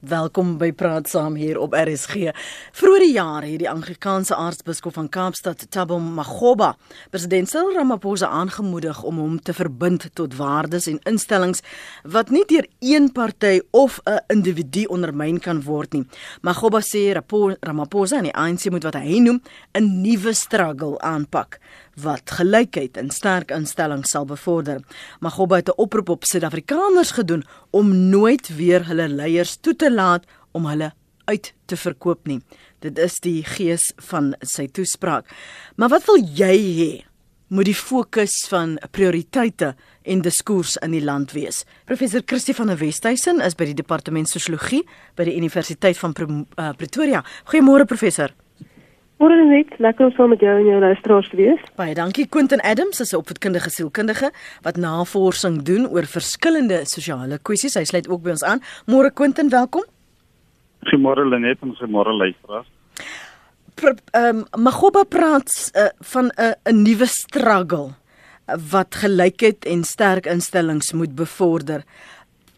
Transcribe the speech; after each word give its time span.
Welkom 0.00 0.54
by 0.56 0.70
Praat 0.72 1.10
Saam 1.12 1.34
hier 1.36 1.58
op 1.60 1.74
RSG. 1.76 2.30
Vroeger 2.72 3.02
die 3.04 3.12
jaar 3.12 3.44
het 3.44 3.58
die 3.60 3.68
Anglikaanse 3.68 4.32
aartsbiskop 4.32 4.94
van 4.96 5.10
Kaapstad, 5.12 5.66
Thabo 5.68 5.98
Makgoba, 6.00 6.70
president 7.12 7.50
Cyril 7.50 7.74
Ramaphosa 7.76 8.30
aangemoedig 8.32 9.02
om 9.02 9.18
hom 9.20 9.34
te 9.44 9.52
verbind 9.52 10.06
tot 10.16 10.36
waardes 10.38 10.88
en 10.88 11.02
instellings 11.04 11.60
wat 12.08 12.32
nie 12.32 12.46
deur 12.48 12.64
een 12.80 13.12
party 13.12 13.60
of 13.70 14.00
'n 14.06 14.24
individu 14.32 14.84
ondermyn 14.88 15.38
kan 15.40 15.62
word 15.62 15.92
nie. 15.92 16.06
Makgoba 16.40 16.80
sê 16.80 17.12
Ramaphosa 17.60 18.16
en 18.16 18.24
die 18.24 18.34
ANC 18.34 18.70
moet 18.70 18.84
wat 18.84 18.94
hy 18.94 19.18
noem 19.18 19.42
'n 19.74 20.00
nuwe 20.00 20.32
struggle 20.32 20.98
aanpak 20.98 21.60
wat 22.02 22.30
gelykheid 22.38 22.96
en 22.96 23.10
sterk 23.10 23.50
instellings 23.50 24.10
sal 24.10 24.24
bevorder. 24.24 24.80
Magoba 25.20 25.56
het 25.56 25.68
'n 25.68 25.80
oproep 25.80 26.08
op 26.08 26.24
Suid-Afrikaners 26.24 27.10
gedoen 27.10 27.44
om 27.70 27.96
nooit 28.10 28.56
weer 28.56 28.86
hulle 28.86 29.08
leiers 29.08 29.56
toe 29.60 29.76
te 29.76 29.92
laat 29.92 30.24
om 30.52 30.66
hulle 30.66 30.92
uit 31.24 31.52
te 31.66 31.76
verkoop 31.76 32.26
nie. 32.26 32.40
Dit 32.78 32.98
is 32.98 33.18
die 33.20 33.44
gees 33.44 33.92
van 34.10 34.34
sy 34.40 34.66
toespraak. 34.66 35.28
Maar 35.76 35.88
wat 35.88 36.06
wil 36.08 36.18
jy 36.34 36.56
hê 36.80 36.90
moet 37.50 37.66
die 37.66 37.74
fokus 37.74 38.46
van 38.48 38.76
prioriteite 38.94 39.74
en 40.02 40.22
diskurs 40.22 40.76
in 40.76 40.94
die 40.94 41.04
land 41.04 41.32
wees? 41.32 41.64
Professor 41.84 42.22
Christie 42.26 42.54
van 42.54 42.66
der 42.66 42.78
Westhuizen 42.78 43.40
is 43.40 43.54
by 43.58 43.64
die 43.64 43.74
departement 43.74 44.30
sosiologie 44.30 44.84
by 45.18 45.24
die 45.24 45.36
Universiteit 45.36 45.98
van 45.98 46.14
eh, 46.14 46.70
Pretoria. 46.76 47.24
Goeiemôre 47.50 47.86
professor. 47.86 48.34
Môre 49.20 49.36
net, 49.44 49.74
lekker 49.76 50.06
om 50.06 50.12
saam 50.16 50.30
met 50.32 50.40
jou 50.40 50.52
en 50.56 50.64
jou 50.64 50.78
luisteraars 50.80 51.26
te 51.28 51.36
wees. 51.36 51.64
Baie 51.76 51.92
dankie 51.92 52.24
Quentin 52.32 52.62
Adams, 52.64 53.02
is 53.04 53.12
'n 53.12 53.20
opvoedkundige 53.20 53.70
sielkundige 53.70 54.30
wat 54.62 54.76
navorsing 54.76 55.62
doen 55.62 55.86
oor 55.88 56.06
verskillende 56.06 56.86
sosiale 56.86 57.38
kwessies. 57.38 57.74
Hy 57.74 57.84
sluit 57.84 58.08
ook 58.08 58.22
by 58.22 58.30
ons 58.30 58.42
aan. 58.42 58.62
Môre 58.86 59.10
Quentin, 59.12 59.50
welkom. 59.50 59.84
Goeiemôre 60.88 61.28
Lenet 61.28 61.58
en 61.60 61.76
goeiemôre 61.76 62.12
luisteraars. 62.16 62.66
Ehm 64.12 64.36
um, 64.36 64.62
Magoba 64.62 65.04
praat 65.04 65.70
uh, 65.76 65.88
van 66.00 66.24
'n 66.24 66.40
uh, 66.40 66.72
'n 66.72 66.82
nuwe 66.82 67.06
struggle 67.06 67.92
wat 68.70 68.94
gelykheid 68.94 69.64
en 69.64 69.84
sterk 69.84 70.26
instellings 70.26 70.92
moet 70.92 71.14
bevorder. 71.14 71.84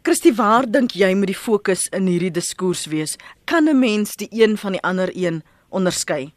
Christie, 0.02 0.34
waar 0.34 0.70
dink 0.70 0.90
jy 0.90 1.14
moet 1.14 1.26
die 1.26 1.34
fokus 1.34 1.88
in 1.90 2.06
hierdie 2.06 2.30
diskurs 2.30 2.86
wees? 2.86 3.16
Kan 3.44 3.68
'n 3.68 3.78
mens 3.78 4.14
die 4.16 4.28
een 4.30 4.56
van 4.56 4.72
die 4.72 4.82
ander 4.82 5.10
een 5.14 5.42
onderskei? 5.68 6.32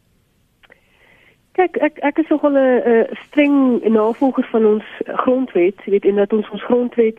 Kyk, 1.56 1.76
ek 1.80 1.98
ek 2.04 2.18
is 2.18 2.28
nogal 2.28 2.56
'n 2.58 3.06
streng 3.24 3.80
navolger 3.88 4.44
van 4.50 4.66
ons 4.66 4.84
grondwet, 5.06 5.84
weet 5.84 6.04
en 6.04 6.14
dat 6.20 6.32
ons 6.32 6.64
grondwet 6.68 7.18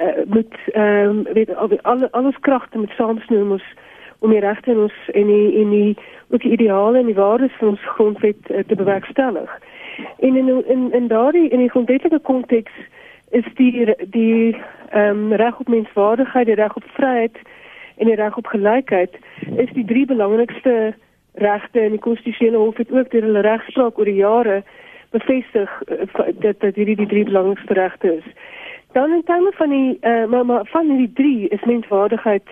uh, 0.00 0.24
moet 0.26 0.54
ehm 0.72 1.08
um, 1.08 1.22
weet 1.32 1.56
al 1.56 2.08
al 2.10 2.24
ons 2.24 2.40
kragte 2.40 2.78
met 2.78 2.90
om 4.18 4.30
die 4.30 4.40
regte 4.40 4.70
in 5.12 5.26
die 5.26 5.50
die 5.70 5.96
die 6.42 6.50
ideale 6.50 6.98
en 6.98 7.06
die 7.06 7.14
waardes 7.14 7.56
van 7.58 7.68
ons 7.68 7.80
grondwet 7.84 8.50
uh, 8.50 8.58
te 8.66 8.74
bewerkstellig. 8.74 9.60
En 10.18 10.36
in 10.36 10.64
in 10.66 10.92
in 10.92 11.06
daardie 11.08 11.48
in 11.48 11.58
die 11.58 11.70
grondwetlike 11.70 12.20
is 13.30 13.44
die 13.54 13.94
die 14.10 14.56
ehm 14.90 15.32
op 15.60 15.68
menswaardigheid, 15.68 16.46
die 16.46 16.54
reg 16.54 16.76
op 16.76 16.84
vryheid 16.84 17.36
en 17.96 18.06
die 18.06 18.14
reg 18.14 18.36
op 18.36 18.46
gelykheid 18.46 19.16
is 19.56 19.72
die 19.72 19.84
drie 19.84 20.06
belangrikste 20.06 20.94
regte 21.36 21.80
en 21.80 21.94
die 21.96 22.02
konstitusionele 22.02 22.58
hof 22.58 22.76
het 22.76 22.92
ook 22.92 23.10
deur 23.10 23.22
hulle 23.22 23.40
regspraak 23.40 23.98
oor 23.98 24.08
die 24.08 24.20
jare 24.20 24.62
bevestig 25.10 25.70
uh, 25.88 26.28
dat 26.40 26.60
dat 26.60 26.74
hierdie 26.74 26.96
die 26.96 27.06
drie 27.06 27.24
belangrikste 27.24 27.74
regte 27.74 28.14
is. 28.16 28.28
Dan 28.92 29.12
in 29.12 29.24
terme 29.24 29.52
van 29.54 29.70
die 29.70 29.98
uh, 30.00 30.24
maar 30.26 30.46
maar 30.46 30.66
van 30.66 30.88
hierdie 30.88 31.12
drie 31.12 31.48
is 31.48 31.64
menswaardigheid 31.64 32.48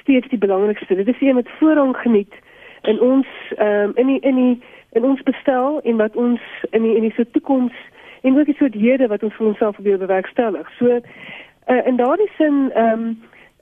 steeds 0.00 0.28
die 0.28 0.38
belangrikste. 0.38 0.94
Dit 0.94 1.08
is 1.08 1.20
een 1.20 1.34
wat 1.34 1.48
voorrang 1.58 1.96
geniet 1.96 2.34
in 2.82 3.00
ons 3.00 3.26
um, 3.58 3.92
in 3.94 4.06
die 4.06 4.20
in 4.20 4.34
die 4.34 4.62
in 4.90 5.04
ons 5.04 5.22
bestel 5.22 5.80
en 5.80 5.96
wat 5.96 6.16
ons 6.16 6.40
in 6.70 6.82
die 6.82 6.94
in 6.96 7.02
die 7.02 7.12
so 7.16 7.24
toekoms 7.30 7.74
en 8.20 8.38
ook 8.38 8.46
die 8.46 8.54
soort 8.58 8.74
hede 8.74 9.06
wat 9.06 9.22
ons 9.22 9.34
vir 9.34 9.46
onsself 9.46 9.74
probeer 9.74 9.98
bewerkstellig. 9.98 10.70
So 10.78 10.86
uh, 10.86 11.86
in 11.86 11.96
daardie 11.96 12.30
sin 12.36 12.70
ehm 12.74 12.92
um, 12.92 13.18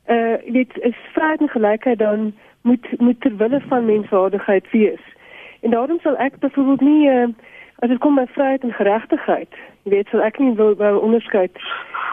uh 0.08 0.37
dit 0.53 0.78
is 0.81 0.97
vryheid 1.12 1.41
en 1.41 1.48
gelykheid 1.48 1.98
dan 1.98 2.32
moet 2.62 2.86
moet 2.98 3.20
ter 3.20 3.36
wille 3.36 3.60
van 3.69 3.84
menswaardigheid 3.84 4.70
wees. 4.70 5.04
En 5.60 5.70
daarom 5.70 5.98
sal 6.00 6.16
ek 6.16 6.38
byvoorbeeld 6.38 6.80
nie 6.80 7.08
uh, 7.08 7.28
as 7.78 7.88
dit 7.88 7.98
kom 7.98 8.14
by 8.14 8.26
vryheid 8.26 8.62
en 8.62 8.72
geregtigheid, 8.72 9.54
jy 9.82 9.91
weet, 9.91 10.08
sal 10.08 10.22
ek 10.22 10.38
nie 10.38 10.54
wil 10.54 10.74
wou 10.74 10.98
onderskeid 10.98 11.58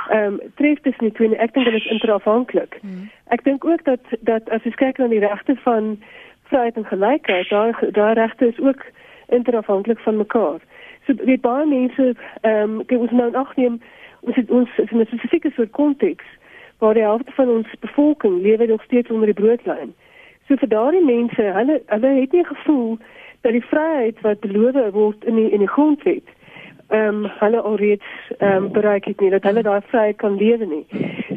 ehm 0.10 0.34
um, 0.34 0.40
tref 0.56 0.82
dit 0.82 1.02
nie 1.02 1.12
twee 1.12 1.38
ek 1.38 1.54
dink 1.54 1.66
dit 1.66 1.74
is 1.74 1.90
interafhanklik. 1.90 2.78
Hmm. 2.82 3.10
Ek 3.34 3.44
dink 3.44 3.66
ook 3.66 3.84
dat 3.84 4.02
dat 4.20 4.50
as 4.50 4.64
jy 4.64 4.72
kyk 4.78 4.98
na 4.98 5.08
die 5.08 5.24
regte 5.24 5.56
van 5.64 5.96
vryheid 6.52 6.78
en 6.78 6.86
gelykheid, 6.86 7.50
daar 7.50 7.80
daar 7.92 8.14
regte 8.14 8.48
is 8.48 8.60
ook 8.60 8.86
interafhanklik 9.34 10.00
van 10.00 10.18
mekaar. 10.18 10.60
So 11.06 11.14
weet 11.26 11.42
baie 11.42 11.66
mense 11.66 12.14
ehm 12.42 12.62
um, 12.62 12.80
ek 12.86 12.98
moet 12.98 13.12
nou 13.12 13.34
agneem 13.34 13.82
ons 14.22 14.36
het 14.36 14.50
ons 14.50 14.70
in 14.78 15.00
'n 15.00 15.06
spesifieke 15.06 15.52
soort 15.56 15.72
konteks 15.72 16.26
waar 16.78 16.94
die 16.94 17.04
helfte 17.04 17.32
van 17.32 17.50
ons 17.50 17.68
bevolking 17.80 18.42
lewe 18.42 18.66
nog 18.66 18.84
steeds 18.84 19.10
onder 19.10 19.26
die 19.26 19.42
broodlyn. 19.42 19.94
So 20.48 20.56
vir 20.62 20.70
daardie 20.70 21.06
mense, 21.06 21.42
hulle 21.42 21.82
hulle 21.86 22.16
het 22.22 22.32
nie 22.32 22.46
gevoel 22.46 22.98
dat 23.42 23.52
die 23.52 23.66
vryheid 23.66 24.22
wat 24.22 24.40
beloof 24.40 24.94
word 24.94 25.24
in 25.26 25.36
die 25.36 25.50
in 25.52 25.64
die 25.66 25.74
grondwet 25.78 26.34
ehm 26.88 27.26
um, 27.26 27.32
hulle 27.40 27.62
alreeds 27.62 28.10
ehm 28.38 28.64
um, 28.64 28.72
bereik 28.72 29.06
het 29.06 29.20
nie 29.20 29.30
dat 29.30 29.44
hulle 29.44 29.62
daai 29.62 29.82
vryheid 29.88 30.18
kan 30.18 30.38
lewe 30.38 30.66
nie. 30.66 30.86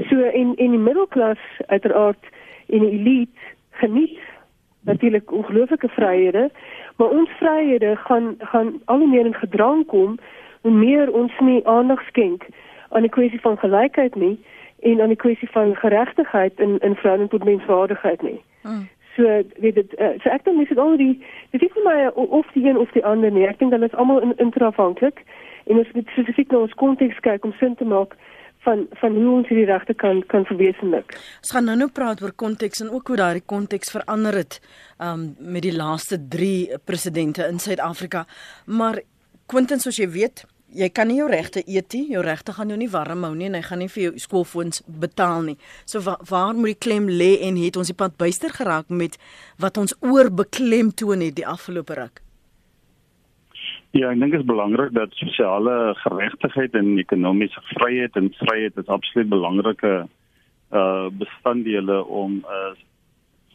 So 0.09 0.21
in 0.21 0.57
in 0.57 0.71
die 0.71 0.85
middelklas 0.89 1.39
uiteraard 1.67 2.25
in 2.67 2.81
die 2.85 2.91
elite 2.91 3.41
geniet 3.71 4.19
natuurlik 4.81 5.33
ongelooflike 5.33 5.89
vryhede, 5.89 6.51
maar 6.97 7.09
ons 7.09 7.31
vryhede 7.31 7.97
gaan 7.97 8.35
gaan 8.39 8.81
al 8.85 9.07
meer 9.07 9.27
in 9.27 9.35
gedrang 9.35 9.87
kom 9.87 10.19
hoe 10.61 10.73
meer 10.73 11.13
ons 11.13 11.33
nie 11.39 11.67
aandag 11.67 12.03
skenk 12.07 12.47
aan 12.89 13.03
die 13.03 13.11
kwessie 13.11 13.41
van 13.41 13.59
gelykheid 13.59 14.15
nie 14.15 14.39
en 14.81 15.01
aan 15.01 15.09
die 15.09 15.23
kwessie 15.25 15.49
van 15.51 15.77
geregtigheid 15.77 16.61
in 16.61 16.79
in 16.79 16.95
verhouding 16.95 17.31
tot 17.31 17.45
menswaardigheid 17.45 18.23
nie. 18.23 18.41
Hmm. 18.63 18.89
So 19.19 19.27
weet 19.59 19.75
dit 19.75 19.95
uh, 19.99 20.15
so 20.23 20.31
ek 20.31 20.45
dink 20.47 20.63
dis 20.63 20.79
al 20.79 20.95
die 21.01 21.15
dis 21.51 21.65
nie 21.65 21.71
vir 21.75 21.87
my 21.87 21.99
of 22.15 22.47
die 22.55 22.63
een 22.69 22.79
of 22.79 22.91
die 22.95 23.03
ander 23.03 23.33
nie. 23.35 23.49
Ek 23.51 23.59
dink 23.59 23.75
hulle 23.75 23.91
is 23.91 23.97
almal 23.99 24.23
in, 24.23 24.37
interafhanklik 24.39 25.25
en 25.67 25.81
ons 25.83 25.91
moet 25.97 26.13
spesifiek 26.15 26.53
na 26.55 26.61
ons 26.69 26.77
konteks 26.79 27.19
kyk 27.27 27.47
om 27.49 27.55
sin 27.59 27.75
te 27.81 27.89
maak 27.89 28.15
van 28.67 28.87
van 29.01 29.17
hoe 29.19 29.33
ons 29.41 29.51
hierdie 29.51 29.67
regte 29.67 29.97
kan 29.99 30.23
kan 30.31 30.47
verwesenlik. 30.47 31.17
Ons 31.43 31.55
gaan 31.57 31.67
nou-nou 31.67 31.91
praat 31.99 32.23
oor 32.23 32.35
konteks 32.45 32.85
en 32.85 32.95
ook 32.95 33.11
hoe 33.11 33.19
daardie 33.19 33.47
konteks 33.55 33.91
verander 33.97 34.39
het 34.39 34.61
um 35.03 35.33
met 35.39 35.67
die 35.67 35.75
laaste 35.75 36.21
3 36.37 36.79
presidente 36.85 37.49
in 37.51 37.59
Suid-Afrika. 37.59 38.27
Maar 38.67 39.03
Quentin 39.51 39.83
soos 39.83 39.99
jy 39.99 40.07
weet, 40.13 40.45
jy 40.75 40.89
kan 40.93 41.09
nie 41.09 41.19
jou 41.19 41.29
regte 41.31 41.63
eet 41.67 41.95
nie. 41.97 42.05
Jou 42.13 42.23
regte 42.25 42.53
gaan 42.53 42.69
jou 42.73 42.79
nie 42.79 42.91
warm 42.93 43.25
hou 43.25 43.35
nie 43.35 43.49
en 43.49 43.57
hy 43.59 43.65
gaan 43.65 43.83
nie 43.83 43.91
vir 43.93 44.03
jou 44.09 44.13
skoolfoons 44.23 44.83
betaal 45.01 45.43
nie. 45.47 45.57
So 45.89 46.03
wa 46.05 46.19
waar 46.29 46.55
moet 46.55 46.75
die 46.75 46.83
klem 46.89 47.09
lê 47.09 47.39
en 47.49 47.57
het 47.61 47.77
ons 47.77 47.91
die 47.91 47.97
pad 47.97 48.19
byster 48.21 48.53
geraak 48.55 48.91
met 48.91 49.19
wat 49.59 49.79
ons 49.81 49.97
oor 50.01 50.31
beklem 50.31 50.93
toon 50.93 51.25
het 51.25 51.39
die 51.39 51.47
afgelope 51.47 51.97
ruk? 51.99 52.23
Ja, 53.97 54.11
ek 54.13 54.21
dink 54.21 54.35
dit 54.35 54.43
is 54.43 54.49
belangrik 54.49 54.93
dat 54.93 55.15
sosiale 55.17 55.95
geregtigheid 56.03 56.75
en 56.77 56.99
ekonomiese 57.01 57.63
vryheid 57.73 58.17
en 58.21 58.29
vryheid 58.37 58.77
is 58.77 58.93
absoluut 58.93 59.31
belangrike 59.33 59.95
uh 60.69 61.09
bestanddele 61.09 62.03
om 62.05 62.45
'n 62.45 62.45
uh, 62.45 62.77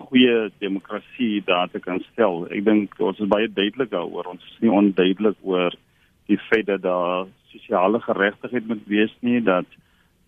goeie 0.04 0.52
demokrasie 0.58 1.44
daar 1.46 1.70
te 1.70 1.80
kan 1.80 2.02
stel. 2.12 2.48
Ek 2.50 2.66
dink 2.66 3.00
ons 3.00 3.20
is 3.20 3.30
baie 3.30 3.48
duidelik 3.48 3.92
daaroor. 3.92 4.26
Ons 4.34 4.44
is 4.52 4.58
nie 4.60 4.72
onduidelik 4.72 5.38
oor 5.42 5.76
die 6.28 6.40
feit 6.50 6.66
dat 6.66 6.82
daar 6.82 7.26
sosiale 7.52 8.00
geregtigheid 8.00 8.68
moet 8.68 8.86
wees 8.86 9.14
nie 9.20 9.42
dat 9.42 9.66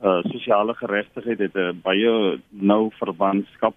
uh 0.03 0.21
sosiale 0.23 0.73
geregtigheid 0.73 1.39
het 1.39 1.55
'n 1.55 1.81
baie 1.83 2.39
nou 2.49 2.91
verbandskap 2.99 3.75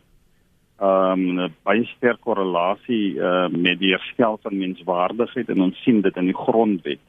um 0.80 1.38
'n 1.38 1.54
baie 1.62 1.84
sterk 1.84 2.20
korrelasie 2.20 3.14
uh 3.18 3.48
met 3.48 3.78
die 3.78 3.90
herstel 3.90 4.38
van 4.42 4.58
menswaardigheid 4.58 5.48
en 5.48 5.62
ons 5.62 5.82
sien 5.82 6.00
dit 6.00 6.16
in 6.16 6.24
die 6.24 6.40
grondwet. 6.46 7.04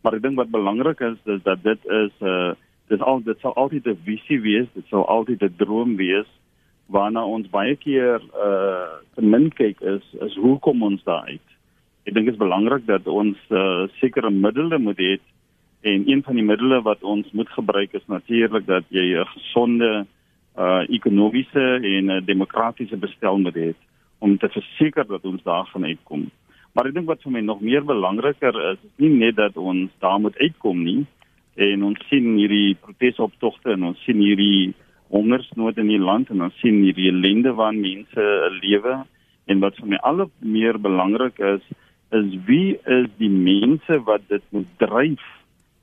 Maar 0.00 0.14
ek 0.14 0.22
dink 0.22 0.36
wat 0.36 0.50
belangrik 0.50 1.00
is 1.00 1.18
is 1.24 1.42
dat 1.42 1.62
dit 1.62 1.86
is 1.86 2.12
uh 2.20 2.52
dis 2.88 3.00
al 3.00 3.22
dit 3.22 3.38
sal 3.40 3.54
altyd 3.54 3.86
'n 3.86 4.00
visie 4.04 4.40
wees, 4.40 4.66
dit 4.74 4.86
sal 4.88 5.06
altyd 5.06 5.42
'n 5.42 5.54
droom 5.56 5.96
wees 5.96 6.28
waarna 6.86 7.24
ons 7.24 7.50
baie 7.50 7.76
keer 7.76 8.20
uh 8.34 9.00
te 9.14 9.22
min 9.22 9.50
kyk 9.50 9.80
is 9.80 10.04
is 10.20 10.36
hoe 10.36 10.58
kom 10.58 10.82
ons 10.82 11.02
daar 11.04 11.24
uit? 11.26 11.55
Ek 12.06 12.14
dink 12.14 12.28
dit 12.28 12.36
is 12.36 12.38
belangrik 12.38 12.86
dat 12.86 13.06
ons 13.10 13.38
uh, 13.50 13.86
sekere 13.98 14.30
middele 14.30 14.78
moet 14.78 15.00
hê 15.02 15.16
en 15.86 16.04
een 16.06 16.22
van 16.22 16.38
die 16.38 16.46
middele 16.46 16.78
wat 16.86 17.02
ons 17.02 17.26
moet 17.34 17.50
gebruik 17.50 17.94
is 17.98 18.06
natuurlik 18.06 18.66
dat 18.66 18.84
jy 18.94 19.06
'n 19.18 19.26
gesonde 19.34 20.06
uh 20.56 20.82
ekonomiese 20.88 21.64
en 21.82 22.10
uh, 22.10 22.20
demokratiese 22.24 22.96
bestel 22.96 23.38
moet 23.38 23.54
hê 23.54 23.74
om 24.18 24.38
te 24.38 24.48
verseker 24.48 25.04
dat 25.06 25.24
ons 25.24 25.42
daar 25.42 25.66
gaan 25.66 25.84
uitkom. 25.84 26.30
Maar 26.72 26.86
ek 26.86 26.94
dink 26.94 27.08
wat 27.08 27.22
vir 27.22 27.32
my 27.32 27.40
nog 27.40 27.60
meer 27.60 27.84
belangriker 27.84 28.54
is, 28.72 28.78
is 28.84 28.96
nie 28.96 29.12
net 29.12 29.36
dat 29.36 29.56
ons 29.56 29.90
daar 30.00 30.20
moet 30.20 30.36
uitkom 30.38 30.82
nie 30.84 31.04
en 31.56 31.82
ons 31.82 32.00
sien 32.08 32.36
hierdie 32.36 32.76
protesoptogte 32.80 33.72
en 33.72 33.82
ons 33.82 34.02
sien 34.04 34.20
hierdie 34.20 34.74
hongersnood 35.08 35.78
in 35.78 35.88
die 35.88 36.02
land 36.02 36.30
en 36.30 36.42
ons 36.42 36.60
sien 36.60 36.82
hierdie 36.84 37.10
ellende 37.10 37.52
waarin 37.52 37.80
mense 37.80 38.22
lewe 38.62 39.04
en 39.46 39.60
wat 39.60 39.76
vir 39.80 39.88
my 39.88 39.98
al 40.02 40.30
meer 40.40 40.78
belangrik 40.78 41.38
is 41.38 41.62
is 42.10 42.36
wie 42.46 42.78
is 42.84 43.08
die 43.18 43.30
mense 43.30 44.02
wat 44.04 44.22
dit 44.28 44.42
moet 44.50 44.68
dryf 44.78 45.24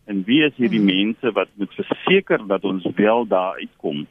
en 0.06 0.24
wie 0.28 0.44
is 0.44 0.56
hierdie 0.56 0.80
hmm. 0.80 0.92
mense 0.92 1.32
wat 1.32 1.50
moet 1.60 1.74
verseker 1.74 2.48
dat 2.48 2.64
ons 2.64 2.88
wel 2.96 3.28
daar 3.28 3.60
uitkom 3.60 4.06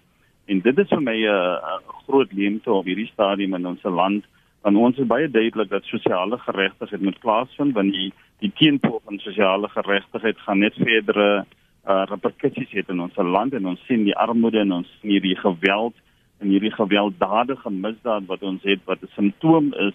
en 0.46 0.60
dit 0.60 0.78
is 0.78 0.88
vir 0.88 1.02
my 1.02 1.16
'n 1.24 1.82
groot 2.04 2.32
leemte 2.32 2.72
op 2.72 2.84
hierdie 2.84 3.10
stadium 3.12 3.54
in 3.54 3.66
ons 3.66 3.82
land 3.82 4.24
want 4.62 4.76
ons 4.76 4.98
is 4.98 5.06
baie 5.06 5.30
duidelik 5.30 5.70
dat 5.70 5.84
sosiale 5.84 6.38
geregtigheid 6.38 7.02
moet 7.02 7.18
plaasvind 7.20 7.74
want 7.74 7.92
die 7.92 8.12
die 8.38 8.52
teenpool 8.54 9.00
van 9.04 9.18
sosiale 9.18 9.68
geregtigheid 9.68 10.38
gaan 10.38 10.58
net 10.58 10.74
verdere 10.74 11.44
uh, 11.86 12.04
reperkusies 12.10 12.70
hê 12.70 12.82
in 12.88 13.00
ons 13.00 13.16
land 13.16 13.54
en 13.54 13.66
ons 13.66 13.84
sien 13.86 14.04
die 14.04 14.16
armoede 14.16 14.60
en 14.60 14.72
ons 14.72 14.88
sien 15.00 15.10
hierdie 15.10 15.36
geweld 15.36 15.94
en 16.40 16.48
hierdie 16.48 16.74
gewelddadige 16.74 17.70
misdaad 17.70 18.26
wat 18.26 18.42
ons 18.42 18.62
het 18.62 18.80
wat 18.84 19.02
'n 19.02 19.14
simptoom 19.14 19.74
is 19.74 19.94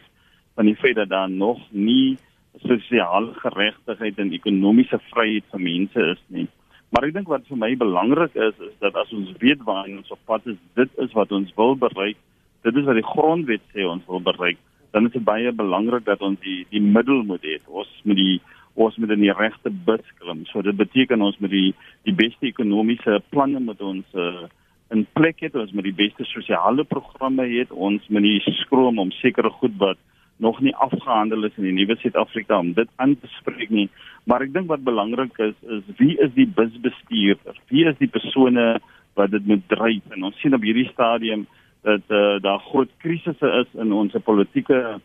van 0.57 0.65
die 0.65 0.75
feit 0.81 0.97
dat 0.97 1.09
daar 1.13 1.29
nog 1.29 1.59
nie 1.69 2.17
sosiale 2.65 3.33
geregtigheid 3.37 4.17
en 4.17 4.33
ekonomiese 4.33 4.97
vryheid 5.11 5.45
vir 5.53 5.61
mense 5.61 6.05
is 6.13 6.23
nie. 6.33 6.47
Maar 6.89 7.09
ek 7.09 7.17
dink 7.17 7.29
wat 7.29 7.45
vir 7.49 7.59
my 7.61 7.69
belangrik 7.77 8.35
is 8.35 8.55
is 8.69 8.73
dat 8.81 8.95
as 8.97 9.11
ons 9.13 9.33
weet 9.43 9.61
waar 9.67 9.89
ons 9.91 10.13
op 10.15 10.21
pad 10.25 10.45
is, 10.49 10.57
dit 10.79 11.01
is 11.03 11.13
wat 11.17 11.33
ons 11.35 11.51
wil 11.59 11.75
bereik. 11.77 12.17
Dit 12.65 12.79
is 12.79 12.87
wat 12.87 12.97
die 12.97 13.05
grondwet 13.05 13.63
sê 13.73 13.85
ons 13.85 14.05
wil 14.09 14.23
bereik. 14.23 14.57
Dan 14.95 15.05
is 15.05 15.13
dit 15.13 15.23
baie 15.23 15.51
belangrik 15.51 16.07
dat 16.07 16.23
ons 16.25 16.39
die 16.41 16.63
die 16.73 16.81
middel 16.81 17.21
moet 17.27 17.43
hê. 17.45 17.59
Ons 17.67 17.91
moet 18.03 18.17
die 18.17 18.37
ons 18.77 18.97
moet 19.01 19.13
in 19.13 19.25
die 19.25 19.35
regte 19.35 19.69
bus 19.69 20.05
klim. 20.21 20.45
So 20.49 20.63
dit 20.65 20.77
beteken 20.77 21.21
ons 21.21 21.37
moet 21.43 21.53
die 21.53 21.73
die 22.07 22.15
beste 22.15 22.49
ekonomiese 22.49 23.19
planne 23.29 23.61
met 23.61 23.81
ons 23.81 24.17
uh, 24.17 24.47
in 24.95 25.05
plek 25.13 25.43
het. 25.45 25.59
Ons 25.59 25.75
moet 25.75 25.85
die 25.85 25.97
beste 26.05 26.25
sosiale 26.31 26.87
programme 26.87 27.45
hê. 27.45 27.67
Ons 27.69 28.05
moet 28.09 28.25
nie 28.25 28.39
skroom 28.63 29.03
om 29.03 29.13
sekere 29.19 29.51
goed 29.59 29.75
wat 29.81 30.01
nog 30.37 30.59
nie 30.61 30.75
afgehandel 30.75 31.43
is 31.43 31.57
in 31.57 31.69
die 31.69 31.73
nuwe 31.73 31.97
Suid-Afrika 31.97 32.59
om 32.59 32.73
dit 32.77 32.89
aan 32.95 33.15
te 33.19 33.29
spreek 33.39 33.69
nie. 33.73 33.87
Maar 34.29 34.45
ek 34.45 34.53
dink 34.53 34.69
wat 34.69 34.85
belangrik 34.85 35.37
is 35.41 35.57
is 35.77 35.83
wie 35.97 36.13
is 36.21 36.33
die 36.35 36.47
busbestuurder? 36.47 37.57
Wie 37.73 37.85
is 37.89 37.97
die 37.97 38.11
persone 38.11 38.77
wat 39.17 39.31
dit 39.33 39.45
moet 39.49 39.65
dryf? 39.71 40.03
En 40.13 40.27
ons 40.29 40.39
sien 40.41 40.53
op 40.53 40.65
hierdie 40.65 40.89
stadium 40.91 41.47
dat 41.87 42.03
uh, 42.09 42.37
daar 42.43 42.59
groot 42.69 42.89
krisisse 43.01 43.49
is 43.61 43.79
in 43.81 43.93
ons 43.93 44.15
politieke 44.23 44.99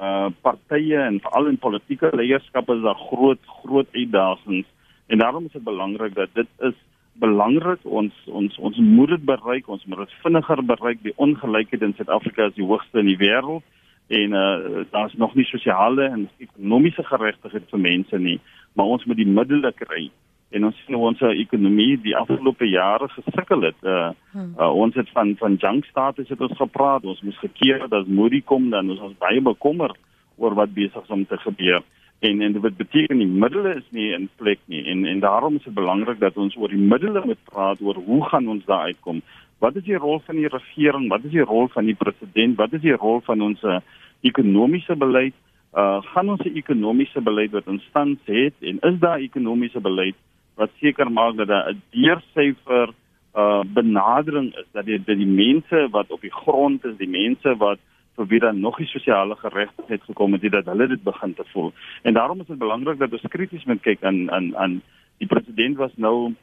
uh 0.00 0.28
partye 0.42 0.98
en 0.98 1.20
veral 1.22 1.46
in 1.46 1.58
politieke 1.62 2.10
leierskap 2.18 2.70
is 2.74 2.82
daar 2.82 2.98
groot 2.98 3.38
groot 3.62 3.86
uitdagings 3.92 4.66
en 5.06 5.18
daarom 5.18 5.44
is 5.46 5.52
dit 5.52 5.62
belangrik 5.62 6.14
dat 6.14 6.32
dit 6.34 6.48
is 6.68 6.74
belangrik 7.22 7.84
ons 7.84 8.14
ons 8.26 8.58
ons 8.58 8.78
moet 8.78 9.08
dit 9.08 9.24
bereik 9.24 9.68
ons 9.68 9.84
moet 9.86 10.02
dit 10.02 10.16
vinniger 10.24 10.64
bereik 10.66 11.02
die 11.02 11.14
ongelykheid 11.16 11.82
in 11.82 11.94
Suid-Afrika 11.94 12.48
is 12.50 12.56
die 12.58 12.66
hoogste 12.66 13.04
in 13.04 13.12
die 13.12 13.20
wêreld 13.20 13.62
en 14.08 14.34
uh, 14.36 14.84
daar's 14.90 15.14
nog 15.16 15.34
nie 15.34 15.46
sosiale 15.48 16.04
en 16.04 16.28
ekonomiese 16.38 17.04
geregtigheid 17.08 17.70
vir 17.70 17.80
mense 17.80 18.18
nie 18.18 18.40
maar 18.74 18.86
ons 18.86 19.04
moet 19.04 19.16
die 19.16 19.30
middele 19.30 19.72
kry. 19.72 20.08
En 20.54 20.68
ons 20.68 20.76
sien 20.84 20.98
ons 20.98 21.22
ekonomie 21.30 21.96
die 22.02 22.14
afgelope 22.16 22.66
jare 22.68 23.08
gesukkel 23.14 23.66
het. 23.70 23.80
Uh, 23.82 24.10
uh, 24.36 24.70
ons 24.70 24.94
het 24.98 25.10
van 25.14 25.34
van 25.40 25.58
junk 25.62 25.86
status 25.90 26.30
het 26.30 26.42
ons 26.46 26.56
gepraat. 26.58 27.06
Ons 27.06 27.22
moes 27.26 27.38
gekeer 27.42 27.88
dat 27.90 28.06
Moody 28.06 28.42
kom 28.42 28.70
dan 28.70 28.90
ons 28.90 29.02
was 29.02 29.18
baie 29.22 29.42
bekommerd 29.42 29.98
oor 30.36 30.54
wat 30.58 30.74
besig 30.74 31.02
is 31.02 31.14
om 31.14 31.26
te 31.26 31.38
gebeur. 31.46 31.82
En 32.24 32.40
en 32.40 32.54
dit 32.54 32.76
beteken 32.76 33.18
die 33.18 33.30
middele 33.30 33.74
is 33.80 33.88
nie 33.90 34.12
in 34.14 34.28
plek 34.36 34.60
nie. 34.70 34.84
En 34.90 35.04
en 35.06 35.20
daarom 35.20 35.58
is 35.58 35.66
dit 35.66 35.74
belangrik 35.74 36.20
dat 36.20 36.36
ons 36.36 36.56
oor 36.56 36.70
die 36.70 36.86
middele 36.92 37.22
moet 37.24 37.42
praat 37.50 37.82
oor 37.82 37.98
hoe 38.06 38.22
gaan 38.30 38.48
ons 38.48 38.64
daar 38.64 38.90
uitkom 38.90 39.22
Wat 39.64 39.76
is 39.80 39.86
die 39.86 39.96
rol 39.96 40.20
van 40.26 40.36
die 40.36 40.50
regering? 40.52 41.08
Wat 41.08 41.24
is 41.24 41.32
die 41.32 41.44
rol 41.44 41.70
van 41.72 41.86
die 41.88 41.96
president? 41.96 42.58
Wat 42.60 42.72
is 42.76 42.82
die 42.84 42.96
rol 43.00 43.22
van 43.24 43.40
ons 43.46 43.62
uh, 43.64 43.78
ekonomiese 44.28 44.96
beleid? 45.00 45.36
Uh 45.72 46.02
gaan 46.12 46.28
ons 46.30 46.44
ekonomiese 46.46 47.22
beleid 47.24 47.54
wat 47.56 47.70
in 47.72 47.80
stand 47.88 48.20
het 48.30 48.54
en 48.62 48.76
is 48.90 48.98
daar 49.02 49.22
ekonomiese 49.24 49.80
beleid 49.82 50.14
wat 50.60 50.70
seker 50.78 51.10
maak 51.10 51.34
dat 51.40 51.48
daar 51.50 51.72
'n 51.72 51.80
deursyfer 51.96 52.92
uh 53.34 53.62
benadering 53.78 54.52
is 54.60 54.68
dat 54.72 54.84
die 54.86 55.00
dat 55.08 55.18
die 55.18 55.32
mense 55.42 55.88
wat 55.90 56.12
op 56.14 56.20
die 56.20 56.34
grond 56.42 56.84
is, 56.84 56.96
die 56.96 57.10
mense 57.10 57.56
wat 57.56 57.80
vir 58.16 58.26
wie 58.26 58.40
dan 58.40 58.60
nog 58.60 58.78
nie 58.78 58.86
sosiale 58.86 59.34
geregtigheid 59.36 60.02
gekom 60.02 60.32
het, 60.32 60.52
dat 60.52 60.66
hulle 60.66 60.86
dit 60.86 61.02
begin 61.02 61.34
te 61.34 61.44
voel. 61.52 61.72
En 62.02 62.14
daarom 62.14 62.40
is 62.40 62.46
dit 62.46 62.58
belangrik 62.58 62.98
dat 62.98 63.12
ons 63.12 63.26
krities 63.28 63.64
moet 63.64 63.82
kyk 63.82 64.04
aan 64.04 64.30
aan 64.30 64.56
aan 64.56 64.82
die 65.18 65.26
president 65.26 65.76
was 65.76 65.96
nou 65.96 66.34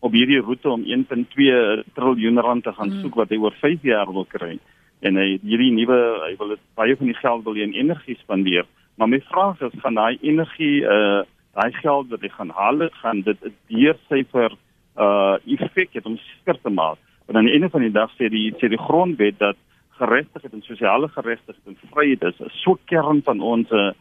op 0.00 0.12
hierdie 0.16 0.40
roete 0.40 0.70
om 0.70 0.84
1.2 0.84 1.84
triljoen 1.94 2.40
rand 2.40 2.64
te 2.64 2.72
gaan 2.72 2.88
mm. 2.88 3.00
soek 3.02 3.18
wat 3.20 3.32
hy 3.32 3.38
oor 3.40 3.56
5 3.60 3.82
jaar 3.84 4.12
wil 4.12 4.24
kry. 4.24 4.56
En 5.00 5.16
hy 5.20 5.38
hierdie 5.42 5.72
nuwe 5.76 5.98
hy 6.24 6.32
wil 6.40 6.54
dit 6.54 6.62
baie 6.78 6.96
van 6.96 7.10
die 7.12 7.18
geld 7.20 7.44
wil 7.44 7.60
in 7.60 7.76
energie 7.76 8.16
spandeer. 8.20 8.68
Maar 8.96 9.08
my 9.08 9.20
vraag 9.28 9.60
is 9.68 9.76
van 9.84 10.00
daai 10.00 10.18
energie 10.20 10.80
uh 10.84 11.22
daai 11.50 11.72
geld 11.82 12.12
wat 12.12 12.22
hy 12.22 12.28
gaan 12.30 12.52
haal, 12.54 12.84
gaan 13.02 13.22
dit 13.26 13.38
'n 13.44 13.54
deursyfer 13.68 14.52
uh 14.96 15.36
effek 15.46 15.90
hê 15.94 16.00
om 16.04 16.16
seker 16.16 16.60
te 16.62 16.70
maak. 16.70 16.98
Want 17.26 17.38
aan 17.38 17.48
die 17.48 17.54
einde 17.54 17.70
van 17.70 17.80
die 17.80 17.92
dag 17.92 18.10
sê 18.16 18.28
die 18.30 18.52
sê 18.60 18.68
die 18.68 18.84
grondwet 18.88 19.38
dat 19.38 19.56
geregtigheid 19.98 20.52
en 20.52 20.62
sosiale 20.62 21.08
geregtigheid 21.08 21.66
en 21.66 21.76
vryheid 21.90 22.22
is 22.22 22.40
'n 22.40 22.50
so 22.62 22.78
kern 22.84 23.22
van 23.22 23.40
ons 23.40 23.68
uh 23.72 23.92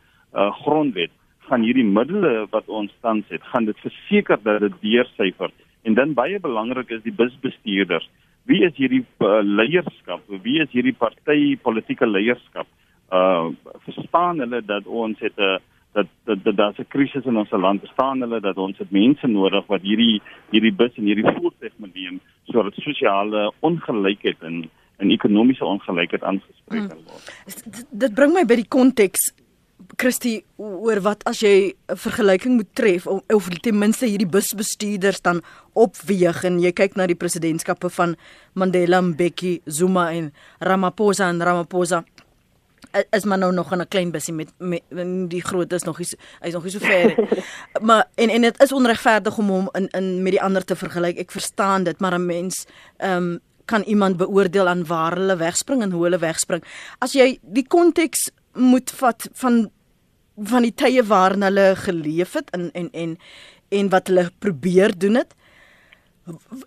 grondwet 0.63 1.11
gaan 1.49 1.65
hierdie 1.65 1.85
middele 1.85 2.47
wat 2.51 2.67
ons 2.67 2.93
tans 3.01 3.25
het, 3.33 3.43
gaan 3.43 3.65
dit 3.65 3.77
verseker 3.79 4.37
dat 4.43 4.59
dit 4.61 4.73
deursyfer 4.81 5.51
En 5.83 5.93
dan 5.93 6.13
baie 6.13 6.39
belangrik 6.39 6.89
is 6.89 7.03
die 7.03 7.15
busbestuurders. 7.15 8.09
Wie 8.49 8.63
is 8.65 8.75
hierdie 8.75 9.05
uh, 9.23 9.39
leierskap? 9.43 10.23
Wie 10.43 10.59
is 10.61 10.71
hierdie 10.71 10.95
party 10.97 11.57
politieke 11.61 12.07
leierskap? 12.07 12.67
Uh 13.11 13.49
verstaan 13.85 14.39
hulle 14.39 14.61
dat 14.61 14.85
ons 14.85 15.19
het 15.19 15.37
'n 15.37 15.59
dat 15.93 16.07
dat 16.25 16.43
dat 16.43 16.55
daar's 16.55 16.79
'n 16.79 16.87
krisis 16.87 17.25
in 17.25 17.37
ons 17.37 17.51
land. 17.51 17.81
Verstaan 17.81 18.21
hulle 18.21 18.39
dat 18.39 18.57
ons 18.57 18.77
het 18.77 18.91
mense 18.91 19.27
nodig 19.27 19.65
wat 19.67 19.81
hierdie 19.81 20.21
hierdie 20.51 20.73
bus 20.73 20.93
en 20.95 21.03
hierdie 21.03 21.31
voertuig 21.37 21.73
moet 21.77 21.93
neem 21.93 22.19
sodat 22.43 22.73
sosiale 22.73 23.53
ongelykheid 23.59 24.41
en 24.41 24.69
en 24.97 25.11
ekonomiese 25.11 25.65
ongelykheid 25.65 26.23
aangespreek 26.23 26.89
kan 26.89 27.03
word. 27.05 27.23
Hmm. 27.45 27.99
Dit 27.99 28.13
bring 28.13 28.33
my 28.33 28.45
by 28.45 28.55
die 28.55 28.67
konteks 28.67 29.33
Christie 29.97 30.45
oor 30.57 30.99
wat 31.01 31.23
as 31.29 31.39
jy 31.41 31.73
'n 31.87 31.95
vergelyking 31.95 32.55
moet 32.55 32.75
tref 32.75 33.07
of, 33.07 33.21
of 33.33 33.49
ten 33.61 33.77
minste 33.77 34.05
hierdie 34.05 34.27
busbestuurders 34.27 35.21
dan 35.21 35.41
opweeg 35.73 36.43
en 36.43 36.59
jy 36.59 36.71
kyk 36.71 36.95
na 36.95 37.07
die 37.07 37.15
presidentskappe 37.15 37.89
van 37.89 38.15
Mandela, 38.53 39.01
Mbeki, 39.01 39.61
Zuma 39.65 40.11
en 40.11 40.33
Ramaphosa 40.59 41.29
en 41.29 41.41
Ramaphosa 41.41 42.03
is 43.09 43.23
maar 43.23 43.37
nou 43.37 43.53
nog 43.53 43.71
'n 43.71 43.87
klein 43.87 44.11
busie 44.11 44.33
met, 44.33 44.49
met 44.57 45.29
die 45.29 45.41
groot 45.41 45.73
is 45.73 45.83
nog 45.83 45.97
hy's 45.97 46.15
hy's 46.41 46.53
nog 46.53 46.63
nie 46.63 46.71
so 46.71 46.79
ver 46.79 47.15
maar 47.87 48.07
en 48.15 48.29
en 48.29 48.41
dit 48.41 48.61
is 48.61 48.71
onregverdig 48.71 49.37
om 49.37 49.49
hom 49.49 49.69
in 49.73 49.87
in 49.87 50.23
met 50.23 50.31
die 50.31 50.41
ander 50.41 50.65
te 50.65 50.75
vergelyk. 50.75 51.17
Ek 51.17 51.31
verstaan 51.31 51.83
dit 51.83 51.99
maar 51.99 52.13
'n 52.13 52.25
mens 52.25 52.65
ehm 52.97 53.17
um, 53.17 53.39
kan 53.65 53.81
iemand 53.81 54.17
beoordeel 54.17 54.67
aan 54.67 54.85
waar 54.85 55.15
hulle 55.15 55.35
wegspring 55.35 55.81
en 55.81 55.91
hoe 55.91 56.03
hulle 56.03 56.17
wegspring. 56.17 56.63
As 56.97 57.13
jy 57.13 57.37
die 57.41 57.67
konteks 57.67 58.31
moet 58.53 58.91
vat 58.91 59.29
van 59.33 59.69
van 60.39 60.63
die 60.63 60.73
tye 60.73 61.03
waarin 61.03 61.43
hulle 61.43 61.75
geleef 61.75 62.33
het 62.33 62.49
en 62.55 62.71
en 62.71 62.89
en 62.91 63.17
en 63.69 63.89
wat 63.89 64.07
hulle 64.07 64.31
probeer 64.39 64.97
doen 64.97 65.15
het 65.19 65.35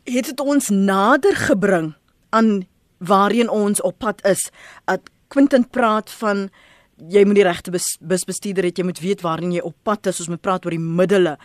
het 0.04 0.26
dit 0.26 0.40
ons 0.40 0.68
nader 0.68 1.36
gebring 1.36 1.92
aan 2.30 2.66
waarheen 2.98 3.50
ons 3.50 3.80
op 3.80 3.98
pad 3.98 4.22
is. 4.26 4.50
Dat 4.84 5.10
Quentin 5.28 5.68
praat 5.68 6.10
van 6.10 6.48
jy 7.10 7.24
moet 7.26 7.40
die 7.40 7.46
regte 7.46 7.72
busbestuurder 8.00 8.68
hê, 8.68 8.72
jy 8.74 8.86
moet 8.86 9.00
weet 9.02 9.24
waarheen 9.24 9.54
jy 9.56 9.62
op 9.64 9.76
pad 9.82 10.06
is. 10.10 10.20
Ons 10.22 10.30
moet 10.34 10.42
praat 10.42 10.66
oor 10.66 10.76
die 10.76 10.82
middele. 10.82 11.36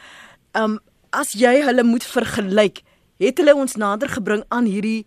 Um 0.57 0.79
as 1.15 1.31
jy 1.37 1.61
hulle 1.63 1.85
moet 1.87 2.03
vergelyk, 2.03 2.83
het 3.21 3.39
hulle 3.39 3.55
ons 3.55 3.77
nader 3.79 4.11
gebring 4.11 4.43
aan 4.53 4.67
hierdie 4.69 5.05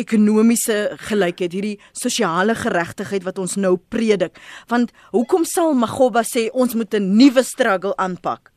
ekonomiese 0.00 0.96
gelykheid, 1.08 1.52
hierdie 1.52 1.80
sosiale 1.92 2.54
geregtigheid 2.54 3.24
wat 3.24 3.38
ons 3.38 3.56
nou 3.56 3.76
predik. 3.76 4.38
Want 4.68 4.92
hoekom 5.12 5.44
sal 5.44 5.74
Magoba 5.74 6.22
sê 6.22 6.48
ons 6.52 6.74
moet 6.74 6.94
'n 6.94 7.16
nuwe 7.16 7.42
struggle 7.42 7.94
aanpak? 7.96 8.50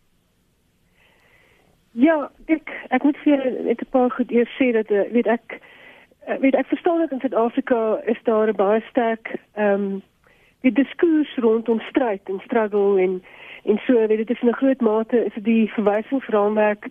Ja, 1.94 2.32
ek 2.48 2.72
ek 2.90 3.04
moet 3.04 3.18
vir 3.24 3.38
net 3.64 3.82
'n 3.82 3.92
paar 3.92 4.10
goed 4.10 4.32
eers 4.32 4.50
sê 4.58 4.72
dat 4.74 4.90
eh, 4.90 5.12
weet 5.12 5.28
ek 5.28 5.60
eh, 6.26 6.40
weet 6.40 6.56
ek 6.56 6.68
verstaan 6.68 7.00
dat 7.00 7.12
in 7.12 7.20
Suid-Afrika 7.20 8.02
is 8.06 8.18
daar 8.24 8.48
'n 8.50 8.56
baie 8.56 8.82
sterk 8.90 9.36
ehm 9.54 9.74
um, 9.74 10.02
die 10.62 10.72
diskurs 10.72 11.36
rondom 11.36 11.80
stryd 11.90 12.22
en 12.26 12.42
struggle 12.46 13.02
en 13.02 13.22
en 13.66 13.80
so 13.86 13.94
weet 14.08 14.18
dit 14.18 14.30
is 14.30 14.42
'n 14.42 14.54
groot 14.54 14.82
mate 14.82 15.26
is 15.26 15.44
die 15.44 15.72
verwysingsraamwerk 15.72 16.88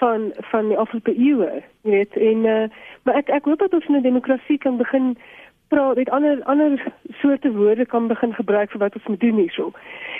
van 0.00 0.32
van 0.52 0.68
die 0.68 0.78
afgelope 0.78 1.14
eeue, 1.16 1.62
jy 1.84 1.90
weet, 1.90 2.16
en 2.16 2.44
uh, 2.48 2.66
maar 3.04 3.20
ek 3.20 3.28
ek 3.28 3.48
hoop 3.48 3.62
dat 3.64 3.74
ons 3.76 3.86
in 3.88 3.96
'n 3.96 4.08
demokrasie 4.08 4.58
kan 4.58 4.76
begin 4.76 5.16
praat, 5.68 5.96
weet 5.96 6.10
ander 6.10 6.42
ander 6.42 6.92
soorte 7.22 7.52
woorde 7.52 7.86
kan 7.86 8.06
begin 8.08 8.34
gebruik 8.34 8.70
vir 8.70 8.80
wat 8.80 8.94
ons 8.94 9.06
moet 9.06 9.20
doen 9.20 9.36
hierso. 9.42 9.72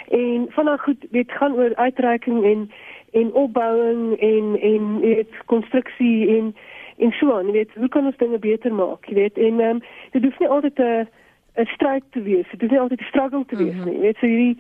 En 0.09 0.47
vanaand 0.57 0.81
goed, 0.81 1.07
dit 1.11 1.33
gaan 1.33 1.55
oor 1.55 1.75
uitreiking 1.75 2.45
en 2.45 2.71
en 3.13 3.33
opbouing 3.33 4.21
en 4.21 4.61
en 4.61 5.01
weet 5.01 5.33
konstruksie 5.47 6.37
en 6.37 6.55
en 6.97 7.13
so 7.13 7.33
aan, 7.33 7.47
jy 7.47 7.53
weet, 7.53 7.75
hoe 7.75 7.89
kan 7.89 8.05
ons 8.05 8.17
dinge 8.17 8.39
beter 8.39 8.73
maak, 8.75 9.09
jy 9.09 9.15
weet? 9.15 9.39
En 9.39 9.61
ehm 9.61 9.71
um, 9.77 9.83
dit 10.11 10.25
hoef 10.25 10.39
nie 10.39 10.49
altyd 10.49 10.79
'n 10.79 11.09
'n 11.57 11.67
stryd 11.75 12.05
te 12.11 12.23
wees. 12.23 12.47
Dit 12.51 12.61
hoef 12.61 12.71
nie 12.71 12.81
altyd 12.81 13.01
'n 13.01 13.13
struggle 13.13 13.45
te 13.47 13.57
wees 13.57 13.75
mhm. 13.75 13.89
nie. 13.89 13.95
Jy 13.95 14.01
weet, 14.01 14.17
so 14.17 14.27
hierdie 14.27 14.57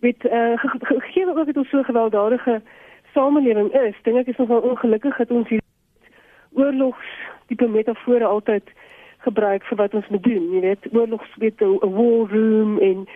met 0.00 0.24
uh, 0.24 0.56
gegee 0.80 1.26
ook 1.28 1.46
het 1.46 1.56
ons 1.56 1.68
so 1.68 1.82
gewelddadige 1.82 2.62
samelewing 3.14 3.72
is, 3.86 3.94
dink 4.02 4.22
ek 4.22 4.32
is 4.32 4.38
nogal 4.42 4.60
ongelukkig 4.60 5.16
dat 5.16 5.30
ons 5.30 5.48
hier 5.48 5.60
oorlogs 6.58 7.10
tipe 7.46 7.68
metafore 7.68 8.24
altyd 8.24 8.72
gebruik 9.26 9.64
vir 9.68 9.76
wat 9.76 9.94
ons 9.94 10.08
moet 10.08 10.22
doen, 10.22 10.46
jy 10.54 10.60
weet, 10.64 10.88
oorlogs 10.92 11.36
weet 11.42 11.60
'n 11.60 11.78
war 11.96 12.28
room 12.32 12.78
en 12.78 13.06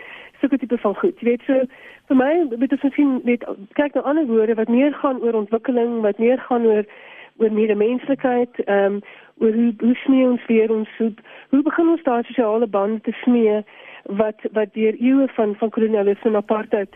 sulke 0.40 0.58
tipe 0.58 0.78
van 0.78 0.94
goed. 0.94 1.20
Jy 1.20 1.28
weet 1.28 1.42
so 1.46 1.64
vir 2.08 2.16
my 2.16 2.32
met 2.58 2.70
dit 2.70 2.80
sien 2.92 3.20
net 3.24 3.44
kyk 3.72 3.94
na 3.94 4.00
ander 4.00 4.26
woorde 4.26 4.54
wat 4.54 4.68
meer 4.68 4.92
gaan 4.92 5.20
oor 5.22 5.34
ontwikkeling, 5.34 6.00
wat 6.00 6.18
meer 6.18 6.38
gaan 6.38 6.66
oor 6.66 6.84
oor 7.36 7.52
medemenslikheid, 7.52 8.60
ehm 8.64 8.84
um, 8.84 9.00
oor 9.42 9.52
hoe 9.52 9.72
hoe 9.78 9.94
smee 9.94 10.26
ons 10.26 10.46
weer 10.46 10.70
ons 10.70 10.88
hoe, 10.98 11.12
hoe 11.50 11.62
begin 11.62 11.88
ons 11.88 12.02
daai 12.02 12.22
sosiale 12.22 12.66
bande 12.66 13.00
te 13.00 13.12
smee 13.22 13.62
wat 14.20 14.46
wat 14.52 14.74
deur 14.74 14.94
eeue 15.00 15.28
van 15.28 15.56
van 15.56 15.70
kolonialisme 15.70 16.30
en 16.30 16.36
apartheid 16.36 16.94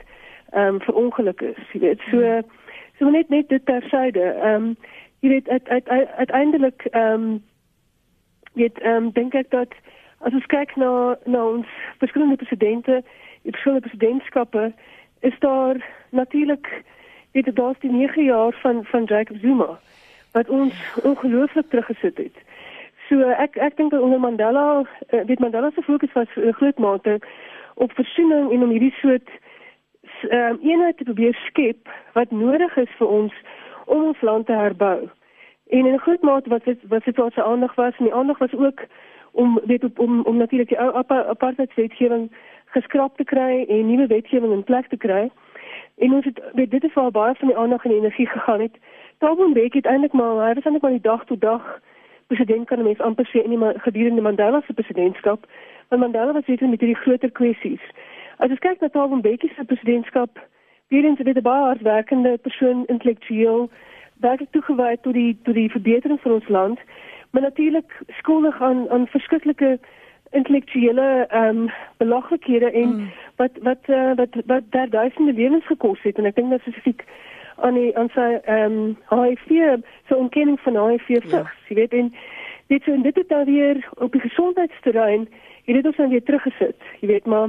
ehm 0.51 0.75
um, 0.75 0.81
verongeluk 0.81 1.41
is. 1.41 1.59
Jy 1.73 1.81
weet 1.81 2.01
so 2.11 2.43
so 2.99 3.11
net 3.11 3.29
net 3.29 3.49
dit 3.49 3.67
tersyde. 3.67 4.25
Ehm 4.43 4.55
um, 4.55 4.77
jy 5.21 5.29
weet 5.29 5.49
uit, 5.49 5.69
uit, 5.69 5.89
uit, 5.89 6.09
uiteindelik 6.09 6.85
ehm 6.91 7.13
um, 7.13 7.45
weet 8.53 8.79
ehm 8.79 8.95
um, 8.95 9.11
dink 9.13 9.35
ek 9.35 9.51
dat 9.51 9.73
as 10.19 10.33
ons 10.33 10.47
kyk 10.47 10.77
na 10.77 11.17
na 11.25 11.45
ons 11.45 11.67
verskillende 11.99 12.37
presidente 12.37 13.03
die 13.43 13.53
verskillende 13.53 13.87
presidentskappe 13.89 14.73
is 15.21 15.39
daar 15.39 15.77
natuurlik 16.11 16.83
weet 17.33 17.57
daar's 17.57 17.79
die 17.81 17.91
9 17.91 18.25
jaar 18.25 18.53
van 18.53 18.85
van 18.85 19.05
Jacob 19.05 19.37
Zuma 19.43 19.79
wat 20.33 20.49
ons 20.49 20.75
ongelooflik 21.03 21.69
teruggesit 21.69 22.17
het. 22.17 22.37
So 23.09 23.29
ek 23.29 23.57
ek 23.57 23.77
dink 23.77 23.91
dat 23.91 24.01
onder 24.01 24.21
Mandela 24.21 24.85
uh, 24.85 25.25
weet 25.25 25.39
Mandela 25.39 25.71
se 25.75 25.83
fokus 25.83 26.13
was 26.13 26.29
uh, 26.37 26.53
groot 26.53 26.79
mate 26.79 27.19
op 27.75 27.93
versoening 27.93 28.53
en 28.53 28.63
om 28.63 28.71
hierdie 28.71 28.95
soort 29.01 29.31
um, 30.23 30.59
eenheid 30.63 30.97
te 30.97 31.05
probeer 31.05 31.35
skep 31.47 31.89
wat 32.13 32.31
nodig 32.31 32.77
is 32.77 32.91
vir 32.99 33.09
ons 33.09 33.35
om 33.85 34.05
ons 34.05 34.21
land 34.21 34.47
te 34.47 34.53
herbou. 34.53 35.09
En 35.69 35.87
in 35.87 35.95
'n 35.95 35.99
groot 36.07 36.23
mate 36.23 36.49
wat 36.49 36.65
dit 36.65 36.79
wat 36.89 37.05
dit 37.05 37.17
wat 37.17 37.33
se 37.33 37.43
aandag 37.45 37.75
was 37.75 37.97
en 37.97 38.05
die 38.05 38.15
aandag 38.15 38.39
was 38.39 38.55
ook 38.55 38.81
om 39.33 39.61
weet 39.65 39.85
op, 39.85 39.99
om 39.99 40.23
om 40.23 40.37
natuurlik 40.37 40.69
die 40.69 40.81
ou 40.81 40.95
apartheidswetgewing 40.95 42.31
geskraap 42.65 43.17
te 43.17 43.25
kry 43.25 43.65
en 43.69 43.87
nuwe 43.87 44.07
wetgewing 44.07 44.53
in 44.53 44.65
plek 44.65 44.87
te 44.89 44.97
kry. 44.97 45.31
En 45.99 46.13
ons 46.13 46.25
het 46.25 46.41
weet 46.53 46.71
dit 46.71 46.83
het 46.83 46.93
vir 46.93 47.11
baie 47.11 47.35
van 47.35 47.49
die 47.49 47.57
aandag 47.57 47.85
en 47.85 47.91
die 47.91 47.99
energie 47.99 48.27
gegaan 48.27 48.61
het. 48.61 48.77
Thabo 49.19 49.49
Mbeki 49.49 49.77
het 49.77 49.87
eintlik 49.87 50.13
maar 50.13 50.47
hy 50.47 50.55
was 50.55 50.65
eintlik 50.65 50.83
maar 50.83 50.99
die 50.99 51.09
dag 51.11 51.25
tot 51.25 51.41
dag 51.41 51.81
president 52.27 52.67
kan 52.67 52.83
mens 52.83 53.01
amper 53.01 53.27
sê 53.27 53.43
in 53.43 53.51
die 53.51 53.79
gedurende 53.81 54.21
Mandela 54.21 54.61
se 54.67 54.73
presidentskap. 54.73 55.47
Want 55.89 56.03
Mandela 56.03 56.33
was 56.33 56.47
weet 56.47 56.61
met 56.61 56.81
hierdie 56.81 57.03
groter 57.03 57.31
kwessies. 57.31 57.85
As 58.39 58.51
jy 58.51 58.57
kyk 58.57 58.81
na 58.81 58.89
Thabo 58.89 59.17
Mbeki 59.19 59.51
se 59.55 59.65
presidentskap, 59.65 60.39
weer 60.89 61.05
eens 61.05 61.21
weet 61.23 61.37
'n 61.37 61.43
baie 61.43 61.65
hardwerkende 61.65 62.39
persoon 62.39 62.87
intellektueel 62.87 63.71
werklik 64.21 64.51
toegewy 64.51 64.97
tot 65.03 65.13
die 65.13 65.39
tot 65.43 65.55
die 65.55 65.71
verbetering 65.71 66.21
van 66.21 66.33
ons 66.33 66.49
land 66.49 66.79
maar 67.31 67.43
natuurlik 67.43 68.03
skuldig 68.19 68.63
aan 68.63 68.91
aan 68.91 69.07
verskriklike 69.07 69.79
intellektuele 70.31 71.27
ehm 71.29 71.57
um, 71.57 71.71
belaglikhede 71.97 72.71
en 72.71 72.89
mm. 72.89 73.11
wat 73.37 73.51
wat 73.63 73.79
uh, 73.87 74.15
wat 74.15 74.29
wat 74.47 74.63
daar 74.71 74.91
duisende 74.91 75.33
lewens 75.33 75.67
gekos 75.67 76.03
het 76.03 76.19
en 76.19 76.25
ek 76.25 76.35
dink 76.35 76.51
dat 76.51 76.61
spesifiek 76.61 77.05
aan 77.57 77.75
die 77.75 77.97
aan 77.99 78.11
sy 78.15 78.29
ehm 78.45 78.79
um, 78.79 78.97
HIV 79.09 79.79
so 80.09 80.15
ontkenning 80.15 80.61
van 80.61 80.77
HIV 80.77 81.07
vigs 81.07 81.31
ja. 81.31 81.45
jy 81.69 81.75
weet 81.75 81.93
en 81.93 82.15
dit 82.67 82.83
so 82.83 82.93
en 82.93 83.03
dit 83.03 83.17
het 83.17 83.29
dan 83.29 83.45
weer 83.45 83.89
op 83.95 84.13
die 84.13 84.21
gesondheidsterrein 84.21 85.29
het 85.65 85.75
dit 85.75 85.87
ons 85.87 85.97
dan 85.97 86.09
weer 86.09 86.25
teruggesit 86.25 86.81
jy 87.01 87.09
weet 87.09 87.27
maar 87.27 87.49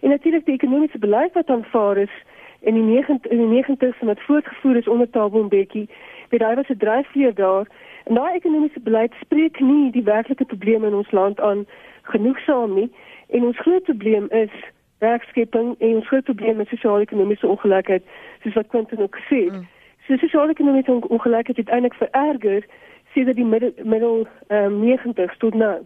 en 0.00 0.08
natuurlik 0.08 0.44
die 0.44 0.54
ekonomiese 0.54 0.98
beleid 0.98 1.32
wat 1.32 1.48
aanvaar 1.48 1.96
is 1.96 2.14
in 2.60 2.74
die 2.74 2.82
90 2.82 3.30
in 3.30 3.50
die 3.50 3.64
90s 3.64 4.00
wat 4.00 4.20
voortgevoer 4.20 4.76
is 4.76 4.88
onder 4.88 5.10
Thabo 5.10 5.42
Mbeki 5.42 5.88
weet 6.28 6.42
hy 6.42 6.54
was 6.54 6.68
'n 6.68 6.76
dryfveer 6.76 7.34
daar 7.34 7.66
en 8.04 8.14
daai 8.14 8.34
ekonomiese 8.34 8.80
beleid 8.80 9.12
spreek 9.20 9.60
nie 9.60 9.90
die 9.90 10.04
werklike 10.04 10.44
probleme 10.44 10.86
in 10.86 10.94
ons 10.94 11.10
land 11.10 11.40
aan 11.40 11.66
genoegsaam 12.02 12.74
nie 12.74 12.90
en 13.28 13.44
ons 13.44 13.58
groot 13.58 13.82
probleem 13.82 14.26
is 14.30 14.52
werkskepping 14.98 15.74
en 15.78 15.94
ons 15.94 16.06
groot 16.06 16.24
probleem 16.24 16.60
is 16.60 16.68
sosio-ekonomiese 16.68 17.46
ongelykheid 17.46 18.02
soos 18.42 18.54
wat 18.54 18.68
Quentin 18.72 19.02
ook 19.02 19.16
gesê 19.16 19.44
het. 19.44 19.52
Mm. 19.52 19.66
So 20.06 20.16
sosio-ekonomiese 20.16 20.92
ongelykheid 21.08 21.56
het 21.56 21.68
eintlik 21.68 21.94
vererger 21.94 22.66
sedert 23.14 23.36
die 23.36 23.44
middel 23.44 23.72
middel 23.82 24.26
um, 24.48 24.80
90s 24.82 25.36
tot 25.38 25.54
nou. 25.54 25.78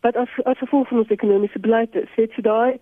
Wat 0.00 0.16
as 0.16 0.28
as 0.44 0.58
gevolg 0.58 0.88
van 0.88 0.98
ons 0.98 1.12
ekonomiese 1.14 1.58
beleid 1.58 1.94
is, 1.94 2.08
het 2.14 2.32
so 2.32 2.42
daai 2.42 2.78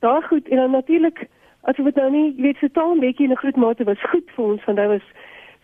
daai 0.00 0.22
goed 0.22 0.48
en 0.48 0.56
dan 0.56 0.70
natuurlik 0.70 1.28
as 1.62 1.76
weet 1.76 1.94
nou 1.94 2.10
nie, 2.10 2.34
jy 2.36 2.42
weet 2.42 2.56
se 2.56 2.70
taal 2.70 2.94
'n 2.94 3.00
bietjie 3.00 3.26
in 3.26 3.32
'n 3.32 3.42
groot 3.42 3.56
mate 3.56 3.84
was 3.84 4.10
goed 4.10 4.30
vir 4.36 4.44
ons 4.44 4.64
want 4.64 4.78
hy 4.78 4.86
was 4.86 5.06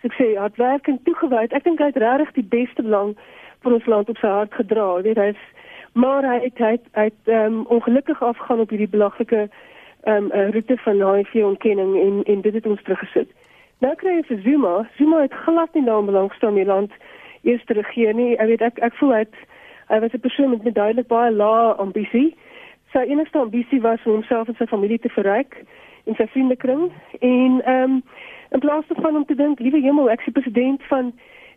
so 0.03 0.09
ek 0.09 0.14
sê 0.19 0.37
hardwerkend 0.37 1.05
toegewyd. 1.05 1.53
Ek 1.53 1.64
dink 1.64 1.79
hy 1.79 1.87
het 1.87 1.97
regtig 1.97 2.33
die 2.33 2.50
beste 2.59 2.83
belang 2.83 3.17
van 3.62 3.73
ons 3.73 3.87
land 3.87 4.09
op 4.09 4.19
sy 4.19 4.26
hart 4.26 4.55
gedra. 4.55 4.97
Jy 4.97 5.03
weet 5.03 5.17
hy 5.17 5.29
is 5.33 5.45
maar 5.95 6.25
hy 6.26 6.38
het 6.43 6.59
hy 6.59 6.79
het 6.93 7.21
um, 7.25 7.67
ongelukkig 7.67 8.23
afgaan 8.23 8.61
op 8.61 8.71
hierdie 8.71 8.88
belaglike 8.88 9.49
ehm 10.05 10.31
um, 10.33 10.50
roete 10.50 10.76
van 10.76 11.00
HIV 11.00 11.45
ontkenning 11.45 11.97
en 12.00 12.23
en 12.25 12.41
dit 12.41 12.55
het 12.55 12.67
ons 12.67 12.83
teruggesit. 12.83 13.29
Nou 13.79 13.95
kry 13.95 14.17
jy 14.17 14.25
vir 14.29 14.41
Zuma, 14.45 14.88
Zuma 14.97 15.21
het 15.21 15.35
glad 15.45 15.75
nie 15.75 15.83
nou 15.83 16.05
belang 16.05 16.33
staan 16.35 16.59
in 16.59 16.67
land 16.67 16.93
eers 17.43 17.64
te 17.64 17.73
regeer 17.73 18.14
nie. 18.14 18.37
Ek 18.37 18.49
weet 18.49 18.62
ek 18.62 18.79
ek 18.79 18.95
voel 18.95 19.14
hy 19.14 19.25
hy 19.88 20.00
was 20.00 20.12
'n 20.12 20.21
persoon 20.21 20.50
met 20.50 20.75
duidelik 20.75 21.07
baie 21.07 21.31
lae 21.33 21.75
ambisie. 21.75 22.37
Sy 22.94 23.02
enigste 23.10 23.38
ambisie 23.42 23.80
was 23.82 24.02
om 24.04 24.20
homself 24.20 24.48
en 24.48 24.56
sy 24.58 24.66
familie 24.70 25.00
te 25.02 25.10
verryk 25.10 25.56
in 26.04 26.14
sy 26.14 26.26
vriendekring 26.30 26.90
en 27.20 27.60
ehm 27.64 27.98
um, 27.98 28.02
in 28.54 28.60
plaas 28.62 28.86
daarvan 28.86 29.16
om 29.16 29.24
te 29.26 29.34
dink 29.34 29.58
liewe 29.58 29.80
hemel 29.82 30.10
ek 30.10 30.22
is 30.22 30.32
president 30.32 30.82
van 30.90 31.10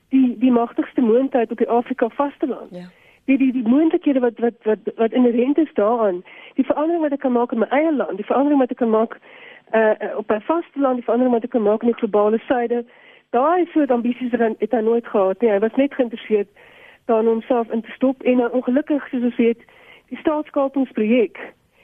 die 0.09 0.37
die 0.41 0.51
magtigste 0.51 1.01
moondheid 1.01 1.51
op 1.51 1.57
die 1.57 1.69
Afrika 1.69 2.09
vasteland. 2.09 2.71
Ja. 2.71 2.87
Die 3.25 3.37
die 3.37 3.51
die 3.51 3.67
moontlikhede 3.67 4.19
wat 4.19 4.39
wat 4.39 4.57
wat 4.63 4.79
wat 4.95 5.11
inherent 5.11 5.57
is 5.57 5.73
daaraan, 5.73 6.23
die 6.55 6.65
verandering 6.65 7.03
wat 7.03 7.11
ek 7.11 7.19
kan 7.19 7.35
maak 7.35 7.51
in 7.51 7.59
my 7.59 7.69
eie 7.69 7.93
land, 7.93 8.17
die 8.17 8.25
verandering 8.25 8.59
wat 8.59 8.71
ek 8.71 8.81
kan 8.81 8.89
maak 8.89 9.19
uh 9.75 9.93
op 10.15 10.31
my 10.31 10.39
vasteland, 10.49 10.95
die 10.95 11.05
verandering 11.05 11.35
wat 11.35 11.43
ek 11.43 11.53
kan 11.53 11.67
maak 11.67 11.83
in 11.83 11.91
die 11.91 11.99
globale 12.01 12.39
suide. 12.47 12.85
Daai 13.35 13.67
soort 13.73 13.91
ambisies 13.91 14.31
het 14.31 14.71
hy 14.71 14.81
nooit 14.81 15.07
gehad 15.07 15.41
nie. 15.41 15.51
Hy 15.51 15.59
was 15.59 15.75
net 15.75 15.93
geïnteresseerd 15.93 16.47
daarin 17.05 17.27
om 17.27 17.39
homself 17.39 17.71
in 17.71 17.81
te 17.81 17.91
stop 17.91 18.23
en 18.23 18.39
uh, 18.39 18.53
ongelukkig 18.53 19.07
soos 19.09 19.23
ons 19.23 19.35
weet, 19.35 19.61
die 20.09 20.17
staatskapingsprojek 20.17 21.39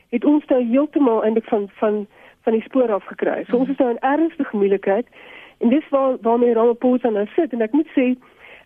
het 0.10 0.26
ons 0.26 0.46
nou 0.46 0.62
heeltemal 0.64 1.24
eintlik 1.24 1.48
van 1.52 1.70
van 1.80 2.06
van 2.44 2.54
die 2.54 2.62
spoor 2.62 2.92
af 2.92 3.06
gekry. 3.08 3.44
So 3.48 3.58
ons 3.58 3.70
is 3.70 3.78
nou 3.78 3.90
in 3.90 4.00
ernstige 4.00 4.58
moeilikheid. 4.58 5.08
En 5.58 5.70
dis 5.70 5.90
waar 5.90 6.18
waarmee 6.22 6.54
Ramaphosa 6.54 7.10
nou 7.10 7.28
sit 7.36 7.54
en 7.54 7.62
ek 7.62 7.72
moet 7.72 7.88
sê 7.98 8.14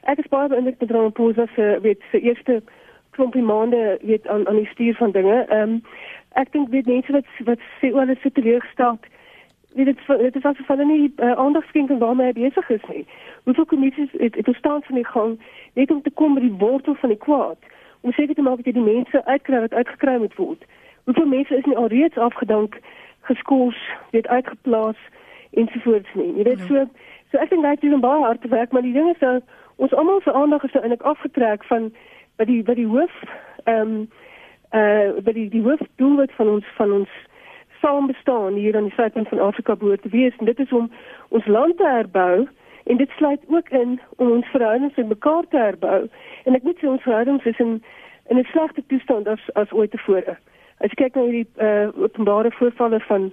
ek 0.02 0.18
is 0.24 0.30
baie 0.34 0.50
beïndruk 0.50 0.80
met 0.80 0.92
Ramaphosa 0.92 1.46
se 1.56 1.78
weet 1.82 2.02
se 2.12 2.20
eerste 2.20 2.62
klompie 3.18 3.44
maande 3.44 4.00
weet 4.02 4.28
aan 4.28 4.48
aan 4.48 4.62
die 4.62 4.72
stuur 4.74 4.96
van 4.96 5.12
dinge. 5.12 5.46
Ehm 5.46 5.62
um, 5.62 5.82
ek 6.42 6.52
dink 6.52 6.70
weet 6.70 6.90
mense 6.90 7.12
wat 7.12 7.30
wat 7.46 7.62
sê 7.82 7.94
oor 7.94 8.06
hulle 8.06 8.18
sit 8.22 8.34
teleurgesteld. 8.34 9.06
Weet 9.74 9.86
dit 9.86 10.00
dit 10.08 10.36
is 10.36 10.50
asof 10.52 10.68
hulle 10.74 10.86
nie 10.86 11.14
uh, 11.16 11.32
aandag 11.32 11.66
skenk 11.70 11.92
aan 11.92 12.04
waarmee 12.04 12.32
hy 12.34 12.36
besig 12.42 12.70
is 12.70 12.86
nie. 12.90 13.06
Hoeveel 13.44 13.66
kommissies 13.66 14.14
het 14.18 14.36
het 14.36 14.52
verstaan 14.52 14.84
van 14.90 14.96
die 14.96 15.10
gang 15.14 15.40
net 15.74 15.92
om 15.92 16.02
te 16.02 16.14
kom 16.14 16.34
by 16.34 16.46
die 16.46 16.58
wortel 16.66 16.96
van 16.96 17.14
die 17.14 17.24
kwaad. 17.26 17.58
Om 18.08 18.14
seker 18.16 18.36
te 18.36 18.42
maak 18.42 18.64
dat 18.64 18.74
die 18.74 18.84
mense 18.84 19.20
uitkry 19.26 19.60
wat 19.60 19.74
uitgekry 19.74 20.16
moet 20.18 20.36
word. 20.36 20.62
Hoeveel 21.04 21.26
mense 21.28 21.56
is 21.58 21.66
nie 21.68 21.76
alreeds 21.76 22.18
afgedank 22.18 22.78
geskools, 23.28 23.80
weet 24.12 24.28
uitgeplaas 24.28 25.00
ensovoorts 25.52 26.14
nie. 26.16 26.30
Jy 26.38 26.44
weet 26.44 26.62
ja. 26.64 26.66
so 26.66 26.86
so 27.32 27.42
ek 27.44 27.52
dink 27.52 27.68
daai 27.68 27.76
doen 27.84 28.00
baie 28.00 28.24
hard 28.24 28.48
werk, 28.48 28.72
maar 28.72 28.86
die 28.88 28.94
ding 28.96 29.10
is 29.12 29.20
dat 29.20 29.44
ons 29.76 29.94
almal 29.94 30.22
se 30.24 30.32
aandag 30.34 30.64
is 30.64 30.78
eintlik 30.80 31.04
afgetrek 31.04 31.68
van 31.68 31.92
wat 32.40 32.48
die 32.48 32.64
wat 32.64 32.80
die 32.80 32.88
hoof 32.88 33.18
ehm 33.66 33.82
um, 33.82 34.08
eh 34.70 34.80
uh, 34.80 35.10
wat 35.28 35.36
die 35.36 35.50
die 35.50 35.64
hoof 35.68 35.84
doel 36.00 36.16
wat 36.24 36.32
van 36.40 36.54
ons 36.56 36.72
van 36.80 36.92
ons 37.02 37.12
saam 37.82 38.08
bestaan 38.08 38.54
hier 38.54 38.76
aan 38.76 38.88
die 38.88 38.96
suidpunt 38.96 39.28
van 39.28 39.44
Afrika 39.50 39.76
behoort 39.76 40.02
te 40.08 40.16
wees 40.16 40.40
en 40.40 40.46
dit 40.46 40.60
is 40.60 40.72
om 40.72 40.92
ons 41.30 41.46
land 41.46 41.78
te 41.78 41.92
herbou 41.92 42.48
en 42.88 42.98
dit 42.98 43.10
sluit 43.10 43.42
ook 43.48 43.70
in 43.70 44.00
om 44.18 44.32
ons 44.32 44.48
verhoudings 44.48 44.96
met 44.96 45.08
mekaar 45.08 45.44
te 45.50 45.58
herbou 45.58 46.08
en 46.44 46.56
ek 46.56 46.64
moet 46.64 46.78
sê 46.80 46.88
ons 46.88 47.04
verhoudings 47.04 47.46
is 47.46 47.60
in 47.60 47.84
in 48.28 48.38
'n 48.38 48.48
slegte 48.52 48.84
toestand 48.88 49.28
as 49.28 49.44
as 49.54 49.72
ooit 49.72 49.92
tevore. 49.92 50.38
As 50.78 50.92
jy 50.92 50.96
kyk 51.04 51.16
na 51.16 51.22
hierdie 51.22 51.48
uh, 51.58 51.88
openbare 51.96 52.52
voorvalle 52.52 53.00
van 53.00 53.32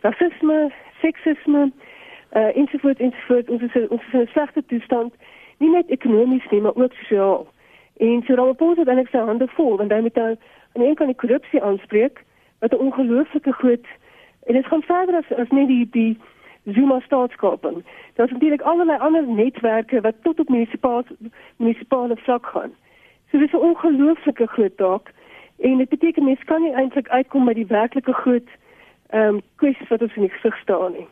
rasisme, 0.00 0.70
seksisme, 1.00 1.72
uh, 2.32 2.56
ensovoorts 2.56 3.00
ensovoorts, 3.00 3.48
ons 3.48 3.62
is 3.62 3.88
ons 3.88 4.02
is 4.06 4.12
in 4.12 4.20
'n 4.20 4.26
slegte 4.26 4.62
toestand, 4.66 5.14
nie 5.58 5.70
net 5.70 5.90
ekonomies 5.90 6.46
nie, 6.50 6.60
maar 6.60 6.76
ook 6.76 6.92
sosiaal. 6.92 7.46
En 7.96 8.22
so 8.26 8.34
Ramaphosa 8.34 8.80
het 8.80 8.88
eintlik 8.88 9.08
sy 9.08 9.18
hande 9.18 9.48
vol 9.48 9.76
want 9.76 9.92
hy 9.92 10.00
moet 10.00 10.14
dan 10.14 10.36
aan 10.72 10.82
een 10.82 10.94
kant 10.94 11.08
die 11.08 11.20
korrupsie 11.22 11.62
aanspreek 11.62 12.24
wat 12.60 12.72
'n 12.72 12.84
ongelooflike 12.86 13.52
groot 13.52 13.86
en 14.46 14.54
dit 14.54 14.66
gaan 14.66 14.82
verder 14.82 15.14
as 15.14 15.38
as 15.38 15.50
net 15.50 15.68
die 15.68 15.88
die 15.90 16.18
Zuma 16.74 17.00
staatskaping. 17.00 17.84
Daar's 18.14 18.30
natuurlik 18.30 18.60
allerlei 18.60 18.98
ander 18.98 19.26
netwerke 19.26 20.00
wat 20.00 20.14
tot 20.22 20.40
op 20.40 20.48
munisipale 20.48 21.04
munisipale 21.56 22.16
vlak 22.16 22.46
gaan. 22.46 22.72
So 23.30 23.38
dis 23.38 23.52
'n 23.52 23.56
ongelooflike 23.56 24.46
groot 24.46 24.76
taak 24.76 25.12
en 25.58 25.76
dit 25.78 25.88
beteken 25.88 26.24
mens 26.24 26.44
kan 26.44 26.62
nie 26.62 26.72
eintlik 26.72 27.08
uitkom 27.08 27.44
by 27.44 27.52
die 27.52 27.66
werklike 27.66 28.12
groot 28.12 28.48
ehm 29.10 29.34
um, 29.34 29.42
kwessies 29.56 29.88
wat 29.88 30.02
ons 30.02 30.16
in 30.16 30.22
die 30.22 30.30
gesig 30.30 30.58
staan 30.58 30.92
nie. 30.92 31.06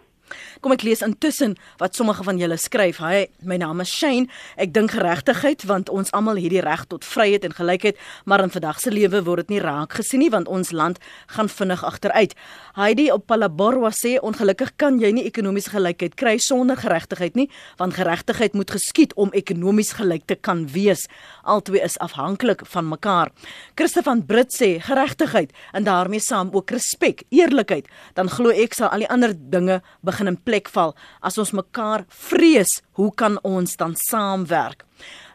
Kom 0.65 0.73
ek 0.73 0.85
lees 0.87 1.03
intussen 1.05 1.57
wat 1.81 1.97
sommige 1.97 2.25
van 2.25 2.39
julle 2.41 2.57
skryf. 2.61 3.01
Hy, 3.03 3.27
my 3.45 3.59
naam 3.61 3.83
is 3.85 3.93
Shane. 3.93 4.29
Ek 4.61 4.73
dink 4.75 4.95
geregtigheid 4.95 5.65
want 5.69 5.91
ons 5.93 6.13
almal 6.17 6.41
het 6.41 6.53
die 6.55 6.63
reg 6.65 6.87
tot 6.91 7.05
vryheid 7.05 7.45
en 7.45 7.57
gelykheid, 7.57 7.99
maar 8.25 8.45
in 8.45 8.53
vandag 8.55 8.81
se 8.81 8.93
lewe 8.95 9.21
word 9.27 9.45
dit 9.45 9.57
nie 9.57 9.63
raak 9.65 9.97
gesien 9.99 10.23
nie 10.25 10.31
want 10.33 10.49
ons 10.49 10.73
land 10.73 11.01
gaan 11.35 11.51
vinnig 11.53 11.85
agteruit. 11.85 12.35
Heidi 12.79 13.11
op 13.13 13.27
Palaborwa 13.31 13.91
sê 13.95 14.17
ongelukkig 14.23 14.75
kan 14.81 14.99
jy 15.03 15.13
nie 15.15 15.27
ekonomiese 15.29 15.75
gelykheid 15.75 16.17
kry 16.19 16.37
sonder 16.43 16.79
geregtigheid 16.81 17.37
nie, 17.39 17.49
want 17.79 17.99
geregtigheid 17.99 18.57
moet 18.57 18.73
geskied 18.75 19.15
om 19.21 19.33
ekonomies 19.37 19.93
gelyk 19.99 20.27
te 20.31 20.39
kan 20.41 20.65
wees. 20.73 21.07
Albei 21.45 21.83
is 21.85 21.99
afhanklik 22.03 22.65
van 22.73 22.89
mekaar. 22.89 23.33
Christof 23.79 24.09
van 24.09 24.25
Brit 24.27 24.55
sê 24.55 24.79
geregtigheid 24.83 25.53
en 25.73 25.85
daarmee 25.87 26.23
saam 26.23 26.51
ook 26.55 26.73
respek, 26.75 27.25
eerlikheid, 27.35 27.87
dan 28.15 28.31
glo 28.33 28.55
ek 28.55 28.75
sal 28.75 28.91
al 28.95 29.05
die 29.05 29.11
ander 29.13 29.35
dinge 29.35 29.81
begin 30.03 30.14
in 30.21 30.43
plek 30.43 30.69
val. 30.69 30.95
As 31.21 31.39
ons 31.39 31.51
mekaar 31.51 32.05
vrees, 32.09 32.83
hoe 32.93 33.15
kan 33.15 33.39
ons 33.43 33.77
dan 33.77 33.95
saamwerk? 33.97 34.85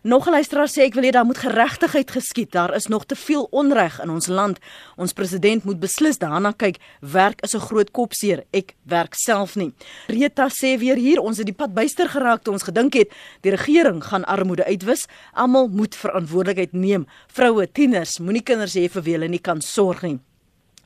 Nog 0.01 0.27
'n 0.27 0.31
luisteraar 0.31 0.67
sê 0.67 0.81
ek 0.81 0.93
wil 0.93 1.03
hê 1.03 1.12
daar 1.12 1.25
moet 1.25 1.38
geregtigheid 1.38 2.12
geskied. 2.12 2.51
Daar 2.51 2.75
is 2.75 2.88
nog 2.88 3.05
te 3.05 3.15
veel 3.15 3.48
onreg 3.51 4.01
in 4.01 4.09
ons 4.09 4.27
land. 4.27 4.59
Ons 4.95 5.13
president 5.13 5.63
moet 5.63 5.79
beslis 5.79 6.17
daarna 6.17 6.51
kyk. 6.51 6.77
Werk 7.00 7.41
is 7.41 7.53
'n 7.53 7.59
groot 7.59 7.91
kopseer. 7.91 8.45
Ek 8.51 8.75
werk 8.83 9.13
self 9.13 9.55
nie. 9.55 9.74
Rita 10.07 10.48
sê 10.50 10.77
weer 10.77 10.95
hier, 10.95 11.19
ons 11.19 11.38
het 11.38 11.45
die 11.45 11.55
pad 11.55 11.74
byster 11.74 12.09
geraak 12.09 12.43
toe 12.43 12.53
ons 12.53 12.63
gedink 12.63 12.93
het 12.93 13.12
die 13.41 13.51
regering 13.51 14.03
gaan 14.03 14.25
armoede 14.25 14.65
uitwis. 14.65 15.07
Almal 15.33 15.67
moet 15.67 15.95
verantwoordelikheid 15.95 16.74
neem. 16.74 17.07
Vroue, 17.27 17.71
tieners, 17.71 18.19
moenie 18.19 18.43
kinders 18.43 18.75
hê 18.75 18.89
vir 18.89 19.01
wie 19.03 19.13
hulle 19.13 19.27
nie 19.27 19.41
kan 19.41 19.62
sorg 19.62 20.01
nie. 20.01 20.19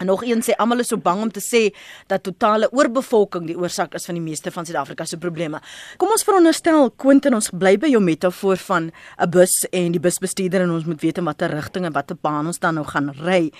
En 0.03 0.09
nog 0.09 0.23
een 0.27 0.41
sê 0.43 0.51
almal 0.59 0.83
is 0.83 0.89
so 0.91 0.99
bang 0.99 1.21
om 1.21 1.31
te 1.31 1.39
sê 1.39 1.69
dat 2.11 2.25
totale 2.27 2.67
oorbevolking 2.75 3.45
die 3.47 3.55
oorsaak 3.55 3.93
is 3.95 4.05
van 4.09 4.17
die 4.17 4.23
meeste 4.23 4.51
van 4.51 4.65
Suid-Afrika 4.67 5.05
se 5.07 5.17
probleme. 5.17 5.61
Kom 5.97 6.11
ons 6.11 6.25
veronderstel 6.27 6.91
Quentin 6.99 7.37
ons 7.37 7.47
bly 7.55 7.77
by 7.79 7.87
jou 7.93 8.01
metafoor 8.03 8.59
van 8.67 8.91
'n 8.91 9.29
bus 9.31 9.53
en 9.71 9.91
die 9.95 10.03
busbestuurder 10.03 10.61
en 10.61 10.75
ons 10.75 10.85
moet 10.85 11.01
weet 11.01 11.17
in 11.17 11.23
watter 11.23 11.49
rigting 11.49 11.85
en 11.85 11.93
watter 11.93 12.17
baan 12.21 12.47
ons 12.47 12.59
dan 12.59 12.75
nou 12.75 12.85
gaan 12.85 13.13
ry. 13.23 13.51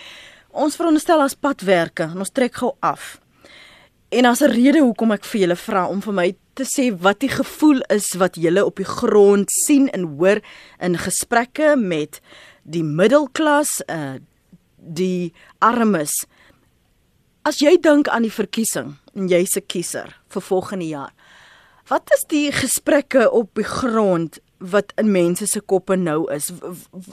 Ons 0.52 0.76
veronderstel 0.76 1.22
as 1.22 1.34
padwerke 1.34 2.04
en 2.04 2.18
ons 2.18 2.30
trek 2.30 2.56
gou 2.56 2.76
af. 2.82 3.22
En 4.10 4.26
as 4.26 4.42
'n 4.42 4.52
rede 4.52 4.80
hoekom 4.80 5.12
ek 5.12 5.24
vir 5.24 5.42
julle 5.42 5.56
vra 5.56 5.88
om 5.88 6.02
vir 6.02 6.14
my 6.14 6.36
te 6.54 6.64
sê 6.64 6.92
wat 7.00 7.20
die 7.20 7.30
gevoel 7.30 7.82
is 7.90 8.14
wat 8.16 8.36
julle 8.36 8.66
op 8.66 8.76
die 8.76 8.86
grond 8.86 9.50
sien 9.50 9.90
en 9.90 10.18
hoor 10.18 10.42
in 10.80 10.98
gesprekke 10.98 11.76
met 11.78 12.20
die 12.64 12.84
middelklas, 12.84 13.82
uh 13.88 14.20
die 14.84 15.34
armes. 15.60 16.26
As 17.44 17.60
jy 17.60 17.74
dink 17.76 18.08
aan 18.08 18.24
die 18.24 18.32
verkiesing 18.32 18.94
en 19.20 19.28
jy's 19.28 19.58
'n 19.58 19.68
kiezer 19.68 20.16
vir 20.32 20.42
volgende 20.42 20.88
jaar. 20.88 21.12
Wat 21.90 22.08
is 22.16 22.24
die 22.30 22.52
gesprekke 22.52 23.32
op 23.32 23.56
die 23.56 23.68
grond 23.68 24.40
wat 24.60 24.94
in 24.96 25.12
mense 25.12 25.46
se 25.46 25.60
koppe 25.60 25.96
nou 25.96 26.32
is? 26.32 26.54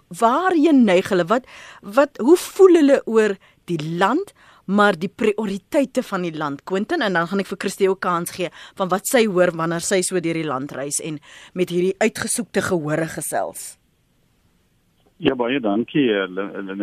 Waarheen 0.08 0.84
neig 0.84 1.08
hulle? 1.08 1.26
Wat 1.26 1.44
wat 1.82 2.18
hoe 2.18 2.36
voel 2.36 2.74
hulle 2.74 3.02
oor 3.06 3.36
die 3.64 3.98
land? 3.98 4.32
maar 4.70 4.94
die 4.94 5.10
prioriteite 5.10 6.02
van 6.02 6.22
die 6.22 6.36
land 6.36 6.62
Quentin 6.64 7.02
en 7.02 7.12
dan 7.12 7.26
gaan 7.26 7.40
ek 7.42 7.50
vir 7.50 7.58
Christie 7.58 7.88
ook 7.90 8.00
kans 8.00 8.30
gee 8.30 8.50
van 8.78 8.88
wat 8.88 9.08
sy 9.10 9.26
hoor 9.26 9.50
wanneer 9.58 9.82
sy 9.82 10.00
so 10.06 10.20
deur 10.20 10.38
die 10.38 10.46
land 10.46 10.70
reis 10.72 11.00
en 11.02 11.18
met 11.58 11.70
hierdie 11.74 11.96
uitgesoekte 11.98 12.62
gehore 12.62 13.08
gesels. 13.10 13.76
Ja 15.18 15.34
baie 15.34 15.58
dankie 15.60 16.06
eh, 16.14 16.28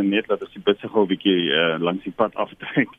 net 0.04 0.28
dat 0.28 0.42
ons 0.42 0.64
besig 0.66 0.92
gou 0.92 1.06
'n 1.06 1.14
bietjie 1.16 1.48
uh, 1.48 1.80
langs 1.80 2.04
die 2.04 2.12
pad 2.12 2.36
aftrek. 2.36 2.90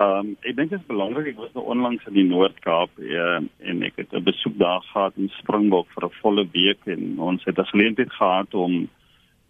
Ehm 0.00 0.18
um, 0.18 0.28
ek 0.48 0.54
dink 0.56 0.70
dit 0.72 0.78
is 0.80 0.88
belangrik 0.88 1.26
ek 1.34 1.40
was 1.42 1.50
nou 1.52 1.66
onlangs 1.74 2.06
in 2.08 2.14
die 2.16 2.24
Noord-Kaap 2.24 3.00
uh, 3.04 3.40
en 3.68 3.82
ek 3.84 3.98
het 4.00 4.14
'n 4.16 4.24
besoek 4.24 4.56
daar 4.56 4.80
gehad 4.92 5.18
in 5.20 5.28
Springbok 5.36 5.90
vir 5.92 6.06
'n 6.06 6.16
volle 6.22 6.44
week 6.54 6.86
en 6.94 7.18
ons 7.18 7.44
het 7.44 7.58
'n 7.58 7.72
geleentheid 7.72 8.12
gehad 8.12 8.54
om 8.54 8.88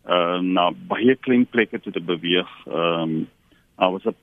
uh, 0.09 0.41
na 0.43 0.73
baie 0.75 1.15
klein 1.15 1.47
plekke 1.47 1.79
toe 1.79 1.93
te 1.93 2.03
beweeg. 2.03 2.51
Ehm 2.67 3.03
um, 3.03 3.29
daar 3.79 3.93
was 3.93 4.05
'n 4.11 4.17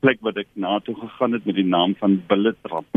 plek 0.00 0.18
wat 0.20 0.36
ek 0.36 0.48
na 0.54 0.80
toe 0.80 0.94
gegaan 0.94 1.32
het 1.32 1.44
met 1.44 1.54
die 1.54 1.70
naam 1.76 1.94
van 2.00 2.22
Billetrap. 2.26 2.88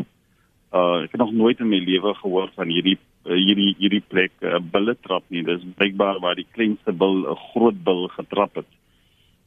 Uh 0.71 1.03
ek 1.03 1.11
het 1.11 1.21
nog 1.21 1.33
nooit 1.33 1.59
in 1.59 1.69
my 1.69 1.79
lewe 1.79 2.13
gehoor 2.23 2.49
van 2.55 2.67
hierdie 2.67 2.97
uh, 3.25 3.35
hierdie 3.35 3.75
hierdie 3.77 4.05
plek 4.07 4.31
uh, 4.39 4.59
Billetrap 4.71 5.23
nie. 5.27 5.43
Dis 5.43 5.67
blykbaar 5.75 6.19
waar 6.19 6.35
die 6.35 6.47
kleinste 6.51 6.93
bil 6.93 7.27
'n 7.27 7.35
groot 7.51 7.83
bil 7.83 8.07
getrap 8.07 8.55
het. 8.55 8.71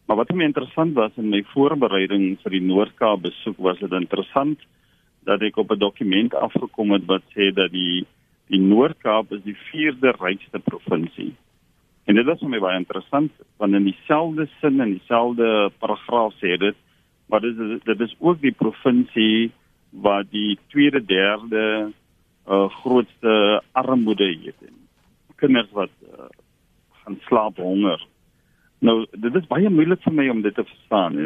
Maar 0.07 0.17
wat 0.17 0.33
my 0.33 0.45
interessant 0.45 0.95
was 0.95 1.13
in 1.17 1.31
my 1.33 1.41
voorbereiding 1.55 2.37
vir 2.43 2.57
die 2.57 2.65
Noord-Kaap 2.65 3.23
besoek 3.25 3.57
was 3.59 3.79
dit 3.81 3.93
interessant 3.97 4.61
dat 5.25 5.43
ek 5.43 5.57
op 5.57 5.73
'n 5.73 5.79
dokument 5.79 6.35
afgekom 6.35 6.93
het 6.93 7.07
wat 7.07 7.23
sê 7.37 7.53
dat 7.55 7.73
die 7.73 8.07
die 8.53 8.61
Noord-Kaap 8.61 9.33
is 9.33 9.43
die 9.43 9.57
vierde 9.71 10.13
rykste 10.21 10.59
provinsie. 10.59 11.33
En 12.05 12.15
dit 12.15 12.27
was 12.27 12.39
vir 12.39 12.49
my 12.49 12.59
baie 12.59 12.79
interessant 12.79 13.33
want 13.57 13.75
in 13.75 13.85
dieselfde 13.85 14.49
sin 14.61 14.81
en 14.81 14.99
dieselfde 14.99 15.71
paragraaf 15.79 16.35
sê 16.35 16.59
dit 16.59 16.77
maar 17.29 17.41
dit 17.41 17.59
is 17.59 17.81
dit 17.85 18.01
is 18.01 18.17
ook 18.19 18.41
die 18.41 18.53
provinsie 18.53 19.51
wat 19.91 20.31
die 20.31 20.59
tweede 20.69 21.01
derde 21.01 21.93
uh, 22.49 22.69
grootste 22.69 23.63
armoede 23.73 24.37
het 24.45 24.61
kinders 25.37 25.71
wat 25.73 25.91
uh, 26.03 26.29
gaan 27.03 27.19
slaap 27.29 27.57
honger. 27.57 28.01
Nou 28.85 29.07
dit 29.11 29.37
is 29.39 29.47
baie 29.49 29.71
moeilik 29.73 30.03
vir 30.05 30.13
my 30.13 30.27
om 30.29 30.43
dit 30.45 30.55
te 30.55 30.65
verstaan. 30.67 31.17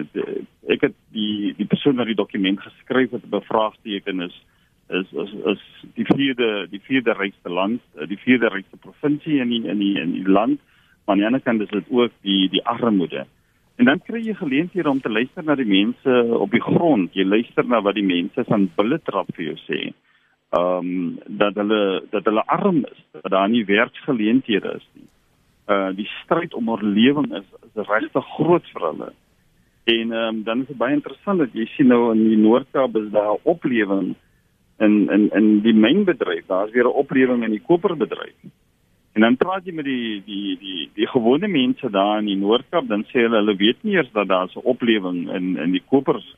Ek 0.70 0.84
het 0.86 0.94
die 1.14 1.54
die 1.58 1.66
persoon 1.66 1.98
wat 1.98 2.06
die 2.10 2.18
dokument 2.18 2.60
geskryf 2.62 3.16
het 3.16 3.26
bevraagteken 3.32 4.22
is 4.28 4.36
is 4.98 5.10
is 5.24 5.32
is 5.52 5.64
die 5.96 6.06
vierde 6.06 6.68
die 6.70 6.80
vierde 6.86 7.16
rykste 7.18 7.50
land, 7.50 7.82
die 8.12 8.20
vierde 8.22 8.52
rykste 8.54 8.78
provinsie 8.84 9.40
in 9.42 9.50
die, 9.50 9.64
in 9.66 9.82
die 9.82 9.96
in 10.00 10.14
die 10.14 10.28
land. 10.28 10.62
Maar 11.04 11.16
aan 11.16 11.24
die 11.24 11.26
ander 11.26 11.42
kant 11.42 11.66
is 11.66 11.74
dit 11.74 11.90
ook 11.90 12.14
die 12.22 12.48
die 12.54 12.64
armoede. 12.64 13.26
En 13.78 13.90
dan 13.90 14.02
kry 14.06 14.22
jy 14.22 14.38
geleenthede 14.38 14.90
om 14.90 15.02
te 15.02 15.10
luister 15.10 15.44
na 15.44 15.58
die 15.58 15.68
mense 15.68 16.22
op 16.38 16.54
die 16.54 16.62
grond. 16.62 17.14
Jy 17.14 17.26
luister 17.26 17.66
na 17.66 17.82
wat 17.82 17.98
die 17.98 18.06
mense 18.06 18.46
van 18.46 18.70
Bulletrap 18.78 19.34
vir 19.34 19.50
jou 19.50 19.58
sê. 19.66 19.82
Ehm 20.54 20.94
um, 20.94 21.18
dat 21.42 21.58
hulle 21.58 22.02
dat 22.14 22.24
hulle 22.30 22.46
arm 22.46 22.84
is, 22.86 23.06
dat 23.18 23.32
daar 23.34 23.50
nie 23.50 23.66
werksgeleenthede 23.66 24.78
is 24.78 24.90
nie. 24.94 25.08
Uh 25.68 25.90
die 25.96 26.08
stryd 26.22 26.54
om 26.54 26.70
oorlewing 26.70 27.32
is, 27.36 27.48
is 27.74 27.88
regtig 27.88 28.24
groot 28.36 28.70
vir 28.72 28.86
hulle. 28.90 29.10
En 29.84 30.12
ehm 30.12 30.36
um, 30.36 30.42
dan 30.44 30.60
is 30.60 30.66
dit 30.66 30.76
baie 30.76 30.94
interessant 30.94 31.38
dat 31.38 31.52
jy 31.52 31.66
sien 31.74 31.88
nou 31.92 32.10
in 32.12 32.24
die 32.28 32.40
Noord-Kaap 32.40 32.96
is 32.96 33.10
daar 33.12 33.36
oplewing 33.42 34.14
in 34.78 34.94
in 35.16 35.28
in 35.40 35.60
die 35.64 35.74
mynbedryf. 35.74 36.46
Daar's 36.46 36.72
weer 36.72 36.88
'n 36.88 37.00
oplewing 37.02 37.44
in 37.44 37.50
die 37.50 37.66
koperbedryf. 37.70 38.38
En 39.12 39.20
dan 39.20 39.36
praat 39.36 39.64
jy 39.66 39.72
met 39.74 39.84
die 39.84 40.22
die 40.24 40.56
die 40.60 40.90
die 40.94 41.06
gewone 41.06 41.48
mense 41.48 41.90
daar 41.90 42.18
in 42.18 42.28
die 42.30 42.36
Noord-Kaap, 42.36 42.88
dan 42.88 43.04
sê 43.08 43.24
hulle 43.24 43.40
hulle 43.40 43.56
weet 43.56 43.82
nie 43.82 43.94
eers 43.96 44.12
dat 44.12 44.28
daar 44.28 44.46
'n 44.46 44.60
oplewing 44.62 45.30
in 45.34 45.56
in 45.56 45.72
die 45.72 45.82
kopers 45.86 46.36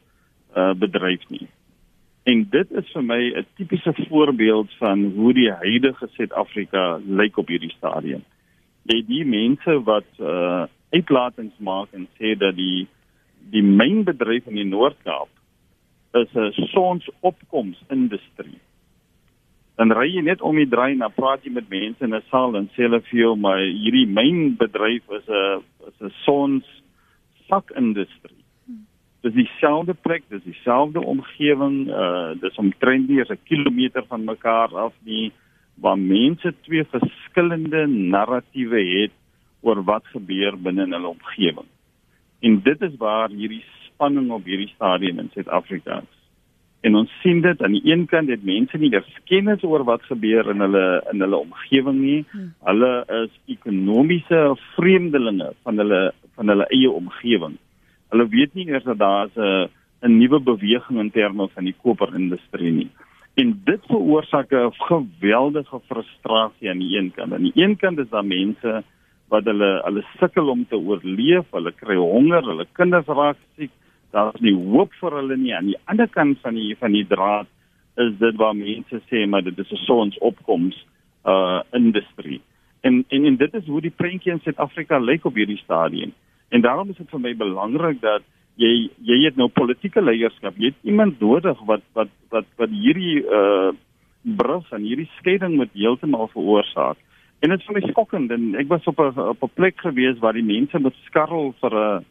uh 0.57 0.75
bedryf 0.75 1.29
nie. 1.29 1.47
En 2.23 2.47
dit 2.51 2.71
is 2.71 2.91
vir 2.93 3.03
my 3.03 3.21
'n 3.37 3.47
tipiese 3.57 3.95
voorbeeld 4.09 4.71
van 4.79 5.13
hoe 5.17 5.33
die 5.33 5.51
huidige 5.51 6.09
Suid-Afrika 6.17 7.01
lyk 7.07 7.37
op 7.37 7.49
hierdie 7.49 7.75
stadium. 7.77 8.23
Jy 8.91 9.03
die 9.07 9.25
mense 9.25 9.79
wat 9.87 10.11
uh 10.19 10.67
uitlatings 10.91 11.55
maak 11.63 11.93
en 11.95 12.09
sê 12.19 12.35
dat 12.35 12.57
die 12.57 12.89
die 13.55 13.63
mynbedryf 13.63 14.49
in 14.51 14.57
die 14.59 14.67
Noord-Kaap 14.67 15.31
is 16.19 16.31
'n 16.35 16.51
sonsopkomsindustrie 16.75 18.59
dan 19.81 19.95
ry 19.97 20.11
jy 20.13 20.21
net 20.21 20.43
om 20.45 20.59
die 20.61 20.69
draai 20.69 20.93
en 20.93 21.07
dan 21.07 21.15
praat 21.17 21.47
jy 21.47 21.55
met 21.57 21.71
mense 21.73 22.05
in 22.05 22.13
'n 22.15 22.29
saal 22.29 22.57
en 22.59 22.69
sê 22.75 22.85
hulle 22.85 23.01
vir 23.09 23.19
jou 23.21 23.33
maar 23.37 23.61
hierdie 23.65 24.09
mynbedryf 24.19 25.05
is 25.19 25.29
'n 25.29 25.63
is 25.89 26.01
'n 26.01 26.13
sons 26.25 26.67
sakindustrie. 27.49 28.45
Dis 29.23 29.33
dieselfde 29.33 29.95
plek, 29.95 30.23
dis 30.29 30.43
dieselfde 30.45 31.01
omgewing, 31.01 31.89
uh 31.89 32.35
dis 32.41 32.57
omtrent 32.57 33.09
nie 33.09 33.21
'n 33.21 33.39
kilometer 33.45 34.05
van 34.09 34.25
mekaar 34.25 34.69
af 34.77 34.93
nie 35.05 35.33
waar 35.81 35.99
mense 35.99 36.55
twee 36.67 36.85
verskillende 36.85 37.87
narratiewe 37.87 38.83
het 38.85 39.17
oor 39.61 39.83
wat 39.85 40.07
gebeur 40.13 40.57
binne 40.57 40.87
in 40.89 40.97
hulle 40.97 41.13
omgewing. 41.15 41.69
En 42.41 42.61
dit 42.65 42.83
is 42.83 42.97
waar 42.99 43.29
hierdie 43.29 43.65
spanning 43.87 44.31
op 44.31 44.45
hierdie 44.45 44.73
stadium 44.75 45.19
in 45.19 45.31
Suid-Afrika 45.35 46.01
is. 46.01 46.17
En 46.81 46.97
ons 46.97 47.11
sien 47.21 47.43
dit 47.45 47.63
aan 47.63 47.75
die 47.77 47.83
een 47.85 48.07
kant 48.09 48.31
het 48.33 48.45
mense 48.45 48.79
nie 48.81 48.89
eers 48.95 49.09
kennis 49.29 49.65
oor 49.69 49.85
wat 49.85 50.07
gebeur 50.09 50.49
in 50.49 50.65
hulle 50.65 50.85
in 51.13 51.21
hulle 51.21 51.41
omgewing 51.45 51.99
nie. 52.01 52.23
Hmm. 52.31 52.55
Hulle 52.65 52.93
is 53.25 53.35
ekonomiese 53.57 54.41
vreemdelinge 54.77 55.51
van 55.67 55.83
hulle 55.83 56.01
van 56.39 56.49
hulle 56.55 56.69
eie 56.73 56.89
omgewing. 56.91 57.59
Hulle 58.15 58.27
weet 58.33 58.57
nie 58.57 58.67
eers 58.71 58.89
dat 58.89 58.99
daar 58.99 59.29
'n 59.37 59.69
'n 60.03 60.17
nuwe 60.19 60.41
beweging 60.41 60.99
in 61.01 61.11
terme 61.11 61.49
van 61.49 61.65
die 61.65 61.77
koperindustrie 61.83 62.73
nie. 62.73 62.91
En 63.41 63.61
dit 63.65 63.83
veroorsaak 63.87 64.51
'n 64.53 64.73
geweldige 64.73 65.79
frustrasie 65.89 66.71
aan 66.71 66.79
die 66.79 66.97
een 66.97 67.11
kant. 67.15 67.33
Aan 67.33 67.49
die 67.49 67.63
een 67.63 67.77
kant 67.77 67.99
is 67.99 68.09
daar 68.09 68.25
mense 68.25 68.83
wat 69.29 69.45
hulle 69.45 69.71
hulle 69.85 70.05
sukkel 70.19 70.49
om 70.49 70.67
te 70.69 70.77
oorleef, 70.77 71.47
hulle 71.51 71.73
kry 71.73 71.97
honger, 71.97 72.45
hulle 72.45 72.67
kinders 72.73 73.07
raak 73.07 73.37
siek, 73.57 73.71
daar's 74.11 74.41
nie 74.41 74.55
hoop 74.55 74.93
vir 75.01 75.13
hulle 75.19 75.37
nie. 75.37 75.55
Aan 75.57 75.71
die 75.73 75.79
ander 75.85 76.09
kant 76.09 76.39
van 76.41 76.55
die 76.55 76.77
van 76.81 76.93
die 76.93 77.07
draad 77.07 77.47
is 77.97 78.13
dit 78.19 78.37
waar 78.37 78.57
mense 78.57 79.01
sê 79.11 79.27
maar 79.27 79.43
dit 79.43 79.59
is 79.59 79.73
'n 79.73 79.85
sonsopkoms 79.87 80.87
uh 81.25 81.61
industrie. 81.73 82.41
En, 82.81 83.05
en 83.09 83.25
en 83.25 83.37
dit 83.37 83.55
is 83.55 83.67
hoe 83.67 83.81
die 83.81 83.97
prentjie 83.97 84.33
in 84.33 84.41
Suid-Afrika 84.41 84.99
lyk 84.99 85.25
op 85.25 85.35
hierdie 85.35 85.63
stadium. 85.65 86.13
En 86.49 86.61
daarom 86.61 86.89
is 86.91 86.97
dit 86.97 87.11
vir 87.11 87.21
my 87.21 87.37
belangrik 87.37 88.01
dat 88.01 88.23
jy 88.61 88.91
jy 89.09 89.19
het 89.25 89.39
nou 89.41 89.49
politieke 89.49 90.03
leierskap. 90.05 90.59
Jy 90.59 90.73
het 90.73 90.89
iemand 90.89 91.21
nodig 91.21 91.59
wat 91.69 91.85
wat 91.97 92.13
wat 92.35 92.47
wat 92.61 92.75
hierdie 92.75 93.21
uh 93.25 93.73
brug 94.21 94.67
en 94.77 94.83
hierdie 94.85 95.09
skeiding 95.17 95.57
met 95.57 95.73
heeltemal 95.73 96.29
veroorsaak. 96.35 96.99
En 97.41 97.49
dit 97.49 97.61
is 97.61 97.67
vir 97.67 97.79
my 97.79 97.89
skokkend 97.89 98.33
en 98.37 98.43
ek 98.61 98.69
was 98.69 98.85
op 98.91 99.01
'n 99.01 99.19
op 99.33 99.43
'n 99.43 99.55
plek 99.55 99.81
gewees 99.81 100.19
waar 100.21 100.37
die 100.37 100.45
mense 100.45 100.79
met 100.79 100.95
skarrel 101.07 101.55
vir 101.61 101.73
'n 101.75 102.05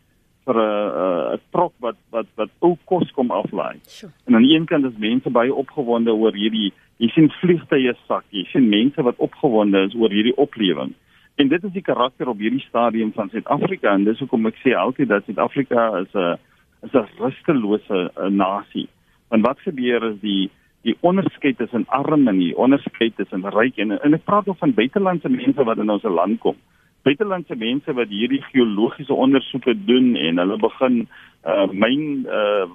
vir 0.46 0.58
'n 0.58 1.34
'n 1.36 1.42
trok 1.52 1.74
wat 1.80 1.98
wat 2.10 2.26
wat 2.36 2.50
ou 2.60 2.78
kos 2.86 3.12
kom 3.12 3.32
aflaai. 3.32 3.78
Sure. 3.86 4.12
En 4.26 4.36
aan 4.36 4.42
die 4.42 4.56
een 4.56 4.66
kant 4.66 4.86
is 4.86 4.98
mense 4.98 5.30
baie 5.30 5.54
opgewonde 5.54 6.14
oor 6.14 6.34
hierdie 6.34 6.74
jy 6.98 7.08
sien 7.10 7.30
vliegtye 7.30 7.94
sak, 8.08 8.26
jy 8.32 8.44
sien 8.52 8.70
mense 8.70 9.02
wat 9.02 9.16
opgewonde 9.18 9.86
is 9.88 9.96
oor 9.96 10.10
hierdie 10.10 10.36
oplewing. 10.36 10.94
En 11.40 11.48
dit 11.48 11.64
is 11.64 11.72
die 11.72 11.82
karakter 11.82 12.28
op 12.28 12.40
hierdie 12.44 12.66
stadium 12.68 13.14
van 13.16 13.30
Suid-Afrika 13.32 13.94
en 13.96 14.04
dis 14.04 14.20
hoekom 14.20 14.50
ek 14.50 14.58
sê 14.60 14.74
altyd 14.76 15.08
dat 15.08 15.24
Suid-Afrika 15.24 15.84
is 16.02 16.12
'n 16.12 16.36
is 16.84 16.94
'n 16.94 17.08
rustelose 17.20 18.00
nasie. 18.30 18.90
Want 19.30 19.46
wat 19.48 19.60
gebeur 19.60 20.04
is 20.10 20.20
die 20.20 20.50
die 20.84 20.98
onderskeid 21.00 21.58
tussen 21.58 21.86
arm 21.88 22.28
en 22.28 22.38
die 22.38 22.58
onderskeid 22.58 23.16
tussen 23.16 23.48
ryk 23.56 23.78
en 23.78 23.92
en 23.92 24.14
ek 24.14 24.24
praat 24.24 24.48
ook 24.48 24.58
van 24.58 24.74
buitelandse 24.74 25.30
mense 25.30 25.64
wat 25.64 25.78
in 25.78 25.90
ons 25.90 26.04
land 26.04 26.40
kom. 26.40 26.56
Buitelandse 27.04 27.56
mense 27.56 27.94
wat 27.94 28.08
hierdie 28.08 28.44
geologiese 28.52 29.14
ondersoeke 29.14 29.86
doen 29.86 30.16
en 30.16 30.38
hulle 30.38 30.58
begin 30.58 31.08
uh 31.46 31.68
myn 31.72 32.28
uh 32.28 32.68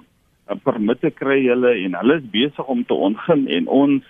permitte 0.63 1.11
kry 1.11 1.41
hulle 1.47 1.73
en 1.85 1.93
hulle 1.93 2.15
is 2.15 2.29
besig 2.31 2.65
om 2.65 2.85
te 2.85 2.93
ontgin 2.93 3.47
en 3.47 3.67
ons 3.67 4.03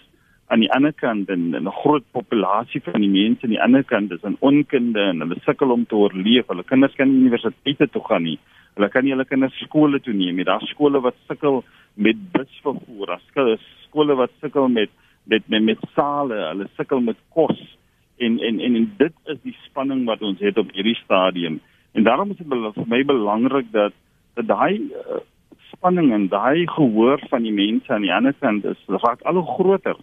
aan 0.47 0.61
die 0.61 0.71
ander 0.71 0.93
kant 0.93 1.29
en 1.29 1.55
'n 1.55 1.71
groot 1.81 2.03
populasie 2.11 2.81
van 2.81 3.01
die 3.01 3.09
mense 3.09 3.43
aan 3.43 3.55
die 3.55 3.61
ander 3.61 3.83
kant 3.83 4.11
is 4.11 4.23
in 4.23 4.37
onkunde 4.39 4.99
en 4.99 5.19
hulle 5.19 5.39
sukkel 5.45 5.71
om 5.71 5.85
te 5.85 5.95
oorleef. 5.95 6.47
Hulle 6.47 6.63
kinders 6.63 6.95
kan 6.95 7.09
nie 7.09 7.19
universiteite 7.19 7.89
toe 7.89 8.03
gaan 8.05 8.23
nie. 8.23 8.39
Hulle 8.75 8.89
kan 8.89 9.03
nie 9.03 9.11
hulle 9.11 9.25
kinders 9.25 9.57
skole 9.63 9.99
toe 9.99 10.13
neem 10.13 10.35
nie. 10.35 10.45
Daar's 10.45 10.69
skole 10.69 11.01
wat 11.01 11.15
sukkel 11.27 11.63
met 11.93 12.31
busvervoer. 12.31 13.07
Daar's 13.07 13.59
skole 13.87 14.15
wat 14.15 14.31
sukkel 14.41 14.67
met 14.67 14.89
met 15.25 15.47
met, 15.47 15.63
met 15.63 15.79
sale. 15.95 16.35
Hulle 16.35 16.67
sukkel 16.77 16.99
met 16.99 17.17
kos. 17.33 17.77
En, 18.17 18.39
en 18.39 18.59
en 18.59 18.75
en 18.75 18.93
dit 18.97 19.13
is 19.25 19.37
die 19.41 19.57
spanning 19.65 20.05
wat 20.05 20.21
ons 20.21 20.39
het 20.39 20.57
op 20.57 20.71
hierdie 20.71 20.99
stadium. 21.03 21.59
En 21.93 22.03
daarom 22.03 22.31
is 22.31 22.37
dit 22.37 22.47
vir 22.47 22.87
my 22.87 23.03
belangrik 23.03 23.71
dat 23.71 23.93
dat 24.35 24.47
daai 24.47 24.75
uh, 24.75 25.23
spanning 25.71 26.11
en 26.13 26.27
daai 26.27 26.67
gehoor 26.67 27.19
van 27.29 27.43
die 27.43 27.53
mense 27.53 27.93
aan 27.93 28.01
die 28.01 28.13
ander 28.13 28.33
kant 28.39 28.65
is 28.65 28.77
raak 28.87 29.21
al 29.21 29.33
hoe 29.33 29.53
groter. 29.55 29.95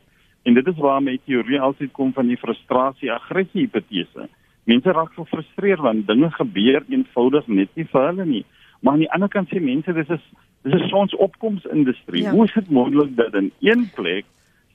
En 0.42 0.54
dit 0.54 0.66
is 0.66 0.78
waar 0.78 1.02
my 1.02 1.18
teorie 1.24 1.60
altyd 1.60 1.92
kom 1.92 2.12
van 2.12 2.26
die 2.26 2.36
frustrasie 2.36 3.12
aggressie 3.12 3.66
hipotese. 3.66 4.28
Mense 4.64 4.92
raak 4.92 5.12
gefrustreerd 5.14 5.80
want 5.80 6.06
dinge 6.06 6.30
gebeur 6.30 6.84
eenvoudig 6.88 7.46
net 7.46 7.70
nie 7.74 7.86
vir 7.92 8.06
hulle 8.08 8.26
nie. 8.26 8.44
Maar 8.80 8.92
aan 8.92 9.04
die 9.04 9.12
ander 9.14 9.30
kant 9.30 9.50
sê 9.50 9.62
mense 9.62 9.94
dis 9.94 10.10
is 10.10 10.24
dis 10.62 10.82
is 10.86 10.92
ons 10.94 11.14
opkomsindustrie. 11.14 12.22
Ja. 12.22 12.30
Hoe 12.30 12.44
is 12.44 12.54
dit 12.54 12.70
moontlik 12.70 13.16
dat 13.16 13.34
in 13.34 13.50
een 13.60 13.88
plek 13.94 14.26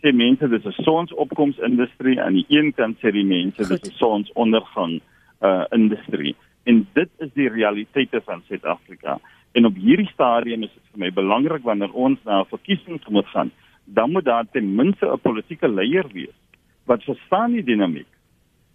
sê 0.04 0.12
mense 0.16 0.48
dis 0.48 0.66
'n 0.66 0.84
sonsopkomsindustrie 0.84 2.18
en 2.18 2.26
aan 2.26 2.40
die 2.40 2.46
een 2.48 2.74
kant 2.74 2.98
sê 2.98 3.12
die 3.12 3.26
mense 3.26 3.64
Goed. 3.64 3.84
dis 3.84 3.92
'n 3.92 3.98
sonsondergang 3.98 5.02
uh 5.42 5.64
industrie. 5.72 6.36
En 6.64 6.88
dit 6.94 7.10
is 7.18 7.30
die 7.34 7.50
realiteite 7.50 8.22
van 8.26 8.42
Suid-Afrika. 8.48 9.20
En 9.52 9.66
op 9.66 9.76
hierdie 9.76 10.10
stadium 10.14 10.64
is 10.64 10.74
dit 10.74 10.84
vir 10.92 11.00
my 11.00 11.12
belangrik 11.12 11.64
wanneer 11.64 11.92
ons 11.92 12.20
na 12.24 12.42
'n 12.42 12.46
verkiesing 12.46 13.00
moet 13.10 13.28
gaan 13.28 13.52
dan 13.88 14.12
moet 14.12 14.26
daar 14.26 14.46
ten 14.52 14.76
minste 14.76 15.06
'n 15.06 15.20
politieke 15.22 15.68
leier 15.68 16.08
wees 16.14 16.36
wat 16.86 17.04
verstaan 17.04 17.52
die 17.52 17.64
dinamiek. 17.64 18.08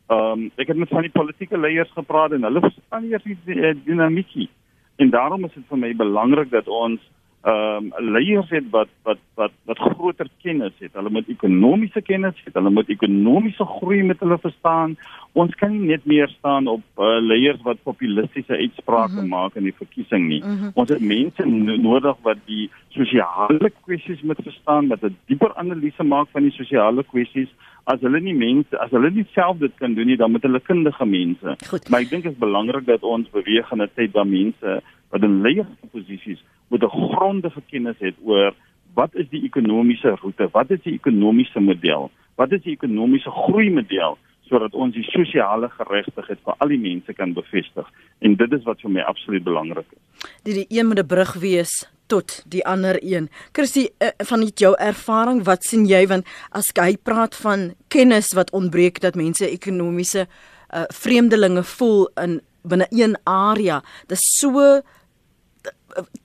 Ehm 0.06 0.18
um, 0.18 0.50
ek 0.56 0.66
het 0.66 0.76
met 0.76 0.88
van 0.88 1.02
die 1.02 1.10
politieke 1.10 1.58
leiers 1.58 1.92
gepraat 1.92 2.32
en 2.32 2.42
hulle 2.42 2.60
verstaan 2.60 3.08
nie 3.08 3.36
die 3.44 3.60
eh, 3.60 3.76
dinamiek 3.84 4.34
nie. 4.34 4.48
En 4.96 5.10
daarom 5.10 5.44
is 5.44 5.54
dit 5.54 5.64
vir 5.68 5.78
my 5.78 5.94
belangrik 5.96 6.50
dat 6.50 6.68
ons 6.68 7.00
ehm 7.42 7.90
um, 7.98 8.12
leiers 8.14 8.50
het 8.50 8.66
wat 8.70 8.88
wat 9.02 9.18
wat 9.34 9.50
wat 9.66 9.78
groter 9.78 10.28
kennis 10.42 10.74
het. 10.78 10.92
Hulle 10.94 11.10
moet 11.10 11.28
ekonomiese 11.28 12.02
kennis 12.06 12.38
hê, 12.44 12.52
hulle 12.54 12.70
moet 12.70 12.88
ekonomiese 12.94 13.66
groei 13.66 14.02
met 14.06 14.20
hulle 14.22 14.38
verstaan. 14.38 14.94
Ons 15.32 15.54
kan 15.58 15.72
nie 15.74 15.88
net 15.88 16.06
meer 16.06 16.30
staan 16.30 16.68
op 16.70 16.84
uh, 16.98 17.16
leiers 17.18 17.58
wat 17.66 17.82
populistiese 17.82 18.54
uitsprake 18.56 19.12
mm 19.12 19.18
-hmm. 19.18 19.28
maak 19.34 19.56
in 19.58 19.66
die 19.66 19.74
verkiesing 19.74 20.28
nie. 20.28 20.42
Mm 20.44 20.58
-hmm. 20.58 20.70
Ons 20.74 20.90
het 20.94 21.00
mense 21.00 21.46
nodig 21.88 22.16
wat 22.22 22.38
die 22.46 22.70
sosiale 22.88 23.72
kwessies 23.84 24.22
moet 24.22 24.42
verstaan, 24.42 24.88
wat 24.88 25.02
'n 25.02 25.16
dieper 25.26 25.54
analise 25.54 26.02
maak 26.02 26.28
van 26.30 26.42
die 26.42 26.54
sosiale 26.54 27.02
kwessies. 27.02 27.50
As 27.84 28.00
hulle 28.00 28.20
nie 28.20 28.34
mense, 28.34 28.78
as 28.78 28.90
hulle 28.90 29.10
nie 29.10 29.26
self 29.34 29.58
dit 29.58 29.72
kan 29.78 29.94
doen 29.94 30.06
nie, 30.06 30.16
dan 30.16 30.30
moet 30.30 30.42
hulle 30.46 30.60
kundige 30.60 31.06
mense. 31.06 31.56
Goed. 31.68 31.88
Maar 31.90 32.00
ek 32.00 32.10
dink 32.10 32.22
dit 32.22 32.32
is 32.32 32.38
belangrik 32.38 32.86
dat 32.86 33.02
ons 33.02 33.30
beweeg 33.30 33.72
in 33.72 33.82
'n 33.82 33.90
tyd 33.94 34.12
waar 34.12 34.26
mense 34.26 34.82
wat 35.10 35.22
in 35.22 35.40
leierposisies 35.42 36.44
moet 36.68 36.82
'n 36.82 36.96
grondige 37.14 37.62
kennis 37.70 37.98
hê 37.98 38.12
oor 38.24 38.54
wat 38.94 39.14
is 39.14 39.28
die 39.30 39.44
ekonomiese 39.44 40.16
roete, 40.20 40.48
wat 40.52 40.70
is 40.70 40.82
die 40.82 40.94
ekonomiese 40.94 41.60
model, 41.60 42.10
wat 42.36 42.52
is 42.52 42.62
die 42.62 42.72
ekonomiese 42.72 43.30
groei 43.30 43.70
model 43.70 44.18
sodat 44.48 44.74
ons 44.74 44.94
die 44.94 45.06
sosiale 45.08 45.68
geregtigheid 45.68 46.40
vir 46.44 46.54
al 46.58 46.68
die 46.68 46.80
mense 46.80 47.14
kan 47.16 47.32
bevestig 47.32 47.88
en 48.20 48.36
dit 48.36 48.52
is 48.52 48.64
wat 48.68 48.80
vir 48.84 48.90
my 48.90 49.00
absoluut 49.00 49.44
belangrik 49.44 49.86
is. 49.96 50.28
Dit 50.44 50.54
die 50.54 50.78
een 50.78 50.86
moet 50.86 51.00
'n 51.00 51.06
brug 51.06 51.34
wees 51.40 51.88
tot 52.12 52.38
die 52.52 52.62
ander 52.68 52.98
een. 53.00 53.30
Christie 53.56 53.88
uh, 53.98 54.12
van 54.28 54.44
jou 54.60 54.72
ervaring, 54.76 55.42
wat 55.48 55.64
sien 55.64 55.86
jy 55.88 56.04
want 56.10 56.28
as 56.52 56.68
hy 56.76 56.96
praat 57.00 57.36
van 57.40 57.70
kennis 57.92 58.32
wat 58.36 58.52
ontbreek 58.56 59.00
dat 59.04 59.16
mense 59.18 59.48
ekonomiese 59.48 60.26
uh, 60.26 60.84
vreemdelinge 60.92 61.64
voel 61.76 62.08
in 62.20 62.40
binne 62.62 62.86
een 62.94 63.16
area, 63.26 63.80
dis 64.12 64.22
so 64.38 64.82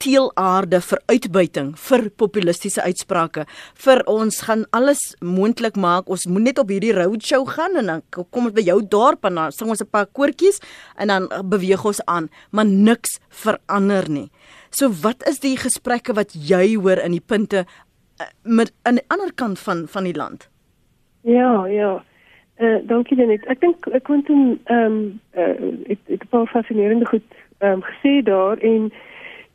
teelaarde 0.02 0.80
vir 0.80 1.00
uitbuiting 1.12 1.72
vir 1.88 2.08
populistiese 2.20 2.82
uitsprake 2.82 3.44
vir 3.84 4.02
ons 4.10 4.40
gaan 4.46 4.64
alles 4.76 5.14
moontlik 5.20 5.76
maak. 5.76 6.08
Ons 6.08 6.26
moet 6.26 6.48
net 6.48 6.58
op 6.58 6.70
hierdie 6.72 6.94
roadshow 6.96 7.44
gaan 7.48 7.76
en 7.76 7.92
dan 7.92 8.02
kom 8.30 8.48
ons 8.48 8.56
by 8.56 8.64
jou 8.66 8.80
dorp 8.82 9.24
en 9.28 9.40
dan 9.40 9.52
sing 9.52 9.70
ons 9.70 9.82
'n 9.82 9.90
paar 9.90 10.06
koortjies 10.06 10.60
en 10.96 11.08
dan 11.08 11.28
beweeg 11.44 11.84
ons 11.84 12.00
aan. 12.06 12.28
Maar 12.50 12.66
niks 12.66 13.20
verander 13.28 14.10
nie. 14.10 14.30
So 14.70 14.90
wat 15.02 15.26
is 15.28 15.40
die 15.40 15.56
gesprekke 15.56 16.14
wat 16.14 16.32
jy 16.32 16.76
hoor 16.76 16.98
in 16.98 17.12
die 17.12 17.24
punte 17.24 17.64
eh, 18.20 18.26
met 18.42 18.72
aan 18.82 18.94
die 18.94 19.08
ander 19.08 19.32
kant 19.34 19.58
van 19.58 19.86
van 19.88 20.04
die 20.04 20.14
land? 20.14 20.48
Ja 21.22 21.66
ja. 21.66 22.02
Uh, 22.58 22.80
dankie 22.90 23.14
net 23.16 23.44
ek 23.46 23.60
dink 23.60 23.86
ek 23.94 24.02
kon 24.08 24.24
toe 24.26 24.58
ehm 24.66 24.86
um, 24.86 25.20
uh, 25.38 25.52
ek 25.94 26.00
ek 26.10 26.24
het 26.24 26.30
baie 26.30 26.46
fascinerende 26.50 27.06
goed 27.06 27.22
ehm 27.62 27.78
um, 27.78 27.82
gesê 27.86 28.18
daar 28.26 28.58
en 28.58 28.88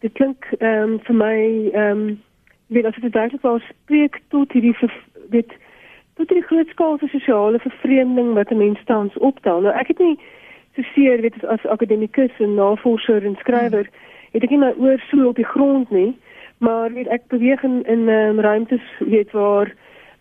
dit 0.03 0.13
klink 0.19 0.45
ehm 0.59 0.93
um, 0.93 0.99
vir 1.07 1.15
my 1.15 1.35
ehm 1.71 1.89
um, 1.89 2.21
weet 2.67 2.85
as 2.85 2.95
dit 2.99 3.13
duidelik 3.13 3.41
was 3.41 3.67
spreek 3.69 4.19
tot 4.27 4.51
hierdie 4.51 4.75
weet 5.29 5.51
tot 6.19 6.29
die 6.29 6.43
grootskaalse 6.49 7.07
sosiale 7.07 7.59
vervreemding 7.59 8.33
wat 8.33 8.51
'n 8.51 8.57
mens 8.57 8.79
tans 8.85 9.17
optel. 9.17 9.61
Nou 9.61 9.75
ek 9.75 9.87
het 9.87 9.99
nie 9.99 10.17
so 10.75 10.81
seer 10.93 11.21
weet 11.21 11.35
as, 11.35 11.49
as 11.55 11.65
akademikus 11.65 12.35
en 12.37 12.55
navorser 12.55 13.25
en 13.25 13.35
skrywer 13.39 13.87
het 14.31 14.43
ek 14.43 14.49
nie 14.49 14.59
my 14.59 14.73
oor 14.77 14.99
so 15.09 15.27
op 15.27 15.35
die 15.35 15.51
grond 15.53 15.89
nie, 15.89 16.17
maar 16.57 16.93
weet 16.93 17.07
ek 17.07 17.27
beweeg 17.27 17.63
in 17.63 17.83
in 17.85 18.09
um, 18.09 18.39
ruimtes 18.39 18.85
weet 18.99 19.31
waar 19.31 19.73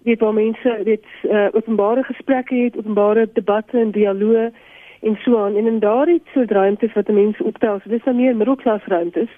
weet 0.02 0.20
waar 0.20 0.34
mense 0.34 0.80
weet 0.84 1.06
uh, 1.22 1.48
openbare 1.52 2.02
gesprekke 2.02 2.54
het, 2.54 2.76
openbare 2.76 3.28
debatte 3.32 3.78
en 3.78 3.90
dialoë 3.90 4.50
en 5.02 5.18
so 5.24 5.38
aan 5.44 5.56
en 5.56 5.66
in 5.66 5.78
daardie 5.78 6.22
soort 6.34 6.50
ruimtes 6.50 6.92
wat 6.92 7.08
mense 7.08 7.44
optel, 7.44 7.80
so 7.80 7.90
dis 7.90 8.04
dan 8.04 8.16
meer 8.16 8.36
middelklas 8.36 8.84
ruimtes 8.84 9.30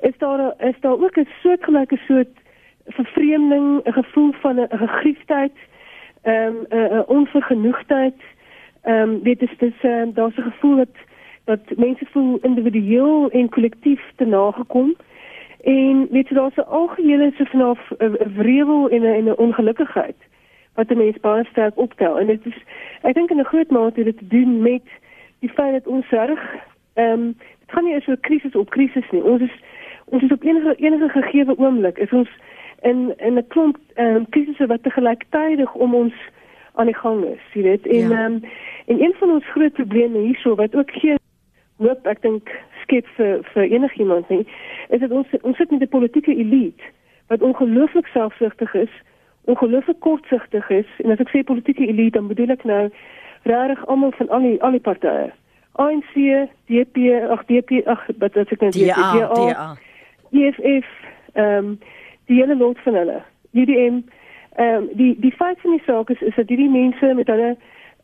is 0.00 0.18
daar 0.18 0.54
is 0.58 0.80
daar 0.80 0.92
ook 0.92 1.16
'n 1.16 1.28
soortgelyke 1.42 1.96
soort 1.96 2.38
vervreemding, 2.86 3.80
'n 3.84 3.92
gevoel 3.92 4.32
van 4.32 4.60
'n 4.60 4.68
gegriefdheid, 4.78 5.56
ehm 6.22 6.54
um, 6.70 6.96
'n 6.98 7.04
onvergenoegdheid. 7.06 8.20
Ehm 8.82 9.08
um, 9.08 9.22
dit 9.22 9.42
is 9.42 9.54
dis 9.58 9.82
um, 9.82 10.12
daar's 10.12 10.36
'n 10.36 10.50
gevoel 10.50 10.76
dat 10.76 10.96
dat 11.44 11.60
mense 11.76 12.06
voel 12.10 12.38
individueel 12.42 13.30
en 13.30 13.48
kollektief 13.48 14.02
te 14.16 14.24
nagekom. 14.24 14.94
En 15.60 16.06
weet 16.10 16.28
jy 16.28 16.34
daar's 16.34 16.56
'n 16.56 16.68
algehele 16.68 17.32
so 17.36 17.44
vanaf 17.44 17.90
'n 17.98 18.16
wrevel 18.36 18.88
en 18.88 19.02
'n 19.02 19.28
'n 19.28 19.36
ongelukkigheid 19.36 20.16
wat 20.74 20.88
die 20.88 20.96
mense 20.96 21.20
baie 21.20 21.44
sterk 21.44 21.78
optel. 21.78 22.18
En 22.18 22.26
dit 22.26 22.46
is 22.46 22.58
ek 23.02 23.14
dink 23.14 23.30
in 23.30 23.38
'n 23.38 23.44
groot 23.44 23.70
mate 23.70 24.04
dit 24.04 24.18
te 24.18 24.26
doen 24.26 24.62
met 24.62 24.82
die 25.38 25.50
feit 25.50 25.72
dat 25.72 25.86
ons 25.86 26.08
reg 26.08 26.42
ehm 26.94 27.10
um, 27.10 27.26
dit 27.60 27.70
gaan 27.72 27.84
nie 27.84 27.94
eens 27.94 28.04
so 28.04 28.14
krisis 28.20 28.54
op 28.54 28.70
krisis 28.70 29.10
nie. 29.10 29.24
Ons 29.24 29.40
is 29.40 29.62
ons 30.04 30.22
is 30.22 30.32
op 30.32 30.42
enige 30.42 30.74
enige 30.76 31.08
gegeewe 31.08 31.58
oomblik 31.58 31.98
is 31.98 32.12
ons 32.12 32.30
en 32.80 33.14
en 33.16 33.34
'n 33.34 33.46
klomp 33.48 33.76
ehm 33.94 34.16
um, 34.16 34.28
krisisse 34.28 34.66
wat 34.66 34.82
te 34.82 34.90
gelyktydig 34.90 35.74
om 35.74 35.94
ons 35.94 36.14
aan 36.74 36.86
die 36.86 36.96
gang 36.96 37.24
is, 37.24 37.42
jy 37.52 37.62
weet. 37.62 37.86
En 37.86 37.98
ja. 37.98 38.02
ehm 38.04 38.12
ja. 38.12 38.24
um, 38.24 38.42
en 38.86 39.02
een 39.02 39.14
van 39.18 39.30
ons 39.30 39.50
groot 39.50 39.72
probleme 39.72 40.18
hierso 40.18 40.54
wat 40.54 40.74
ook 40.74 40.90
geen 40.90 41.18
hoop 41.76 42.06
ek 42.06 42.22
dink 42.22 42.50
skep 42.82 43.06
vir 43.16 43.40
vir 43.52 43.62
enigiemand 43.62 44.28
nie, 44.28 44.46
is 44.88 45.00
dat 45.00 45.10
ons 45.10 45.26
ons 45.42 45.56
sit 45.56 45.70
met 45.70 45.80
'n 45.80 45.88
politieke 45.88 46.36
elite 46.36 46.82
wat 47.26 47.42
ongelooflik 47.42 48.06
selfsugtig 48.06 48.74
is, 48.74 48.90
ongelooflik 49.44 50.00
kortsigtig 50.00 50.70
is. 50.70 50.86
En 50.98 51.10
as 51.10 51.18
ek 51.18 51.28
sê 51.28 51.44
politieke 51.44 51.86
elite, 51.86 52.18
dan 52.18 52.26
bedoel 52.26 52.50
ek 52.50 52.64
nou 52.64 52.90
regtig 53.42 53.86
almal 53.86 54.12
van 54.16 54.28
al 54.28 54.40
die 54.40 54.62
al 54.62 54.70
die 54.70 54.80
partye. 54.80 55.32
ANC, 55.72 56.12
DP, 56.66 56.96
ag 57.28 57.44
DP, 57.44 57.82
ag 57.86 58.06
wat 58.18 58.36
as 58.36 58.52
ek 58.54 58.60
nou 58.60 58.70
sê, 58.70 58.86
DA, 58.86 59.28
DA. 59.34 59.74
EFF, 60.34 60.86
ehm 61.32 61.56
um, 61.56 61.78
die 62.26 62.40
hele 62.40 62.56
lot 62.56 62.78
van 62.78 62.94
hulle. 62.94 63.22
UDM 63.52 64.00
ehm 64.56 64.74
um, 64.74 64.88
die 64.92 65.16
die 65.20 65.32
feit 65.32 65.60
van 65.60 65.70
die 65.70 65.82
saak 65.86 66.10
is 66.10 66.20
is 66.20 66.34
dat 66.34 66.48
hierdie 66.48 66.70
mense 66.70 67.14
met 67.14 67.26
hulle 67.26 67.56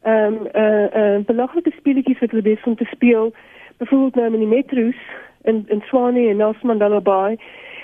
ehm 0.03 0.35
um, 0.35 0.47
eh 0.47 0.63
uh, 0.63 1.17
uh, 1.17 1.25
belangrike 1.25 1.73
speletjies 1.77 2.19
wat 2.19 2.31
hulle 2.31 2.43
besig 2.43 2.67
om 2.67 2.77
te 2.77 2.85
speel, 2.85 3.33
byvoorbeeld 3.77 4.15
nou 4.15 4.33
in 4.33 4.39
die 4.39 4.55
metro's 4.57 5.01
in 5.43 5.65
in 5.69 5.81
Swane 5.81 6.29
en 6.29 6.37
Nelson 6.37 6.67
Mandela 6.67 7.01
Bay 7.01 7.39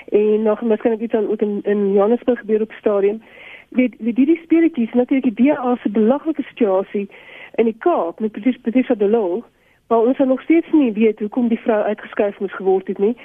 en 0.09 0.41
nog 0.41 0.61
miskien 0.61 1.03
iets 1.03 1.13
aan 1.13 1.29
ook 1.29 1.41
in 1.41 1.59
in 1.63 1.91
Johannesburg 1.93 2.39
gebeur 2.39 2.61
op 2.61 2.71
stadium. 2.71 3.21
Weet 3.69 3.95
wie 3.99 4.13
die, 4.13 4.25
die 4.25 4.39
speletjies 4.43 4.93
natuurlik 4.93 5.35
die 5.35 5.45
DA 5.45 5.75
se 5.75 5.89
belangrike 5.89 6.41
situasie 6.41 7.09
in 7.55 7.65
die 7.65 7.77
Kaap 7.77 8.19
met 8.19 8.31
presies 8.31 8.57
presies 8.61 8.89
op 8.89 8.99
die 8.99 9.09
law 9.09 9.43
maar 9.87 9.99
ons 9.99 10.17
het 10.17 10.27
nog 10.27 10.41
steeds 10.41 10.71
nie 10.71 10.91
weet 10.93 11.19
hoekom 11.19 11.47
die 11.47 11.59
vrou 11.59 11.83
uitgeskuif 11.83 12.39
moes 12.39 12.55
geword 12.55 12.87
het 12.87 12.97
nie. 12.97 13.17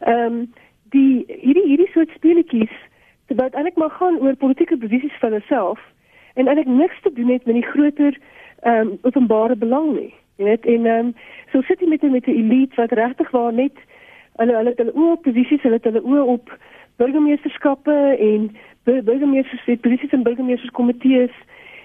Ehm 0.00 0.32
um, 0.32 0.52
die 0.94 1.24
hierdie 1.28 1.66
hierdie 1.66 1.90
soort 1.94 2.10
speletjies 2.16 2.76
wat 3.38 3.54
eintlik 3.54 3.76
maar 3.78 3.90
gaan 3.90 4.18
oor 4.18 4.36
politieke 4.36 4.76
posisies 4.76 5.18
van 5.22 5.36
hulself 5.38 5.80
en 6.34 6.46
eintlik 6.46 6.66
niks 6.66 7.00
te 7.02 7.12
doen 7.12 7.30
het 7.30 7.44
met 7.46 7.54
die 7.54 7.70
groter 7.72 8.18
ehm 8.60 8.88
um, 8.88 8.98
openbare 9.02 9.56
belang 9.56 9.94
nie. 9.96 10.14
Jy 10.36 10.44
weet 10.44 10.66
en 10.66 10.86
ehm 10.86 11.06
um, 11.06 11.14
so 11.52 11.62
sit 11.62 11.80
jy 11.80 11.88
met 11.88 12.02
met 12.02 12.26
'n 12.26 12.38
elite 12.42 12.76
wat 12.76 12.92
regtig 12.92 13.30
waar 13.30 13.52
net 13.52 13.76
hulle 14.36 14.56
hulle 14.56 14.72
hulle 14.76 14.92
oë 14.92 15.12
op 15.12 15.22
posisies, 15.22 15.62
hulle 15.62 15.78
hulle 15.82 16.02
oë 16.02 16.26
op 16.34 16.58
burgemeesterskappe 16.96 17.96
en 18.18 18.50
burgemeesters 18.84 19.64
se 19.64 19.76
posisies 19.80 20.12
en 20.12 20.22
burgemeesterskomitees 20.22 21.34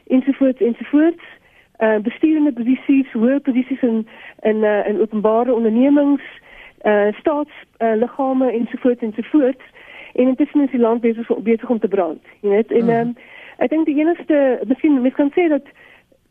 ensovoorts 0.08 0.62
ensovoorts 0.62 1.24
uh 1.80 1.98
bestuurende 2.00 2.54
posisies, 2.54 3.12
hoë 3.12 3.40
posisies 3.44 3.82
in 3.82 4.08
in 4.44 4.64
uh, 4.64 4.88
in 4.88 5.00
openbare 5.00 5.54
ondernemings, 5.54 6.24
uh 6.84 7.14
staatsliggame 7.20 8.52
uh, 8.52 8.56
ensovoorts 8.60 9.02
ensovoorts 9.02 9.64
en 10.14 10.28
intussen 10.28 10.62
is 10.62 10.72
die 10.72 10.80
land 10.80 11.02
besig 11.02 11.28
besig 11.44 11.70
om 11.70 11.80
te 11.80 11.88
brand. 11.88 12.22
Jy 12.42 12.50
weet, 12.50 12.72
en 12.72 12.86
mm. 12.86 12.90
um, 12.90 13.16
ek 13.58 13.70
dink 13.70 13.86
die 13.86 14.00
enigste 14.00 14.60
miskien 14.68 15.02
mens 15.02 15.16
kan 15.16 15.32
sê 15.36 15.48
dat 15.52 15.68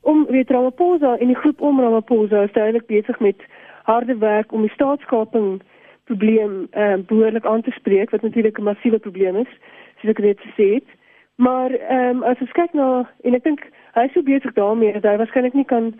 om 0.00 0.26
weer 0.28 0.44
Ramaphosa 0.48 1.16
en 1.16 1.32
die 1.32 1.40
groep 1.42 1.60
om 1.60 1.80
Ramaphosa 1.80 2.42
is 2.42 2.52
duidelik 2.52 2.86
besig 2.86 3.20
met 3.20 3.44
harde 3.84 4.16
werk 4.18 4.52
om 4.52 4.60
die 4.64 4.72
staatskaping 4.72 5.62
probleem 6.04 6.66
ehm 6.70 7.00
uh, 7.00 7.06
behoorlik 7.06 7.46
aan 7.46 7.62
te 7.62 7.70
spreek 7.70 8.10
wat 8.10 8.22
natuurlik 8.22 8.58
'n 8.58 8.68
massiewe 8.68 8.98
probleem 8.98 9.36
is, 9.36 9.52
soos 10.00 10.10
ek 10.10 10.20
dit 10.20 10.40
gesê 10.40 10.74
het. 10.74 10.88
Maar 11.34 11.70
ehm 11.70 12.16
um, 12.16 12.22
as 12.22 12.40
ons 12.40 12.52
kyk 12.52 12.72
na 12.72 13.08
en 13.22 13.34
ek 13.34 13.44
dink 13.44 13.60
hy 13.94 14.04
is 14.04 14.12
so 14.12 14.22
besig 14.22 14.52
daarmee 14.52 14.92
dat 14.92 15.04
hy 15.04 15.16
waarskynlik 15.16 15.54
nie 15.54 15.64
kan 15.64 15.94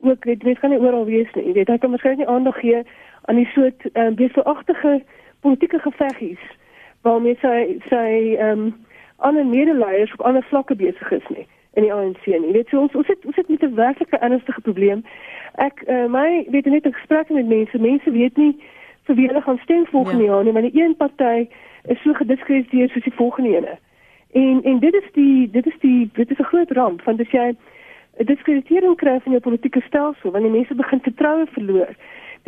ook 0.00 0.24
weet 0.24 0.42
mens 0.42 0.58
kan 0.58 0.70
nie 0.70 0.78
oral 0.78 1.04
wees 1.04 1.30
nie. 1.34 1.44
Jy 1.44 1.52
weet 1.52 1.68
hy 1.68 1.78
kan 1.78 1.90
waarskynlik 1.90 2.18
nie 2.18 2.34
aandag 2.34 2.60
gee 2.60 2.82
aan 3.28 3.40
die 3.40 3.50
soort 3.54 3.84
ehm 3.92 4.06
um, 4.06 4.14
besoagtige 4.14 5.02
politieke 5.40 5.78
geveggies 5.78 6.44
waarmee 7.06 7.36
sy 7.40 7.78
sy 7.88 8.34
ehm 8.36 8.50
um, 8.50 8.74
ander 9.16 9.46
medeleiers 9.46 10.12
op 10.12 10.20
ander 10.20 10.44
vlakke 10.50 10.74
besig 10.74 11.10
is 11.10 11.28
nie 11.28 11.46
in 11.78 11.82
die 11.86 11.92
ANC 11.92 12.26
nie. 12.26 12.48
Jy 12.50 12.52
weet 12.52 12.72
so 12.72 12.80
ons 12.80 12.94
ons 12.98 13.06
het 13.06 13.26
ons 13.26 13.36
het 13.36 13.48
met 13.48 13.62
'n 13.62 13.74
werklike 13.74 14.18
ernstige 14.18 14.60
probleem. 14.60 15.04
Ek 15.54 15.82
uh, 15.86 16.06
my 16.06 16.46
weet 16.50 16.66
net 16.66 16.84
in 16.84 16.92
gesprekke 16.92 17.32
met 17.32 17.46
mense, 17.46 17.78
mense 17.78 18.10
weet 18.10 18.36
nie 18.36 18.54
vir 19.06 19.14
wie 19.14 19.26
hulle 19.26 19.42
gaan 19.42 19.60
stem 19.62 19.86
volgende 19.86 20.24
ja. 20.24 20.30
jaar 20.30 20.44
nie, 20.44 20.52
want 20.52 20.72
die 20.72 20.82
een 20.82 20.96
party 20.96 21.48
is 21.84 22.02
so 22.02 22.12
gediskrediteer 22.12 22.88
soos 22.88 23.04
die 23.04 23.20
volgende 23.20 23.56
ene. 23.56 23.78
En 24.32 24.62
en 24.62 24.78
dit 24.78 24.94
is 24.94 25.08
die 25.12 25.50
dit 25.50 25.66
is 25.66 25.78
die 25.80 26.10
dit 26.12 26.30
is 26.30 26.38
'n 26.38 26.50
groot 26.52 26.70
ramp 26.70 27.02
want 27.02 27.20
as 27.20 27.30
jy 27.30 27.54
'n 28.18 28.24
diskreditering 28.24 28.96
kry 28.96 29.20
van 29.20 29.32
jou 29.32 29.42
politieke 29.42 29.80
stelsel, 29.80 30.30
wanneer 30.30 30.50
mense 30.50 30.74
begin 30.74 31.00
vertroue 31.00 31.46
verloor. 31.46 31.94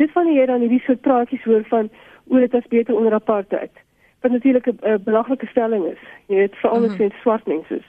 Dit 0.01 0.11
van 0.17 0.33
jy 0.33 0.45
dan 0.49 0.63
hierdie 0.63 0.81
soort 0.85 1.01
praatjies 1.05 1.43
hoor 1.45 1.63
van 1.69 1.89
oor 2.31 2.39
dit 2.39 2.53
as 2.57 2.67
beter 2.73 2.95
onder 2.97 3.13
apartheid 3.13 3.71
wat 4.21 4.31
natuurlik 4.31 4.67
'n 4.67 5.03
belaglike 5.03 5.45
stelling 5.45 5.85
is. 5.85 6.01
Jy 6.27 6.35
weet 6.35 6.55
veral 6.55 6.83
as 6.83 6.97
dit 6.97 7.13
swart 7.21 7.47
mense 7.47 7.75
is. 7.75 7.87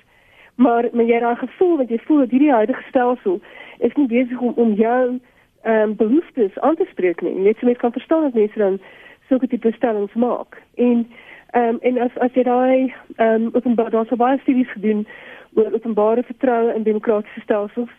Maar 0.54 0.88
maar 0.92 1.04
jy 1.04 1.18
raak 1.18 1.38
gevoel 1.38 1.76
dat 1.76 1.88
jy 1.88 1.98
voel 1.98 2.18
dat 2.18 2.30
hierdie 2.30 2.52
huidige 2.52 2.82
stelsel 2.88 3.40
is 3.78 3.94
nie 3.94 4.06
besig 4.06 4.40
om 4.40 4.52
om 4.56 4.72
jou 4.72 5.20
ehm 5.62 5.88
um, 5.88 5.96
behoeftes 5.96 6.58
aan 6.58 6.76
te 6.76 6.86
spreek 6.90 7.20
nie. 7.20 7.34
Net 7.34 7.56
so 7.58 7.66
mense 7.66 7.80
kan 7.80 7.92
verstaan 7.92 8.22
dat 8.22 8.34
mense 8.34 8.58
dan 8.58 8.80
sulke 9.28 9.46
tipe 9.46 9.72
stellings 9.72 10.14
maak. 10.14 10.62
En 10.74 11.10
ehm 11.50 11.68
um, 11.68 11.78
en 11.80 11.98
as 11.98 12.18
as 12.18 12.32
jy 12.32 12.42
daai 12.42 12.94
ehm 13.16 13.42
um, 13.42 13.48
openbaar 13.52 13.90
daar 13.90 14.06
so 14.06 14.16
baie 14.16 14.38
studies 14.38 14.72
gedoen 14.72 15.06
oor 15.54 15.72
openbare 15.72 16.22
vertroue 16.22 16.74
in 16.74 16.82
demokratiese 16.82 17.40
stelsels. 17.40 17.90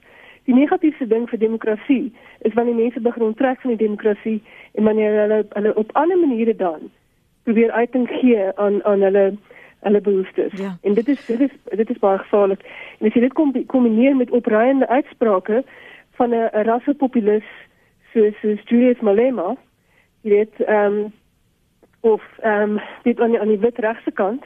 Die 0.46 0.56
negatiewe 0.56 1.08
ding 1.08 1.30
vir 1.30 1.40
demokrasie 1.40 2.14
is 2.40 2.54
wanneer 2.54 2.76
mense 2.76 3.00
begin 3.00 3.24
onttrek 3.24 3.62
van 3.62 3.76
die 3.76 3.88
demokrasie 3.88 4.42
en 4.74 4.84
wanneer 4.84 5.20
hulle 5.22 5.46
hulle 5.50 5.76
op 5.76 5.92
ander 5.94 6.18
maniere 6.18 6.56
dan 6.56 6.92
probeer 7.44 7.72
uiting 7.72 8.08
gee 8.10 8.52
aan 8.56 8.84
aan 8.84 9.02
hulle 9.02 9.38
hulle 9.84 10.02
behoeftes. 10.02 10.52
Ja. 10.60 10.78
En 10.82 10.94
dit 10.94 11.08
is 11.08 11.26
dit 11.26 11.40
is 11.40 11.52
dit 11.64 11.90
is 11.90 12.00
baie 12.00 12.18
gevaarlik. 12.18 12.62
En 13.00 13.08
as 13.08 13.14
jy 13.14 13.22
dit 13.22 13.66
kombineer 13.68 14.16
met 14.16 14.32
opruiende 14.32 14.88
uitsprake 14.88 15.64
van 16.20 16.30
'n 16.30 16.50
rassepopulis 16.52 17.48
soos 18.14 18.40
soos 18.42 18.62
Julius 18.66 19.00
Malema, 19.00 19.56
jy 20.22 20.30
weet 20.30 20.60
ehm 20.60 20.94
um, 20.94 21.14
of 22.00 22.24
ehm 22.42 22.78
um, 22.78 22.82
dit 23.04 23.20
aan 23.20 23.32
die, 23.32 23.40
aan 23.40 23.48
die 23.48 23.60
wit 23.60 23.78
regse 23.78 24.12
kant, 24.12 24.44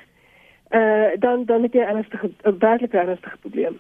eh 0.70 0.80
uh, 0.80 1.10
dan 1.20 1.46
dan 1.46 1.62
het 1.64 1.74
jy 1.74 1.82
ernstige 1.82 2.30
'n 2.44 2.58
werklik 2.60 2.94
ernstige 2.94 3.38
probleem. 3.38 3.80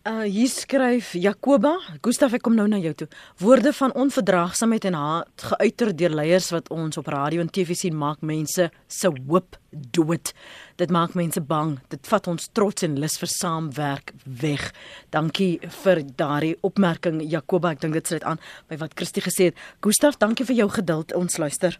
Uh 0.00 0.22
hier 0.24 0.48
skryf 0.48 1.10
Jakoba, 1.12 1.74
Gustaf 2.00 2.32
ek 2.32 2.46
kom 2.46 2.54
nou 2.56 2.64
na 2.72 2.78
jou 2.80 2.94
toe. 3.02 3.06
Woorde 3.42 3.68
van 3.76 3.92
onverdraagsaamheid 3.92 4.86
en 4.88 4.96
haat 4.96 5.44
geuiter 5.50 5.90
deur 5.92 6.14
leiers 6.16 6.46
wat 6.54 6.70
ons 6.72 6.96
op 6.96 7.10
radio 7.12 7.44
en 7.44 7.50
TV 7.52 7.76
sien 7.76 7.98
maak 8.00 8.24
mense 8.24 8.70
se 8.88 9.10
hoop 9.28 9.58
dood. 9.68 10.32
Dit 10.80 10.88
maak 10.88 11.12
mense 11.20 11.44
bang. 11.44 11.74
Dit 11.92 12.08
vat 12.08 12.32
ons 12.32 12.48
trots 12.56 12.88
en 12.88 12.96
lus 12.96 13.18
vir 13.20 13.32
saamwerk 13.34 14.14
weg. 14.24 14.70
Dankie 15.12 15.60
vir 15.82 16.00
daardie 16.16 16.56
opmerking 16.64 17.20
Jakoba. 17.20 17.76
Ek 17.76 17.84
dink 17.84 18.00
dit 18.00 18.08
sluit 18.14 18.24
aan 18.24 18.40
by 18.72 18.80
wat 18.80 18.96
Christie 18.96 19.28
gesê 19.28 19.52
het. 19.52 19.64
Gustaf, 19.84 20.16
dankie 20.16 20.48
vir 20.48 20.62
jou 20.64 20.70
geduld. 20.80 21.12
Ons 21.12 21.36
luister. 21.36 21.76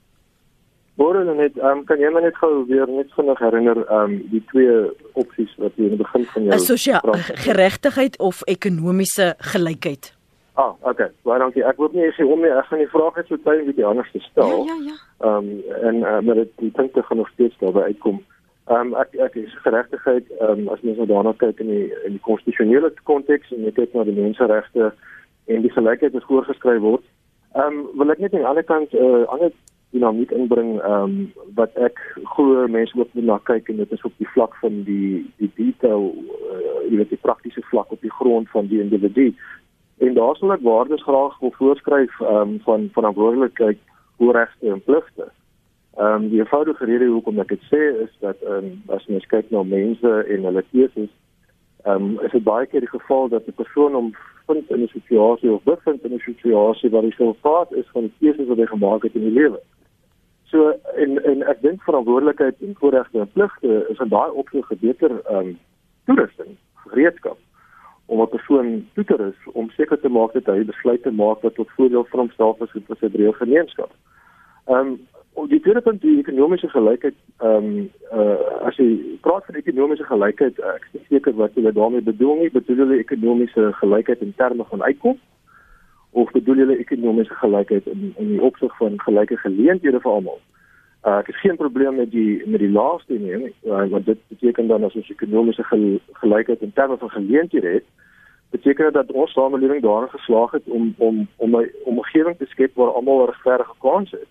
Môre 0.99 1.25
net, 1.25 1.57
um, 1.65 1.85
kan 1.89 2.01
jy 2.03 2.11
my 2.13 2.21
net 2.21 2.37
gou 2.37 2.65
weer 2.69 2.89
net 2.91 3.13
vinnig 3.17 3.39
herinner 3.39 3.79
um, 3.95 4.19
die 4.33 4.43
twee 4.51 4.75
opsies 5.15 5.53
wat 5.57 5.77
jy 5.77 5.89
in 5.89 5.95
die 5.97 6.03
begin 6.03 6.27
van 6.33 6.49
jou 6.49 6.59
sosiale 6.59 7.15
geregtigheid 7.45 8.19
of 8.19 8.43
ekonomiese 8.47 9.35
gelykheid? 9.53 10.13
Ah, 10.61 10.75
okay. 10.83 11.09
Baie 11.25 11.39
dankie. 11.41 11.63
Ek 11.65 11.79
hoop 11.81 11.95
nie 11.97 12.03
jy 12.05 12.11
sê 12.19 12.27
om 12.27 12.43
nie, 12.43 12.51
ek 12.53 12.67
gaan 12.69 12.83
die 12.83 12.91
vraag 12.93 13.17
net 13.17 13.31
so 13.31 13.41
baie 13.47 13.63
bietjie 13.65 13.87
anders 13.87 14.11
stel. 14.27 14.51
Ja, 14.67 14.75
ja, 14.75 14.91
ja. 14.91 14.97
Ehm 15.25 15.39
um, 15.39 15.79
en 15.89 16.03
uh, 16.03 16.19
maar 16.27 16.43
dit 16.43 16.53
die 16.61 16.73
punte 16.75 17.03
gaan 17.07 17.23
nog 17.23 17.31
steeds 17.33 17.57
daarby 17.63 17.87
uitkom. 17.93 18.21
Ehm 18.69 18.91
um, 18.91 18.99
ek 19.01 19.15
ek 19.29 19.39
is 19.41 19.55
geregtigheid 19.65 20.29
ehm 20.41 20.67
um, 20.67 20.69
as 20.75 20.83
mens 20.85 21.01
nou 21.01 21.07
daarna 21.09 21.33
kyk 21.41 21.63
in 21.65 21.73
die 21.73 21.87
in 22.05 22.19
die 22.19 22.25
konstitusionele 22.27 22.93
konteks 23.09 23.55
en 23.57 23.65
jy 23.69 23.73
kyk 23.79 23.97
na 23.97 24.05
die 24.09 24.19
menseregte 24.19 24.93
en 25.47 25.65
die 25.65 25.73
gelykheid 25.79 26.19
wat 26.19 26.29
voorgeskryf 26.29 26.85
word. 26.85 27.09
Ehm 27.55 27.81
um, 27.81 27.81
wil 28.03 28.13
ek 28.17 28.21
net 28.21 28.35
aan 28.35 28.45
die 28.45 28.51
ander 28.53 28.69
kant 28.75 28.93
'n 28.93 29.07
uh, 29.07 29.25
ander 29.33 29.55
dinamiek 29.91 30.31
inbring 30.31 30.81
ehm 30.81 31.03
um, 31.03 31.33
wat 31.55 31.75
ek 31.75 31.99
glo 32.35 32.67
mense 32.69 32.99
ook 32.99 33.15
moet 33.15 33.25
na 33.25 33.39
kyk 33.51 33.69
en 33.69 33.77
dit 33.83 33.93
is 33.93 34.03
op 34.07 34.13
die 34.23 34.29
vlak 34.35 34.55
van 34.63 34.83
die 34.87 35.27
die 35.43 35.51
detail 35.57 36.13
uh, 36.15 36.77
jy 36.91 36.97
weet 37.01 37.15
die 37.15 37.25
praktiese 37.27 37.63
vlak 37.71 37.91
op 37.91 38.01
die 38.01 38.17
grond 38.21 38.51
van 38.51 38.67
die 38.71 38.81
individu. 38.81 39.35
En 39.99 40.15
daar 40.15 40.37
sal 40.37 40.53
ek 40.53 40.65
waardes 40.67 41.03
graag 41.03 41.39
wil 41.41 41.55
voorskryf 41.59 42.21
ehm 42.21 42.55
um, 42.55 42.59
van 42.69 42.89
verantwoordelikheid, 42.93 43.79
regte 44.19 44.71
en 44.71 44.83
pligte. 44.85 45.31
Ehm 45.97 46.15
um, 46.15 46.29
die 46.29 46.39
eenvoudige 46.39 46.85
rede 46.85 47.07
hoekom 47.07 47.41
ek 47.41 47.49
dit 47.49 47.63
sê 47.73 47.83
is 48.05 48.13
dat 48.21 48.37
ehm 48.47 48.71
um, 48.71 48.83
as 48.97 49.07
mens 49.07 49.27
kyk 49.27 49.51
na 49.51 49.63
mense 49.63 50.13
en 50.35 50.45
hulle 50.51 50.65
keuses 50.73 51.11
ehm 51.85 51.95
um, 51.95 52.21
is 52.25 52.31
dit 52.37 52.45
baie 52.45 52.67
keer 52.67 52.87
die 52.87 52.95
geval 52.95 53.29
dat 53.29 53.47
'n 53.47 53.59
persoon 53.63 53.95
om 53.95 54.15
vind 54.47 54.71
in 54.71 54.83
'n 54.83 54.89
situasie 54.93 55.51
of 55.53 55.63
bevind 55.63 56.05
in 56.05 56.15
'n 56.15 56.29
situasie 56.31 56.91
waar 56.91 57.03
hy 57.03 57.11
sou 57.11 57.35
vaat 57.41 57.73
is 57.73 57.89
van 57.93 58.03
die 58.03 58.15
keuses 58.21 58.47
wat 58.47 58.57
hy 58.57 58.67
gemaak 58.67 59.03
het 59.03 59.15
in 59.15 59.27
die 59.29 59.39
lewe. 59.41 59.61
So 60.51 60.73
en 60.97 61.23
en 61.25 61.43
ek 61.47 61.61
dink 61.63 61.83
verantwoordelikheid 61.87 62.63
en 62.67 62.75
voorregte 62.79 63.21
en 63.23 63.31
pligte 63.33 63.87
is 63.93 63.99
in 64.03 64.11
daai 64.11 64.31
opsig 64.43 64.73
beter 64.81 65.13
ehm 65.21 65.37
um, 65.53 65.59
toerusting, 66.11 66.57
gereedskap 66.87 67.39
om 68.07 68.21
'n 68.23 68.29
persoon 68.29 68.89
toe 68.95 69.05
te 69.05 69.17
rus 69.17 69.41
om 69.53 69.71
seker 69.71 70.01
te 70.01 70.09
maak 70.09 70.33
dat 70.33 70.47
hy 70.47 70.65
besluite 70.65 71.11
maak 71.11 71.43
wat 71.47 71.55
tot 71.55 71.71
voordeel 71.77 72.07
van 72.11 72.21
homself 72.21 72.61
is 72.61 72.75
en 72.75 72.85
vir 72.89 72.97
sy 73.01 73.09
breë 73.15 73.35
gemeenskap. 73.43 73.91
Ehm 74.67 74.87
um, 74.87 74.99
die 75.49 75.61
tweede 75.61 75.81
punt 75.81 76.03
die 76.03 76.19
ekonomiese 76.19 76.69
gelykheid 76.69 77.15
ehm 77.39 77.71
um, 77.71 77.91
uh 78.13 78.67
as 78.69 78.77
jy 78.77 78.89
praat 79.23 79.47
van 79.47 79.55
ekonomiese 79.63 80.05
gelykheid 80.05 80.59
ek 80.75 80.89
is 80.93 81.07
seker 81.09 81.35
wat 81.39 81.55
jy 81.55 81.73
daarmee 81.73 82.03
bedoel 82.11 82.37
nie 82.43 82.51
bedoel 82.51 82.91
jy 82.95 82.99
ekonomiese 83.05 83.73
gelykheid 83.83 84.23
in 84.27 84.35
terme 84.37 84.65
van 84.73 84.83
uitkoms 84.83 85.23
of 86.13 86.31
bedoel 86.31 86.57
jy 86.57 86.77
ekonomiese 86.77 87.35
gelykheid 87.35 87.87
in 87.87 88.15
in 88.17 88.29
die 88.35 88.43
opsig 88.43 88.77
van 88.77 89.01
gelyke 89.01 89.37
geleenthede 89.37 90.01
vir 90.01 90.13
almal 90.13 90.41
uh, 91.07 91.19
ek 91.19 91.27
het 91.27 91.37
geen 91.37 91.57
probleem 91.57 91.97
met 91.97 92.11
die 92.11 92.43
met 92.47 92.61
die 92.61 92.71
laaste 92.71 93.15
nie 93.15 93.55
uh, 93.65 93.87
want 93.95 94.07
dit 94.07 94.19
beteken 94.29 94.67
dan 94.67 94.85
as 94.85 94.95
ons 94.95 95.11
ekonomiese 95.11 95.65
gel, 95.65 96.01
gelykheid 96.13 96.61
in 96.61 96.73
terme 96.73 96.97
van 96.97 97.11
geleenthede 97.11 97.79
het 97.79 97.87
beteken 98.51 98.93
dat 98.93 99.13
ons 99.13 99.33
samelewing 99.33 99.83
daarin 99.83 100.11
geslaag 100.11 100.51
het 100.51 100.67
om 100.67 100.95
om 100.99 101.29
om 101.37 101.57
'n 101.57 101.71
omgewing 101.85 102.37
te 102.37 102.47
skep 102.47 102.75
waar 102.75 102.93
almal 102.93 103.23
'n 103.23 103.27
regverdige 103.27 103.75
kans 103.79 104.11
het. 104.11 104.31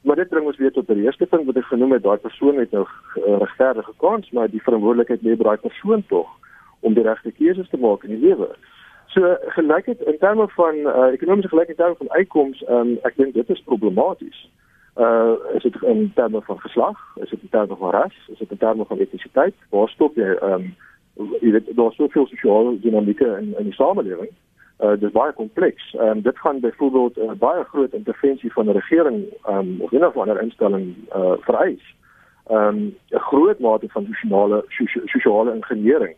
Maar 0.00 0.16
dit 0.16 0.28
bring 0.28 0.46
ons 0.46 0.56
weer 0.56 0.72
tot 0.72 0.86
die 0.86 1.02
eerste 1.02 1.26
punt 1.26 1.46
wat 1.46 1.56
ek 1.56 1.64
genoem 1.64 1.92
het, 1.92 2.02
daai 2.02 2.18
persoon 2.18 2.56
het 2.56 2.70
nou 2.70 2.86
'n 3.16 3.38
regverdige 3.38 3.92
kans, 3.96 4.30
maar 4.30 4.50
die 4.50 4.62
verantwoordelikheid 4.62 5.22
lê 5.22 5.36
by 5.36 5.44
daai 5.44 5.56
persoon 5.56 6.04
tog 6.06 6.28
om 6.80 6.94
die 6.94 7.02
regte 7.02 7.32
keuses 7.32 7.68
te 7.68 7.76
maak 7.76 8.04
in 8.04 8.10
die 8.10 8.28
lewe. 8.28 8.48
So 9.16 9.36
gelykheid 9.46 10.00
in 10.00 10.18
terme 10.18 10.48
van 10.48 10.74
uh, 10.74 11.12
ekonomiese 11.12 11.48
gelykheid 11.48 11.78
in 11.78 11.84
terme 11.84 11.96
van 11.98 12.10
uitkomste, 12.10 12.72
um, 12.72 12.98
ek 13.08 13.14
dink 13.16 13.34
dit 13.34 13.48
is 13.48 13.62
problematies. 13.64 14.42
Uh 15.00 15.32
is 15.56 15.62
dit 15.62 15.76
in 15.82 16.10
terme 16.14 16.42
van 16.42 16.60
geslag, 16.60 16.98
is 17.24 17.30
dit 17.30 17.40
in 17.40 17.48
terme 17.48 17.76
van 17.76 17.90
ras, 17.90 18.16
is 18.32 18.38
dit 18.38 18.50
in 18.50 18.60
terme 18.60 18.84
van 18.84 18.98
etnisiteit? 18.98 19.54
Waar 19.72 19.88
stop 19.88 20.16
jy 20.20 20.36
um 20.44 20.66
jy 21.40 21.54
weet 21.54 21.70
daar's 21.78 21.96
soveel 21.96 22.26
sosiale 22.26 22.74
dinamieke 22.80 23.30
in 23.38 23.54
in 23.56 23.70
die 23.70 23.78
samelewing. 23.78 24.28
Uh 24.84 24.92
dit 25.00 25.08
is 25.08 25.16
baie 25.16 25.32
kompleks. 25.32 25.88
Um, 26.00 26.20
dit 26.20 26.38
gaan 26.38 26.60
byvoorbeeld 26.60 27.16
'n 27.16 27.30
uh, 27.30 27.38
baie 27.40 27.64
groot 27.64 27.92
intervensie 27.92 28.52
van 28.52 28.68
'n 28.68 28.76
regering 28.80 29.24
um, 29.48 29.80
of 29.80 29.92
enige 29.92 30.20
ander 30.20 30.42
instelling 30.42 30.94
uh 31.16 31.40
vereis. 31.40 31.94
Um, 32.50 32.96
'n 33.10 33.24
groot 33.32 33.58
mate 33.58 33.88
van 33.88 34.04
sosiale 34.12 34.64
sosiale 35.08 35.54
ingenieuring 35.54 36.16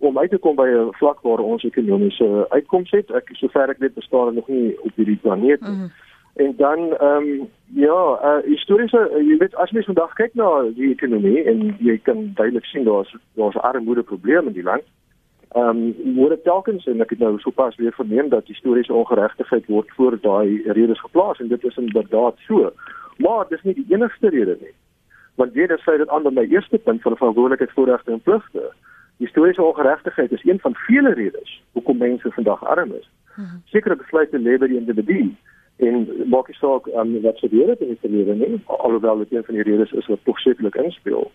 om 0.00 0.18
uit 0.18 0.30
te 0.30 0.38
kom 0.38 0.56
by 0.56 0.68
'n 0.68 0.92
vlak 1.00 1.20
waar 1.20 1.38
ons 1.38 1.64
ekonomiese 1.64 2.46
uitkomste 2.48 2.96
het. 2.96 3.10
Ek 3.10 3.28
sover 3.32 3.68
ek 3.70 3.78
weet 3.78 3.94
bestaan 3.94 4.34
nog 4.34 4.48
nie 4.48 4.76
op 4.80 4.92
hierdie 4.94 5.20
planeet 5.22 5.60
nie. 5.60 5.70
Mm 5.70 5.76
-hmm. 5.76 5.90
En 6.34 6.54
dan 6.56 6.78
ehm 6.96 7.16
um, 7.16 7.48
ja, 7.64 8.18
uh, 8.22 8.44
historiese 8.44 9.10
uh, 9.12 9.28
jy 9.28 9.36
weet 9.36 9.54
as 9.54 9.70
mens 9.70 9.86
vandag 9.86 10.12
kyk 10.12 10.34
na 10.34 10.62
die 10.74 10.90
ekonomie 10.90 11.42
en 11.44 11.76
jy 11.78 11.98
kan 12.02 12.30
duidelik 12.34 12.64
sien 12.64 12.84
daar's 12.84 13.16
daar's 13.34 13.56
armoede 13.56 14.02
probleme 14.02 14.46
in 14.46 14.52
die 14.52 14.62
land. 14.62 14.82
Ehm 15.50 15.68
um, 15.68 16.14
word 16.14 16.30
dit 16.30 16.44
telkens 16.44 16.86
en 16.86 17.00
ek 17.00 17.10
het 17.10 17.18
nou 17.18 17.38
sopas 17.38 17.76
weer 17.76 17.92
verneem 17.92 18.28
dat 18.28 18.46
historiese 18.46 18.94
ongeregtigheid 18.94 19.66
word 19.66 19.90
voor 19.96 20.18
daai 20.20 20.62
redes 20.66 21.00
geplaas 21.00 21.40
en 21.40 21.48
dit 21.48 21.64
is 21.64 21.76
inderdaad 21.76 22.38
so. 22.46 22.72
Maar 23.16 23.44
dis 23.48 23.62
nie 23.62 23.74
die 23.74 23.86
enigste 23.88 24.28
rede 24.28 24.56
nie. 24.60 24.74
Want 25.34 25.52
weer 25.52 25.68
dan 25.68 25.82
sê 25.82 25.96
dit 25.96 26.08
aan 26.08 26.22
by 26.22 26.30
my 26.30 26.46
eerste 26.48 26.78
punt 26.78 27.02
van 27.02 27.16
verantwoordelikheid 27.16 27.72
voorregte 27.74 28.12
en 28.12 28.20
pligte. 28.20 28.72
Historiese 29.20 29.62
ongeregtigheid 29.62 30.32
is 30.32 30.44
een 30.44 30.60
van 30.60 30.74
vele 30.74 31.12
redes 31.12 31.62
hoekom 31.72 31.98
mense 32.00 32.30
vandag 32.32 32.64
arm 32.64 32.92
is. 32.98 33.08
Mhm. 33.36 33.60
Sekere 33.64 33.96
besluite 33.96 34.38
lê 34.38 34.56
by 34.58 34.66
die 34.66 34.80
individu 34.80 35.20
en 35.80 36.08
maak 36.28 36.48
nie 36.48 36.56
saak 36.58 36.88
um, 37.00 37.14
wat 37.24 37.38
gebeur 37.38 37.68
het 37.72 37.80
in 37.80 37.94
die 37.94 38.00
verlede 38.02 38.34
nie 38.36 38.60
alhoewel 38.66 39.22
dit 39.22 39.32
een 39.32 39.44
van 39.44 39.56
die 39.56 39.64
redes 39.64 39.92
is 39.92 40.08
wat 40.12 40.24
tog 40.24 40.40
sekerlik 40.40 40.76
inspel 40.82 41.30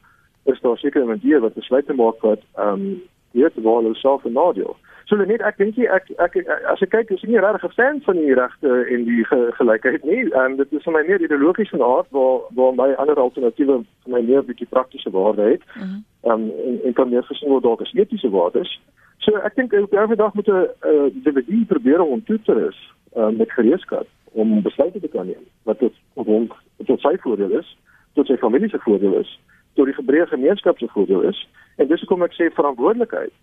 is 0.54 0.62
daar 0.62 0.78
seker 0.78 1.02
'n 1.02 1.14
manier 1.14 1.40
wat 1.40 1.54
besluit 1.54 1.86
te 1.86 1.94
maak 1.94 2.22
wat 2.22 2.42
ehm 2.56 2.74
um, 2.74 3.02
te 3.36 3.62
waar 3.62 3.82
hulle 3.82 3.96
self 3.96 4.26
'n 4.26 4.32
nadeel 4.34 4.76
so 5.06 5.16
net 5.22 5.42
ek 5.46 5.58
dink 5.62 5.78
ek, 5.78 6.10
ek 6.18 6.36
ek 6.42 6.50
as 6.72 6.82
ek 6.82 6.92
kyk 6.94 7.12
is 7.14 7.24
nie 7.30 7.38
regtig 7.38 7.66
'n 7.70 7.76
fan 7.78 8.02
van 8.06 8.18
die 8.18 8.34
regte 8.34 8.72
en 8.94 9.06
die 9.06 9.24
ge, 9.30 9.40
gelykheid 9.60 10.04
nie. 10.04 10.24
En 10.34 10.52
um, 10.52 10.56
dit 10.58 10.74
is 10.74 10.84
vir 10.84 10.94
my 10.94 11.04
meer 11.06 11.22
ideologiese 11.22 11.78
aard 11.84 12.10
waar 12.10 12.42
waar 12.58 12.74
my 12.74 12.90
ander 13.02 13.20
alternatiewe 13.20 13.84
vir 13.84 14.12
my 14.16 14.22
meer 14.22 14.42
'n 14.42 14.50
bietjie 14.50 14.70
praktiese 14.70 15.12
waarde 15.12 15.44
het. 15.52 15.64
Mhm. 15.76 16.02
ehm 16.24 16.42
mm 16.42 16.50
um, 16.50 16.52
en 16.66 16.80
en 16.86 16.94
kan 16.94 17.10
meer 17.10 17.24
gesien 17.24 17.50
word 17.50 17.64
dalk 17.64 17.82
as 17.82 17.94
etiese 17.94 18.30
waardes. 18.30 18.80
So 19.18 19.38
ek 19.38 19.56
dink 19.56 19.74
op 19.74 19.94
'n 19.94 20.16
dag 20.16 20.34
moet 20.34 20.48
'n 20.48 20.70
uh, 20.92 21.08
individu 21.14 21.66
probeer 21.66 22.02
om 22.02 22.24
toe 22.24 22.40
te 22.42 22.54
rus 22.54 22.80
uh, 23.18 23.30
met 23.30 23.52
gereedskap 23.52 24.08
om 24.34 24.62
besluite 24.62 25.00
te 25.00 25.08
kan 25.08 25.26
neem 25.26 25.46
wat 25.64 25.80
tot 25.80 25.94
op 26.14 26.26
hom 26.26 26.50
tot 26.86 27.00
sy 27.00 27.18
voordeel 27.18 27.60
is, 27.60 27.78
tot 28.14 28.28
sy 28.28 28.38
familie 28.38 28.70
se 28.70 28.80
voordeel 28.80 29.14
is, 29.20 29.40
tot 29.76 29.90
die 29.90 29.96
Hebreë 29.98 30.28
gemeenskap 30.32 30.80
se 30.80 30.88
voordeel 30.94 31.22
is. 31.32 31.40
En 31.76 31.88
dis 31.88 32.00
hoekom 32.00 32.24
ek 32.24 32.36
sê 32.38 32.50
verantwoordelikheid 32.56 33.34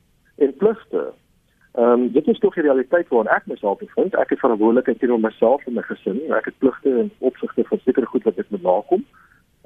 en 0.44 0.56
pligte. 0.56 1.10
Ehm 1.72 2.04
um, 2.04 2.12
dit 2.12 2.26
is 2.28 2.38
tog 2.38 2.54
die 2.54 2.64
realiteit 2.66 3.08
waarin 3.08 3.32
ek 3.32 3.46
myself 3.46 3.78
bevind. 3.80 4.16
Ek 4.20 4.32
het 4.34 4.40
verantwoordelikheid 4.44 4.98
teenoor 5.00 5.20
myself 5.20 5.66
en 5.66 5.76
my 5.78 5.84
gesin. 5.88 6.20
Ek 6.36 6.50
het 6.50 6.58
pligte 6.58 6.92
in 7.04 7.10
opsigte 7.18 7.64
van 7.68 7.80
sekere 7.84 8.06
goed 8.06 8.28
wat 8.28 8.38
ek 8.38 8.50
moet 8.50 8.62
nakom. 8.62 9.04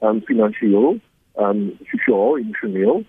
Ehm 0.02 0.18
um, 0.18 0.22
finansiëel, 0.30 0.98
ehm 1.34 1.50
um, 1.50 1.64
sosiaal, 1.92 2.38
emosioneel. 2.38 3.02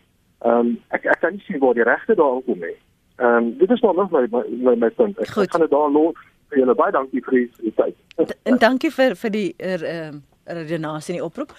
Ehm 0.46 0.60
um, 0.60 0.74
ek 0.98 1.06
ek 1.06 1.22
kan 1.22 1.38
nie 1.38 1.46
sien 1.46 1.62
waar 1.62 1.78
die 1.78 1.86
regte 1.86 2.16
daar 2.16 2.42
kom 2.46 2.60
nie. 2.66 2.78
Ehm 3.18 3.38
um, 3.38 3.54
dit 3.58 3.70
is 3.72 3.82
maar 3.82 3.94
nog 3.94 4.12
my 4.12 4.26
my 4.32 4.76
my 4.76 4.90
punt. 4.90 5.20
Ek 5.20 5.30
Goed. 5.30 5.52
gaan 5.52 5.62
dit 5.62 5.72
daar 5.72 5.90
los 5.92 6.18
vir 6.50 6.60
julle 6.64 6.76
baie 6.76 6.92
dankie 6.92 7.24
vir 7.24 7.40
die 7.62 7.74
tyd. 7.76 7.96
En 8.44 8.58
dankie 8.58 8.92
vir 8.92 9.16
vir 9.16 9.32
die 9.32 9.54
ehm 9.58 9.84
uh, 9.84 10.22
redenasie 10.58 11.14
en 11.14 11.20
die 11.20 11.26
oproep. 11.26 11.54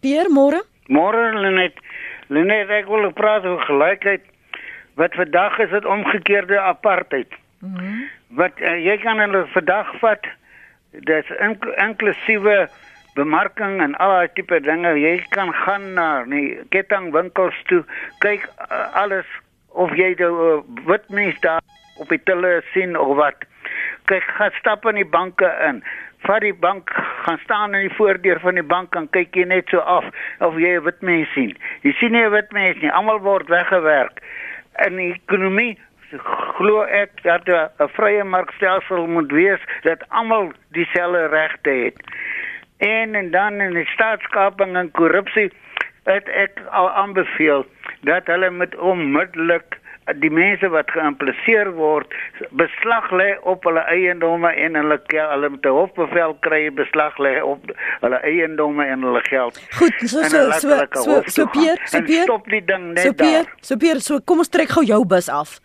Pierre 0.00 0.30
môre? 0.30 0.62
Môre 0.88 1.32
Lenet. 1.34 1.78
Lenet 2.28 2.70
ek 2.70 2.88
wil 2.90 3.10
praat 3.12 3.44
oor 3.46 3.62
gelykheid. 3.66 4.24
Wat 4.98 5.14
vandag 5.14 5.58
is 5.58 5.70
dit 5.70 5.84
omgekeerde 5.84 6.60
apartheid. 6.60 7.28
Mm 7.60 7.76
-hmm. 7.76 8.08
Wat 8.28 8.60
uh, 8.60 8.76
jy 8.84 8.96
kan 8.98 9.18
hulle 9.18 9.46
vandag 9.46 9.94
vat. 10.00 10.24
Dis 10.90 11.26
inklusiewe 11.76 12.68
bemarking 13.14 13.80
en 13.80 13.94
al 13.96 14.10
daai 14.10 14.28
tipe 14.34 14.60
dinge. 14.60 14.92
Jy 15.00 15.24
kan 15.28 15.52
gaan 15.52 15.94
na 15.94 16.24
die 16.24 16.58
kettingwinkels 16.68 17.62
toe, 17.66 17.84
kyk 18.18 18.48
uh, 18.70 18.94
alles 18.94 19.26
of 19.68 19.94
jy 19.96 20.14
die 20.14 20.28
uh, 20.28 20.60
wit 20.86 21.08
mense 21.08 21.40
daar 21.40 21.60
op 21.96 22.08
die 22.08 22.20
telle 22.24 22.62
sien 22.72 22.98
of 22.98 23.16
wat 23.16 23.44
kyk 24.10 24.24
gaan 24.36 24.54
stap 24.58 24.86
in 24.90 24.98
die 25.00 25.08
banke 25.08 25.48
in 25.68 25.82
vat 26.26 26.40
die 26.40 26.54
bank 26.54 26.90
gaan 27.24 27.38
staan 27.44 27.74
in 27.74 27.88
die 27.88 27.96
voordeur 27.96 28.40
van 28.40 28.54
die 28.54 28.66
bank 28.74 28.94
en 28.98 29.08
kyk 29.10 29.36
jy 29.36 29.44
net 29.44 29.68
so 29.68 29.78
af 29.78 30.04
of 30.40 30.58
jy 30.58 30.76
'n 30.76 30.84
wit 30.84 31.00
mens 31.00 31.32
sien. 31.34 31.56
Jy 31.82 31.92
sien 32.00 32.12
nie 32.12 32.24
'n 32.24 32.30
wit 32.30 32.52
mens 32.52 32.80
nie 32.82 32.92
almal 32.92 33.20
word 33.20 33.48
weggewerk. 33.48 34.22
In 34.86 34.96
die 34.96 35.12
ekonomie 35.12 35.78
glo 36.58 36.82
ek 36.82 37.22
dat 37.22 37.48
'n 37.48 37.88
vrye 37.96 38.24
markstelsel 38.24 39.06
moet 39.06 39.32
wees 39.32 39.60
dat 39.82 40.08
almal 40.08 40.52
dieselfde 40.70 41.26
regte 41.26 41.70
het. 41.70 41.96
En 42.78 43.14
en 43.14 43.30
dan 43.30 43.60
in 43.60 43.74
die 43.74 43.86
staatskaping 43.86 44.76
en 44.76 44.90
korrupsie 44.90 45.50
het 46.04 46.28
ek 46.28 46.60
al 46.70 46.90
aanbeveel 46.90 47.66
dat 48.00 48.26
hulle 48.26 48.50
met 48.50 48.76
onmiddellik 48.76 49.78
die 50.18 50.30
mense 50.34 50.66
wat 50.72 50.90
geïmpliseer 50.90 51.70
word 51.76 52.10
beslag 52.58 53.10
lê 53.14 53.28
op 53.48 53.64
hulle 53.68 53.84
eiendomme 53.90 54.50
en 54.64 54.74
hulle 54.80 54.98
hulle 55.12 55.50
met 55.54 55.66
'n 55.66 55.76
hofbevel 55.78 56.34
kry 56.40 56.70
beslag 56.74 57.18
lê 57.18 57.38
op 57.42 57.70
hulle 58.00 58.18
eiendomme 58.22 58.84
en 58.84 59.02
hulle 59.02 59.22
geld. 59.30 59.60
Goed, 59.78 59.94
so 60.00 60.22
so 60.22 60.50
so 60.50 60.68
so 60.92 61.22
so 61.26 61.46
Pier, 61.46 61.78
so 61.84 62.02
Pier. 62.02 62.22
Stop 62.22 62.50
die 62.50 62.64
ding 62.64 62.92
net 62.94 63.04
so 63.04 63.12
Pier, 63.12 63.44
daar. 63.44 63.54
So 63.60 63.76
Pier, 63.76 64.00
so 64.00 64.20
kom 64.20 64.38
ons 64.38 64.48
trek 64.48 64.68
gou 64.68 64.84
jou 64.84 65.04
bus 65.06 65.28
af. 65.28 65.60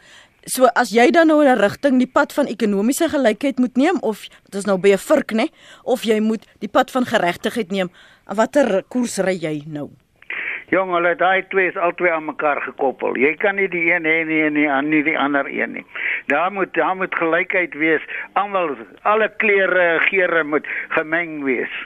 So 0.46 0.70
as 0.80 0.94
jy 0.96 1.12
dan 1.12 1.28
nou 1.28 1.42
in 1.42 1.50
'n 1.50 1.60
rigting 1.60 1.98
die 1.98 2.08
pad 2.08 2.34
van 2.34 2.46
ekonomiese 2.46 3.10
gelykheid 3.10 3.58
moet 3.60 3.76
neem 3.76 3.98
of 4.02 4.22
dit 4.46 4.56
is 4.56 4.66
nou 4.66 4.78
by 4.78 4.94
'n 4.94 4.98
vurk 4.98 5.32
nê 5.32 5.50
of 5.84 6.04
jy 6.04 6.20
moet 6.20 6.46
die 6.60 6.70
pad 6.70 6.92
van 6.92 7.06
geregtigheid 7.06 7.72
neem, 7.72 7.90
watter 8.26 8.84
koers 8.88 9.18
ry 9.18 9.36
jy 9.36 9.64
nou? 9.66 9.90
Jong, 10.68 10.90
hulle 10.92 11.14
daai 11.16 11.46
twee 11.48 11.70
is 11.72 11.78
albei 11.80 12.10
aan 12.12 12.26
mekaar 12.28 12.60
gekoppel. 12.60 13.16
Jy 13.16 13.38
kan 13.40 13.56
nie 13.56 13.70
die 13.72 13.86
een 13.88 14.04
hê 14.04 14.18
nie 14.28 14.42
en 14.44 14.58
nie 14.58 14.66
aan 14.68 14.90
nie 14.92 15.00
die 15.06 15.16
ander 15.16 15.48
een 15.48 15.78
nie. 15.78 15.84
Daar 16.28 16.52
moet 16.52 16.74
daar 16.76 16.96
moet 17.00 17.16
gelykheid 17.16 17.78
wees. 17.80 18.04
Almal 18.36 18.76
alle 19.08 19.30
kleure 19.40 19.86
geure 20.10 20.44
moet 20.44 20.68
gemeng 20.98 21.40
wees. 21.48 21.78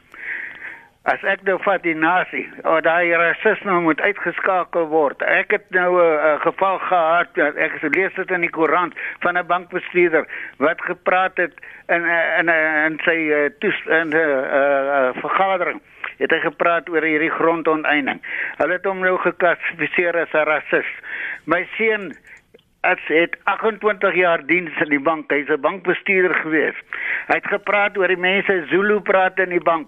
As 1.06 1.22
ek 1.30 1.46
nou 1.46 1.60
vat 1.62 1.86
die 1.86 1.94
nasie, 1.98 2.48
o 2.64 2.76
oh, 2.76 2.80
daai 2.82 3.14
rasisme 3.22 3.78
moet 3.86 4.02
uitgeskakel 4.02 4.90
word. 4.90 5.22
Ek 5.30 5.54
het 5.54 5.70
nou 5.78 6.02
'n 6.02 6.18
uh, 6.18 6.42
geval 6.42 6.78
gehad, 6.80 7.38
ek 7.38 7.78
het 7.78 7.86
gelees 7.86 8.14
dit 8.18 8.32
in 8.32 8.42
die 8.42 8.50
koerant 8.50 8.98
van 9.22 9.38
'n 9.38 9.46
bankbestuurder 9.46 10.26
wat 10.58 10.82
gepraat 10.82 11.38
het 11.38 11.54
in 11.88 12.06
in 12.40 12.50
in 12.50 13.00
sy 13.06 13.18
uh, 13.30 13.50
toes 13.60 13.78
in 13.86 14.10
'n 14.10 14.16
uh, 14.26 14.42
uh, 14.58 15.10
vergadering 15.22 15.82
het 16.22 16.32
hy 16.32 16.40
gepraat 16.46 16.90
oor 16.90 17.06
hierdie 17.06 17.34
grondonteiening. 17.34 18.22
Hulle 18.62 18.78
het 18.78 18.86
hom 18.86 19.02
nou 19.04 19.18
geklassifiseer 19.26 20.18
as 20.22 20.34
'n 20.34 20.46
rasis. 20.48 20.90
My 21.46 21.66
seun 21.78 22.14
het 22.82 23.00
het 23.08 23.38
28 23.44 24.16
jaar 24.16 24.46
diens 24.46 24.82
in 24.82 24.90
die 24.90 25.00
bank. 25.00 25.32
Hy's 25.32 25.50
'n 25.50 25.62
bankbestuurder 25.62 26.36
gewees. 26.36 26.78
Hy 27.28 27.36
het 27.36 27.48
gepraat 27.48 27.98
oor 27.98 28.08
die 28.08 28.18
mense 28.18 28.66
Zulu 28.70 29.00
praat 29.00 29.40
in 29.40 29.50
die 29.50 29.64
bank. 29.64 29.88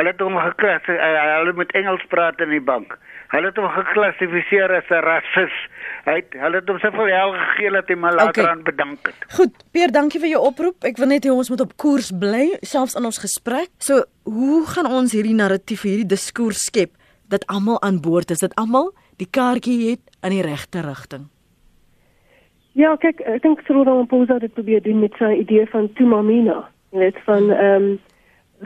Hulle 0.00 0.08
het 0.08 0.20
hom 0.24 0.38
geklassifiseer, 0.40 1.00
uh, 1.04 1.24
hulle 1.38 1.52
moet 1.52 1.72
Engels 1.76 2.04
praat 2.08 2.40
in 2.40 2.48
die 2.48 2.62
bank. 2.64 2.94
Hulle 3.32 3.50
het 3.50 3.58
hom 3.60 3.68
geklassifiseer 3.74 4.72
as 4.76 4.88
'n 4.90 5.02
rasis. 5.04 5.56
Hy 6.04 6.14
het 6.20 6.32
hulle 6.32 6.60
het 6.60 6.68
hom 6.68 6.78
soveel 6.78 7.12
hel 7.12 7.32
gegee 7.32 7.70
dat 7.70 7.88
hy 7.88 7.94
maar 7.94 8.14
later 8.14 8.42
Okay. 8.42 8.52
aan 8.52 8.62
bedank 8.62 8.98
het. 9.06 9.16
Goed, 9.36 9.52
Peer, 9.72 9.92
dankie 9.92 10.20
vir 10.20 10.28
jou 10.28 10.42
oproep. 10.46 10.84
Ek 10.84 10.96
wil 10.96 11.08
net 11.08 11.24
hê 11.24 11.30
ons 11.30 11.50
moet 11.50 11.60
op 11.60 11.76
koers 11.76 12.10
bly, 12.10 12.56
selfs 12.60 12.94
in 12.94 13.04
ons 13.04 13.18
gesprek. 13.18 13.68
So, 13.78 14.04
hoe 14.24 14.66
gaan 14.66 14.86
ons 14.86 15.12
hierdie 15.12 15.34
narratief, 15.34 15.82
hierdie 15.82 16.08
diskurs 16.08 16.64
skep 16.66 16.90
dat 17.28 17.46
almal 17.46 17.80
aan 17.82 18.00
boord 18.00 18.30
is, 18.30 18.40
dat 18.40 18.54
almal 18.54 18.92
die 19.16 19.28
kaartjie 19.30 19.90
het 19.90 20.00
in 20.22 20.30
die 20.30 20.42
regte 20.42 20.80
rigting? 20.80 21.28
Ja, 22.72 22.96
kyk, 22.96 23.20
ek 23.20 23.42
dink 23.42 23.60
Cyril 23.66 23.84
Ramaphosa 23.84 24.38
het 24.38 24.40
dit 24.40 24.54
probeer 24.54 24.82
doen 24.82 25.00
met 25.00 25.12
sy 25.18 25.34
idee 25.44 25.66
van 25.66 25.92
Tumamina. 25.92 26.68
Weet 26.90 27.18
van 27.24 27.50
ehm 27.50 27.82
um, 27.82 28.00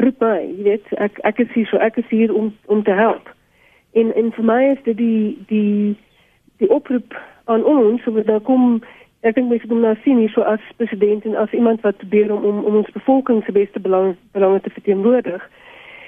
roep 0.02 0.20
my, 0.20 0.40
jy 0.44 0.62
weet, 0.62 0.92
ek 1.02 1.18
ek 1.28 1.40
is 1.44 1.52
hier 1.54 1.66
so 1.70 1.80
ek 1.82 1.96
is 1.96 2.08
hier 2.10 2.34
om 2.34 2.52
om 2.66 2.82
te 2.82 2.94
help. 2.96 3.30
En 3.96 4.12
en 4.14 4.32
vir 4.32 4.44
my 4.44 4.60
is 4.72 4.82
dit 4.84 4.96
die 4.96 5.38
die 5.48 5.96
die 6.60 6.70
oproep 6.70 7.16
aan 7.44 7.64
ons, 7.64 8.02
so 8.04 8.22
dat 8.22 8.42
kom 8.48 8.82
ek 9.20 9.34
dink 9.34 9.50
mense 9.50 9.68
moet 9.70 9.82
nou 9.82 9.94
sien 10.04 10.18
hier 10.22 10.32
so 10.32 10.44
as 10.46 10.62
president 10.76 11.24
en 11.24 11.36
as 11.36 11.52
iemand 11.56 11.80
wat 11.86 11.96
probeer 12.02 12.32
om 12.32 12.44
om, 12.44 12.64
om 12.64 12.80
ons 12.82 12.92
bevolking 12.94 13.42
se 13.44 13.52
beste 13.52 13.80
belang 13.80 14.14
belange 14.32 14.60
te 14.60 14.70
verteenwoordig. 14.70 15.48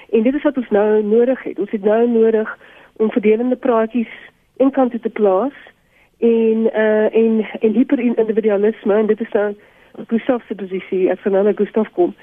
En 0.09 0.23
dit 0.23 0.33
is 0.33 0.45
wat 0.45 0.57
ons 0.57 0.69
nou 0.69 1.03
nodig 1.03 1.43
het. 1.43 1.59
Ons 1.59 1.71
het 1.71 1.83
nou 1.83 2.07
nodig 2.09 2.57
om 2.97 3.11
verdelende 3.11 3.55
praatjies 3.55 4.13
in 4.57 4.71
kant 4.71 4.93
te 5.01 5.09
plaas 5.09 5.55
en 6.19 6.69
uh 6.85 7.07
en 7.23 7.45
en 7.59 7.73
hyperindividualisme 7.73 8.93
en 8.93 9.07
dit 9.07 9.21
is 9.21 9.31
dan 9.31 9.55
Gustav 10.07 10.41
se 10.47 10.55
posisie 10.55 11.11
as 11.11 11.19
van 11.23 11.55
Gustav 11.55 11.91
kom. 11.93 12.15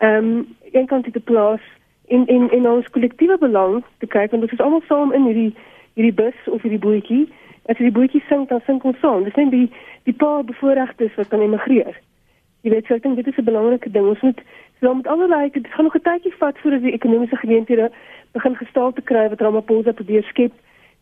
Ehm 0.00 0.24
um, 0.24 0.56
een 0.72 0.86
kant 0.86 1.12
te 1.12 1.20
plaas 1.20 1.60
en 2.08 2.26
en 2.26 2.50
en 2.50 2.68
ons 2.70 2.90
kollektiewe 2.90 3.38
belang 3.38 3.84
te 3.98 4.06
kyk 4.06 4.30
want 4.30 4.42
ons 4.42 4.52
is 4.52 4.60
almal 4.60 4.82
saam 4.88 5.12
in 5.12 5.26
hierdie 5.28 5.54
hierdie 5.94 6.14
bus 6.22 6.38
of 6.46 6.62
hierdie 6.62 6.80
bootjie. 6.80 7.28
As 7.68 7.76
die 7.76 7.92
bootjie 7.92 8.22
sink 8.28 8.48
dan 8.48 8.62
sink 8.66 8.84
ons 8.84 8.98
saam. 9.00 9.24
Dis 9.24 9.36
net 9.36 9.50
die 9.50 9.66
die 10.08 10.16
paar 10.22 10.44
bevoorregtes 10.44 11.18
wat 11.20 11.28
kan 11.28 11.44
emigreer. 11.44 11.98
Jy 12.64 12.72
weet, 12.72 12.86
so 12.86 12.96
ek 12.96 13.02
dink 13.02 13.20
dit 13.20 13.28
is 13.28 13.36
'n 13.36 13.44
belangrike 13.44 13.90
ding. 13.90 14.06
Ons 14.08 14.20
moet 14.20 14.40
so 14.80 14.94
met 14.94 15.06
allerlei 15.06 15.50
dit 15.50 15.68
gaan 15.68 15.84
nog 15.84 15.96
'n 15.96 16.06
tydjie 16.08 16.34
vat 16.38 16.58
voordat 16.58 16.82
die 16.82 16.96
ekonomiese 16.96 17.36
geleenthede 17.36 17.90
begin 18.32 18.56
gestalte 18.56 19.02
kry 19.02 19.28
wat 19.28 19.40
Ramaphosa 19.40 19.92
probeer 19.92 20.22
skep 20.22 20.52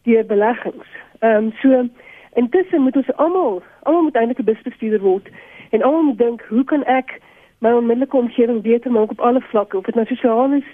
deur 0.03 0.27
beleggings. 0.27 0.89
Ehm 1.19 1.45
um, 1.45 1.53
so 1.63 1.89
intussen 2.35 2.83
moet 2.83 2.97
ons 2.97 3.17
almal 3.17 3.63
almal 3.83 4.03
moet 4.03 4.17
eintlik 4.17 4.39
'n 4.39 4.51
busbestuurder 4.51 5.01
word 5.01 5.29
en 5.71 5.83
almal 5.83 6.03
moet 6.03 6.19
dink, 6.19 6.43
hoe 6.49 6.65
kan 6.65 6.85
ek 6.85 7.21
my 7.59 7.73
onmiddellike 7.73 8.17
omgewing 8.17 8.63
beter 8.63 8.91
maak 8.91 9.11
op 9.11 9.21
alle 9.21 9.41
vlakke, 9.41 9.77
of 9.77 9.85
dit 9.85 9.95
nou 9.95 10.07
sosiaal 10.07 10.53
is, 10.53 10.69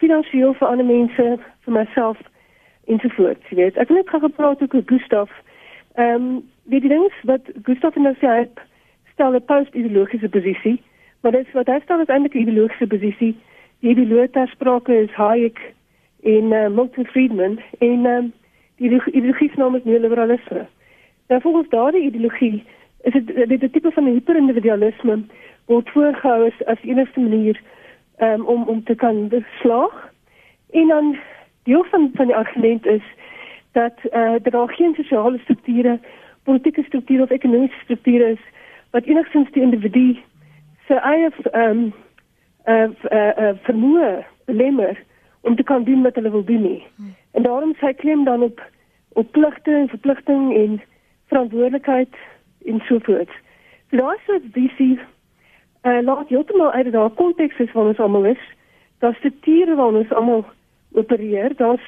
finansiëel 0.00 0.54
vir 0.54 0.68
ander 0.68 0.86
mense, 0.86 1.26
vir 1.64 1.72
myself 1.72 2.20
ensovoorts, 2.86 3.48
jy 3.48 3.56
weet. 3.56 3.76
Ek 3.76 3.88
het 3.88 3.96
net 3.96 4.10
gou 4.12 4.20
gepraat 4.20 4.62
ook 4.62 4.72
met 4.72 4.88
Gustaf. 4.88 5.30
Ehm 5.94 6.14
um, 6.14 6.42
die 6.72 6.80
ding 6.80 7.04
is 7.04 7.16
wat 7.28 7.48
Gustaf 7.62 7.96
nou 8.00 8.14
sê, 8.20 8.28
hy 8.28 8.44
stel 9.12 9.34
'n 9.34 9.44
post-ideologiese 9.44 10.28
posisie, 10.28 10.82
maar 11.20 11.32
dit 11.32 11.52
wat 11.52 11.66
hy 11.66 11.80
stel 11.82 12.00
is 12.00 12.08
eintlik 12.08 12.34
'n 12.34 12.44
ideologiese 12.46 12.86
posisie. 12.86 13.34
Die 13.80 13.90
ideoloog 13.90 14.30
ter 14.30 14.48
sprake 14.48 14.94
is 14.94 15.12
Hayek 15.12 15.60
en 16.22 16.52
uh, 16.52 16.68
Milton 16.68 17.06
Friedman 17.06 17.60
en 17.78 18.06
um, 18.06 18.32
die 18.76 18.90
ideologie 18.90 19.50
se 19.50 19.58
naam 19.58 19.74
is 19.74 19.84
neoliberalisme. 19.84 20.66
Nou 21.28 21.40
volgens 21.40 21.68
daardie 21.68 22.04
ideologie 22.04 22.64
is 23.02 23.12
dit 23.12 23.48
dit 23.48 23.62
'n 23.62 23.70
tipe 23.70 23.90
van 23.90 24.06
hyperindividualisme 24.06 25.24
word 25.66 25.88
voorgehou 25.88 26.46
as, 26.46 26.66
as 26.66 26.82
enigste 26.82 27.20
manier 27.20 27.60
um, 28.20 28.46
om 28.46 28.68
om 28.68 28.84
te 28.84 28.94
kan 28.94 29.30
slaag. 29.60 30.12
En 30.70 30.88
dan 30.88 31.16
deel 31.62 31.84
van 31.84 32.10
van 32.14 32.26
die 32.26 32.36
argument 32.36 32.86
is 32.86 33.02
dat 33.72 33.92
uh, 34.12 34.34
daar 34.42 34.68
geen 34.68 34.94
sosiale 34.94 35.38
strukture, 35.38 36.00
politieke 36.42 36.82
strukture 36.82 37.22
of 37.22 37.30
ekonomiese 37.30 37.80
strukture 37.82 38.30
is 38.30 38.40
wat 38.90 39.04
enigstens 39.04 39.50
die 39.50 39.62
individu 39.62 40.18
se 40.86 40.94
eie 40.94 41.30
ehm 41.52 41.90
uh, 42.66 42.88
uh, 43.10 43.32
uh, 43.38 43.54
vermoë 43.62 44.24
belemmer 44.44 45.02
om 45.40 45.56
te 45.56 45.62
kan 45.62 45.84
doen 45.84 46.02
wat 46.02 46.14
hulle 46.14 46.30
wil 46.30 46.44
doen 46.44 46.62
nie. 46.62 46.86
En 47.32 47.42
daarom 47.42 47.74
sy 47.80 47.92
klem 47.92 48.24
dan 48.24 48.42
op 48.42 48.62
op 49.12 49.30
pligte 49.30 49.70
en 49.70 49.88
verpligting 49.88 50.54
en 50.56 50.80
verantwoordelikheid 51.26 52.14
en 52.64 52.80
so 52.86 52.98
voort. 52.98 53.30
So 53.90 53.96
daar 53.96 54.14
is 54.14 54.34
'n 54.34 54.50
visie 54.52 54.98
uh, 55.84 56.02
laat 56.02 56.28
heeltemal 56.28 56.72
uit 56.72 56.92
daai 56.92 57.10
konteks 57.14 57.58
is 57.58 57.72
waar 57.72 57.86
ons 57.92 57.98
almal 57.98 58.24
is. 58.24 58.42
Daar's 58.98 59.16
strukture 59.16 59.74
waar 59.74 59.94
ons 59.94 60.12
almal 60.12 60.44
opereer. 60.92 61.56
Daar's 61.56 61.86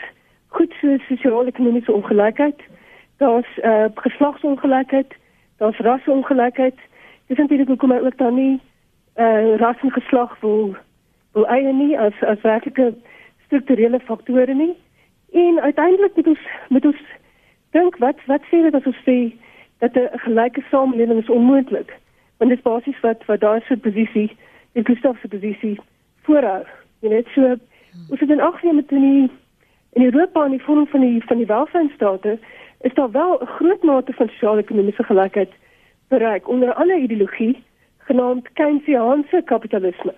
goed 0.48 0.72
so 0.80 0.96
sosio-ekonomiese 1.08 1.92
ongelykheid. 1.92 2.60
Daar's 3.16 3.58
uh, 3.62 3.84
geslagsongelykheid. 3.94 5.14
Daar's 5.56 5.78
rasseongelykheid. 5.78 6.78
Dis 7.26 7.38
eintlik 7.38 7.68
hoekom 7.68 7.92
ek 7.92 8.02
ook 8.02 8.18
dan 8.18 8.34
nie 8.34 8.60
uh, 9.16 9.56
ras 9.56 9.80
en 9.82 9.92
geslag 9.92 10.40
wil 10.40 10.76
wil 11.32 11.46
eie 11.52 11.72
nie 11.72 11.98
as 12.00 12.16
as 12.20 12.40
werklike 12.40 12.94
strukturele 13.46 14.00
faktore 14.00 14.54
nie. 14.54 14.74
En 15.32 15.60
uiteindelik 15.60 16.16
moet 16.16 16.26
ons 16.26 16.44
moet 16.68 16.84
ons 16.84 17.02
dink 17.70 17.96
wat 18.04 18.20
wat 18.26 18.44
sê 18.52 18.62
dit 18.64 18.74
as 18.74 18.86
ons 18.92 19.02
sê 19.08 19.18
dat 19.78 19.96
'n 19.96 20.18
gelyke 20.24 20.62
samelewing 20.70 21.20
is 21.22 21.30
onmoontlik? 21.30 21.92
Want 22.36 22.50
dit 22.50 22.58
is 22.58 22.64
basies 22.64 23.00
wat 23.00 23.24
wat 23.24 23.40
daar 23.40 23.62
se 23.62 23.76
posisie, 23.76 24.36
die 24.72 24.84
Gustav 24.84 25.20
se 25.20 25.28
posisie 25.28 25.80
voorhou. 26.22 26.64
Jy 27.00 27.08
weet 27.08 27.28
so 27.34 27.56
ons 28.10 28.20
het 28.20 28.30
in 28.30 28.40
ag 28.40 28.60
geneem 28.60 28.74
met 28.74 28.92
in 28.92 29.00
die 29.00 29.30
in 29.96 30.04
Europa 30.04 30.44
en 30.44 30.50
die 30.50 30.62
vorm 30.62 30.86
van 30.86 31.00
die 31.00 31.22
van 31.24 31.36
die 31.36 31.46
welvaartsstate 31.46 32.38
is 32.80 32.94
daar 32.94 33.10
wel 33.10 33.38
'n 33.40 33.46
groot 33.46 33.82
mate 33.82 34.12
van 34.12 34.28
sosiaal-ekonomiese 34.28 35.02
gelykheid 35.02 35.52
bereik 36.08 36.48
onder 36.48 36.74
ander 36.74 36.96
ideologie 36.96 37.62
genaamd 37.98 38.52
Keynesiaanse 38.52 39.42
kapitalisme. 39.44 40.14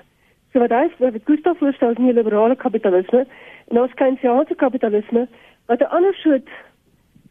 So 0.52 0.58
wat 0.58 0.70
hy 0.70 0.88
wat 0.98 1.14
Gustav 1.24 1.58
voorstel 1.58 1.90
is 1.90 1.96
nie 1.98 2.12
liberale 2.12 2.56
kapitalisme 2.56 3.26
en 3.68 3.80
ons 3.80 3.94
Keynesiaanse 3.94 4.54
kapitalisme 4.54 5.28
wat 5.66 5.80
'n 5.80 5.92
ander 5.96 6.14
soort 6.14 6.48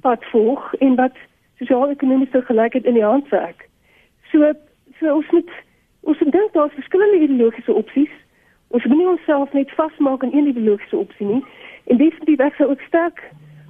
pad 0.01 0.25
volg 0.31 0.73
en 0.73 0.95
wat 0.95 1.15
sosiaal-ekonomiese 1.59 2.41
gelykheid 2.41 2.85
in 2.85 2.93
die 2.93 3.03
hand 3.03 3.29
werk. 3.29 3.69
So 4.31 4.53
so 4.99 5.15
ons 5.15 5.29
moet 5.31 5.51
ons 6.01 6.19
moet 6.19 6.31
dink 6.31 6.53
daar's 6.53 6.73
verskillende 6.73 7.19
ideologiese 7.19 7.73
opsies. 7.73 8.13
Ons 8.67 8.85
moet 8.85 8.97
nie 8.97 9.07
onsself 9.07 9.53
net 9.53 9.71
vasmaak 9.71 10.23
aan 10.23 10.33
een 10.33 10.47
ideologiese 10.47 10.97
opsie 10.97 11.27
nie. 11.27 11.43
En 11.87 11.97
definitief 11.97 12.39
ek 12.39 12.55
sou 12.55 12.69
ook 12.69 12.81
sterk 12.81 13.23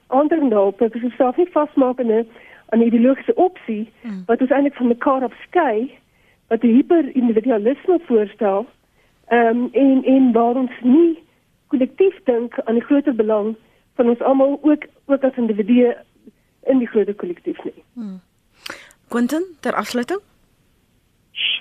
aandring 0.08 0.50
daarop 0.50 0.80
dat 0.80 0.94
ons 0.96 1.04
onsself 1.04 1.38
nie 1.38 1.50
vasmaak 1.52 2.00
aan 2.00 2.12
'n 2.12 2.28
aan 2.70 2.80
'n 2.80 2.88
ideologiese 2.90 3.36
opsie 3.36 3.92
hmm. 4.02 4.24
wat 4.26 4.42
ons 4.42 4.50
eintlik 4.50 4.76
van 4.76 4.88
mekaar 4.88 5.24
afskei 5.24 5.92
wat 6.48 6.62
die 6.62 6.74
hyperindividualisme 6.74 8.00
voorstel. 8.08 8.66
Ehm 9.28 9.58
um, 9.58 9.70
en 9.72 10.04
en 10.04 10.32
waar 10.32 10.56
ons 10.56 10.72
nie 10.82 11.20
kollektief 11.68 12.16
dink 12.24 12.60
aan 12.60 12.74
die 12.74 12.84
groter 12.84 13.16
belang 13.16 13.56
van 13.96 14.10
ons 14.10 14.22
almal 14.22 14.60
ook 14.62 14.84
ook 15.06 15.24
as 15.24 15.36
individue 15.36 15.96
in 16.64 16.78
die 16.78 16.88
groter 16.88 17.14
kollektief 17.14 17.64
nie. 17.64 17.84
Hmm. 17.94 18.20
Quentin, 19.08 19.44
ter 19.60 19.74
afsluiting? 19.74 20.20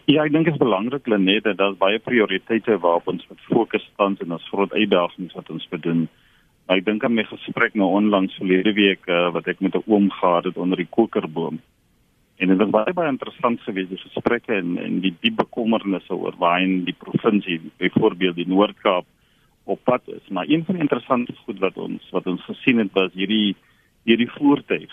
Ja, 0.06 0.22
ek 0.24 0.32
dink 0.32 0.46
dit 0.46 0.54
is 0.54 0.60
belangrik 0.60 1.08
Lenet 1.10 1.44
dat 1.44 1.58
daar 1.58 1.74
baie 1.76 1.98
prioriteite 1.98 2.78
waarop 2.80 3.08
ons 3.12 3.24
moet 3.28 3.40
fokus 3.50 3.84
tans 4.00 4.20
en 4.24 4.32
ons 4.36 4.48
groot 4.48 4.72
uitdagings 4.72 5.34
wat 5.36 5.50
ons 5.50 5.66
bedoel. 5.68 6.06
Maar 6.66 6.80
ek 6.80 6.86
dink 6.86 7.04
aan 7.04 7.14
my 7.14 7.24
gesprek 7.28 7.74
nou 7.74 7.88
onlangs 7.98 8.36
verlede 8.40 8.72
week 8.74 9.04
uh, 9.10 9.28
wat 9.34 9.48
ek 9.52 9.60
met 9.60 9.74
'n 9.76 9.84
oom 9.86 10.08
gehad 10.10 10.44
het 10.48 10.56
onder 10.56 10.80
die 10.80 10.88
kokerboom. 10.98 11.60
En 12.36 12.48
dit 12.48 12.58
was 12.58 12.70
baie 12.70 12.92
baie 12.92 13.08
interessant 13.08 13.60
geweest 13.60 13.90
die 13.90 13.98
gesprekke 13.98 14.54
en 14.54 14.78
en 14.78 15.00
die 15.00 15.14
diep 15.20 15.36
bekommernisse 15.36 16.14
oor 16.14 16.34
waar 16.38 16.62
in 16.62 16.84
die 16.84 16.96
provinsie, 16.96 17.60
byvoorbeeld 17.78 18.36
die 18.36 18.48
Noord-Kaap 18.48 19.06
op 19.64 19.84
pad 19.84 20.02
is. 20.06 20.28
Maar 20.28 20.48
een 20.48 20.64
van 20.64 20.74
die 20.74 20.82
interessante 20.82 21.34
goed 21.44 21.58
wat 21.58 21.76
ons 21.76 22.10
wat 22.10 22.26
ons 22.26 22.44
gesien 22.44 22.78
het 22.78 22.92
was 22.92 23.12
hierdie 23.12 23.56
hierdie 24.04 24.30
voertuig 24.30 24.92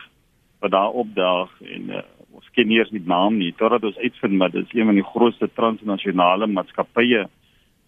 wat 0.59 0.71
daar 0.71 0.91
opdaag 0.91 1.51
en 1.61 1.89
uh, 1.89 2.01
ons 2.33 2.49
ken 2.55 2.67
nie 2.67 2.79
eens 2.81 2.91
die 2.93 3.03
naam 3.05 3.37
nie 3.37 3.53
totdat 3.59 3.85
ons 3.89 4.01
uitvind 4.01 4.37
maar 4.39 4.51
dit 4.53 4.65
is 4.65 4.75
een 4.75 4.89
van 4.89 4.99
die 4.99 5.09
grootste 5.13 5.49
transnasionale 5.53 6.49
maatskappye 6.49 7.25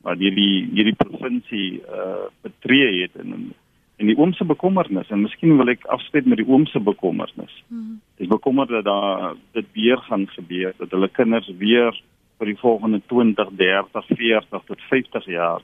wat 0.06 0.22
hierdie 0.22 0.66
hierdie 0.72 0.98
provinsie 1.00 1.70
uh, 1.82 2.26
betree 2.46 3.02
het 3.02 3.16
en 3.22 3.54
en 3.96 4.10
die 4.12 4.18
oomse 4.20 4.44
bekommernis 4.44 5.12
en 5.14 5.24
miskien 5.24 5.56
wil 5.58 5.72
ek 5.72 5.86
afsluit 5.96 6.26
met 6.28 6.42
die 6.42 6.48
oomse 6.50 6.82
bekommernis. 6.84 7.54
Hmm. 7.70 8.02
Ek 8.20 8.28
bekommer 8.28 8.68
dat 8.68 8.84
daar 8.88 9.38
dit 9.56 9.70
weer 9.78 10.02
gaan 10.10 10.26
gebeur 10.34 10.74
dat 10.82 10.92
hulle 10.92 11.08
kinders 11.16 11.48
weer 11.62 11.96
vir 12.40 12.52
die 12.52 12.60
volgende 12.60 13.00
20, 13.08 13.54
30, 13.56 14.10
40 14.20 14.66
tot 14.68 14.82
50 14.90 15.30
jaar 15.32 15.64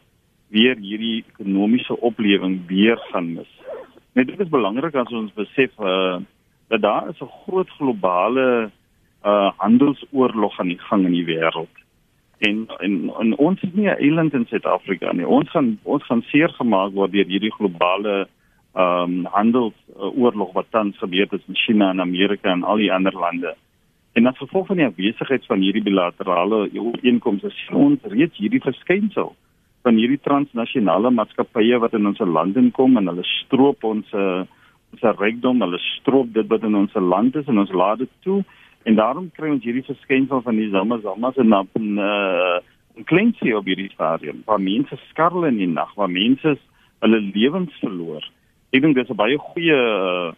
weer 0.51 0.79
hierdie 0.79 1.25
ekonomiese 1.25 1.97
oplewing 1.99 2.61
weer 2.67 2.99
gaan 3.11 3.33
mis. 3.35 3.51
Net 4.15 4.31
dit 4.31 4.39
is 4.39 4.51
belangrik 4.51 4.95
as 4.95 5.11
ons 5.15 5.31
besef 5.35 5.75
uh, 5.79 6.19
dat 6.71 6.81
daar 6.81 7.09
is 7.09 7.21
'n 7.21 7.35
groot 7.43 7.69
globale 7.69 8.71
uh 9.25 9.51
handelsoorlog 9.57 10.59
aan 10.59 10.67
die 10.67 10.79
gang 10.79 11.05
in 11.05 11.11
die 11.11 11.25
wêreld. 11.25 11.75
En 12.39 12.67
en, 12.77 13.11
en 13.19 13.37
ons 13.37 13.61
is 13.61 13.73
nie 13.73 13.87
'n 13.87 14.01
eiland 14.07 14.33
in 14.33 14.45
Suid-Afrika 14.45 15.11
nie. 15.11 15.27
Ons 15.27 15.49
gaan 15.49 15.79
ons 15.83 16.03
gaan 16.03 16.21
seer 16.21 16.49
gemaak 16.49 16.91
word 16.93 17.11
deur 17.11 17.25
hierdie 17.25 17.57
globale 17.59 18.27
ehm 18.73 19.03
um, 19.03 19.25
handelsoorlog 19.25 20.51
wat 20.53 20.65
tans 20.69 20.97
gebeur 20.97 21.27
tussen 21.27 21.55
China 21.55 21.89
en 21.89 21.99
Amerika 21.99 22.51
en 22.51 22.63
al 22.63 22.75
die 22.75 22.93
ander 22.93 23.13
lande. 23.13 23.55
En 24.13 24.25
as 24.25 24.37
gevolg 24.37 24.67
van 24.67 24.77
die 24.77 24.85
afwesigheid 24.85 25.45
van 25.45 25.59
hierdie 25.59 25.83
bilaterale 25.83 26.69
ooreenkomste 26.73 27.49
sien 27.49 27.75
ons 27.75 27.99
reeds 28.03 28.37
hierdie 28.37 28.61
verskynsel 28.61 29.35
van 29.81 29.95
hierdie 29.95 30.19
transnasionale 30.21 31.09
maatskappye 31.09 31.77
wat 31.79 31.93
in 31.93 32.07
ons 32.07 32.19
land 32.19 32.57
inkom 32.57 32.97
en 32.97 33.07
hulle 33.07 33.23
stroop 33.23 33.83
ons 33.83 34.13
uh, 34.13 34.43
ons 34.91 35.19
rykdom, 35.19 35.61
hulle 35.61 35.79
stroop 35.99 36.33
dit 36.33 36.47
wat 36.47 36.63
in 36.63 36.75
ons 36.75 36.93
land 36.93 37.35
is 37.35 37.47
en 37.47 37.57
ons 37.57 37.71
laat 37.71 37.99
dit 37.99 38.11
toe 38.21 38.43
en 38.83 38.95
daarom 38.97 39.29
kry 39.37 39.49
ons 39.53 39.63
hierdie 39.63 39.85
verskynsel 39.85 40.41
van 40.41 40.57
die 40.57 40.69
zamazamas 40.73 41.37
en 41.37 41.49
dan 41.49 41.67
'n 41.75 41.97
uh, 41.99 42.59
klinsie 43.05 43.57
op 43.57 43.65
hierdie 43.65 43.91
stadium 43.93 44.41
waar 44.45 44.61
mense 44.61 44.97
skarrel 45.09 45.45
in 45.45 45.57
die 45.57 45.67
nag, 45.67 45.93
waar 45.95 46.09
mense 46.09 46.57
hulle 46.99 47.19
lewens 47.33 47.73
verloor. 47.79 48.23
Ek 48.71 48.81
dink 48.81 48.95
dis 48.95 49.09
'n 49.09 49.15
baie 49.15 49.37
goeie 49.37 49.77
uh 49.77 50.31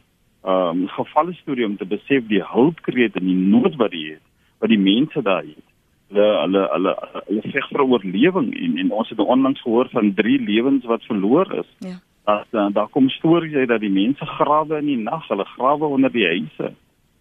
um 0.44 0.88
gevalle 0.92 1.34
storie 1.34 1.66
om 1.66 1.78
te 1.78 1.86
besef 1.86 2.28
die 2.28 2.44
hulpkreet 2.44 3.16
en 3.16 3.26
die 3.26 3.42
nood 3.52 3.76
wat 3.80 3.92
die 3.92 4.12
het, 4.12 4.26
wat 4.60 4.70
die 4.70 4.80
mense 4.80 5.22
daar 5.22 5.44
het. 5.44 5.68
Hulle 6.12 6.28
hulle 6.42 6.64
hulle 6.74 6.96
hulle 7.28 7.52
veg 7.52 7.70
vir 7.70 7.84
oorlewing 7.84 8.50
en 8.64 8.78
en 8.78 8.92
ons 8.92 9.10
het 9.10 9.20
onlangs 9.20 9.62
gehoor 9.62 9.90
van 9.90 10.14
drie 10.14 10.40
lewens 10.40 10.86
wat 10.86 11.04
verloor 11.04 11.54
is. 11.60 11.70
Ja. 11.80 11.98
Dat 12.24 12.48
uh, 12.52 12.68
daar 12.72 12.88
kom 12.88 13.10
stories 13.10 13.54
uit 13.54 13.68
dat 13.68 13.80
die 13.80 13.92
mense 13.92 14.26
grawe 14.26 14.78
in 14.78 14.86
die 14.86 14.98
nag, 14.98 15.28
hulle 15.28 15.46
grawe 15.46 15.86
onder 15.86 16.12
die 16.12 16.26
huise. 16.26 16.74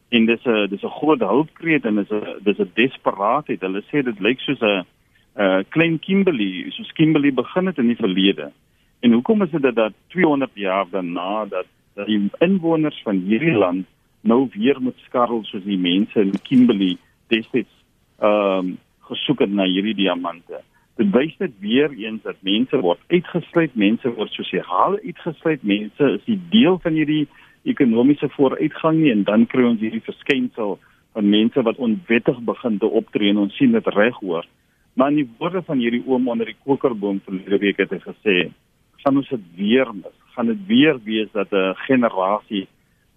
En 0.08 0.26
dis 0.26 0.44
'n 0.44 0.68
dis 0.68 0.82
'n 0.82 0.96
groot 0.98 1.20
hulpkreet 1.20 1.84
en 1.84 1.94
dis 1.94 2.10
'n 2.10 2.38
dis 2.42 2.58
'n 2.58 2.70
desperaatheid. 2.74 3.60
Hulle 3.60 3.82
sê 3.82 4.02
dit 4.02 4.20
lyk 4.20 4.40
soos 4.40 4.60
'n 4.60 4.84
'n 5.36 5.64
klein 5.68 5.98
Kimberley, 5.98 6.70
soos 6.70 6.92
Kimberley 6.92 7.32
begin 7.32 7.66
het 7.66 7.78
in 7.78 7.86
die 7.86 7.96
verlede. 7.96 8.52
En 9.00 9.12
hoekom 9.12 9.42
is 9.42 9.50
dit 9.50 9.74
dat 9.74 9.92
200 10.08 10.50
jaar 10.54 10.86
daarna 10.90 11.44
dat 11.44 11.66
dat 11.94 12.06
die 12.06 12.30
inwoners 12.38 13.02
van 13.02 13.16
hierdie 13.16 13.52
land 13.52 13.86
nou 14.20 14.48
weer 14.52 14.80
moet 14.80 14.98
skarrel 15.06 15.44
soos 15.44 15.64
die 15.64 15.78
mense 15.78 16.20
in 16.20 16.32
Kimberley 16.42 16.96
destyds 17.26 17.74
ehm 18.18 18.58
um, 18.58 18.78
gesoek 19.02 19.40
het 19.42 19.50
na 19.50 19.64
hierdie 19.64 19.94
diamante. 19.94 20.60
Dit 21.00 21.10
wys 21.14 21.36
net 21.40 21.52
weer 21.60 21.92
eens 21.96 22.22
dat 22.22 22.36
mense 22.44 22.78
word 22.84 23.00
uitgesluit, 23.08 23.74
mense 23.74 24.10
word 24.16 24.32
sosiaal 24.36 24.98
uitgesluit, 25.04 25.62
mense 25.62 26.08
is 26.18 26.26
nie 26.28 26.40
deel 26.52 26.78
van 26.82 26.98
hierdie 26.98 27.26
ekonomiese 27.64 28.28
vooruitgang 28.34 28.98
nie 29.00 29.12
en 29.12 29.22
dan 29.24 29.46
kry 29.46 29.64
ons 29.64 29.80
hierdie 29.80 30.04
verskynsel 30.04 30.76
van 31.12 31.30
mense 31.30 31.62
wat 31.62 31.80
onwettig 31.80 32.40
begin 32.44 32.78
te 32.78 32.90
optree 33.00 33.32
en 33.32 33.44
ons 33.46 33.56
sien 33.56 33.72
dit 33.72 33.88
reg 33.96 34.18
hoor. 34.20 34.44
Maar 34.94 35.14
in 35.14 35.22
die 35.22 35.30
woorde 35.38 35.62
van 35.64 35.80
hierdie 35.80 36.02
oom 36.06 36.28
onder 36.28 36.50
die 36.50 36.58
kokerboom 36.64 37.22
verlede 37.24 37.58
week 37.62 37.80
het 37.80 37.94
hy 37.94 38.00
gesê, 38.04 38.36
gaan 39.02 39.16
ons 39.16 39.32
dit 39.32 39.48
weer 39.56 39.88
mis. 39.96 40.14
Gaan 40.36 40.48
dit 40.52 40.60
weer 40.68 41.00
wees 41.04 41.32
dat 41.32 41.52
'n 41.52 41.74
generasie 41.88 42.66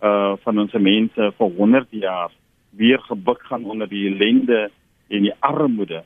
uh 0.02 0.36
van 0.44 0.60
ons 0.60 0.74
mense 0.74 1.32
vir 1.38 1.50
100 1.58 1.88
jaar 1.92 2.32
weer 2.76 3.00
gebuk 3.00 3.42
gaan 3.48 3.64
onder 3.64 3.88
die 3.88 4.08
ellende 4.08 4.70
en 5.08 5.22
die 5.22 5.34
armoede. 5.40 6.04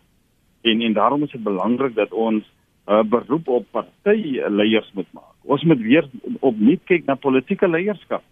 En 0.62 0.82
en 0.82 0.94
daarom 0.94 1.24
is 1.24 1.32
dit 1.32 1.44
belangrik 1.44 1.96
dat 1.96 2.12
ons 2.12 2.44
'n 2.88 2.92
uh, 2.92 3.04
beroep 3.04 3.48
op 3.48 3.66
partyleiers 3.72 4.92
moet 4.94 5.12
maak. 5.12 5.36
Ons 5.42 5.64
moet 5.64 5.80
weer 5.80 6.10
opnuut 6.40 6.80
kyk 6.84 7.06
na 7.06 7.16
politieke 7.16 7.68
leierskap. 7.68 8.24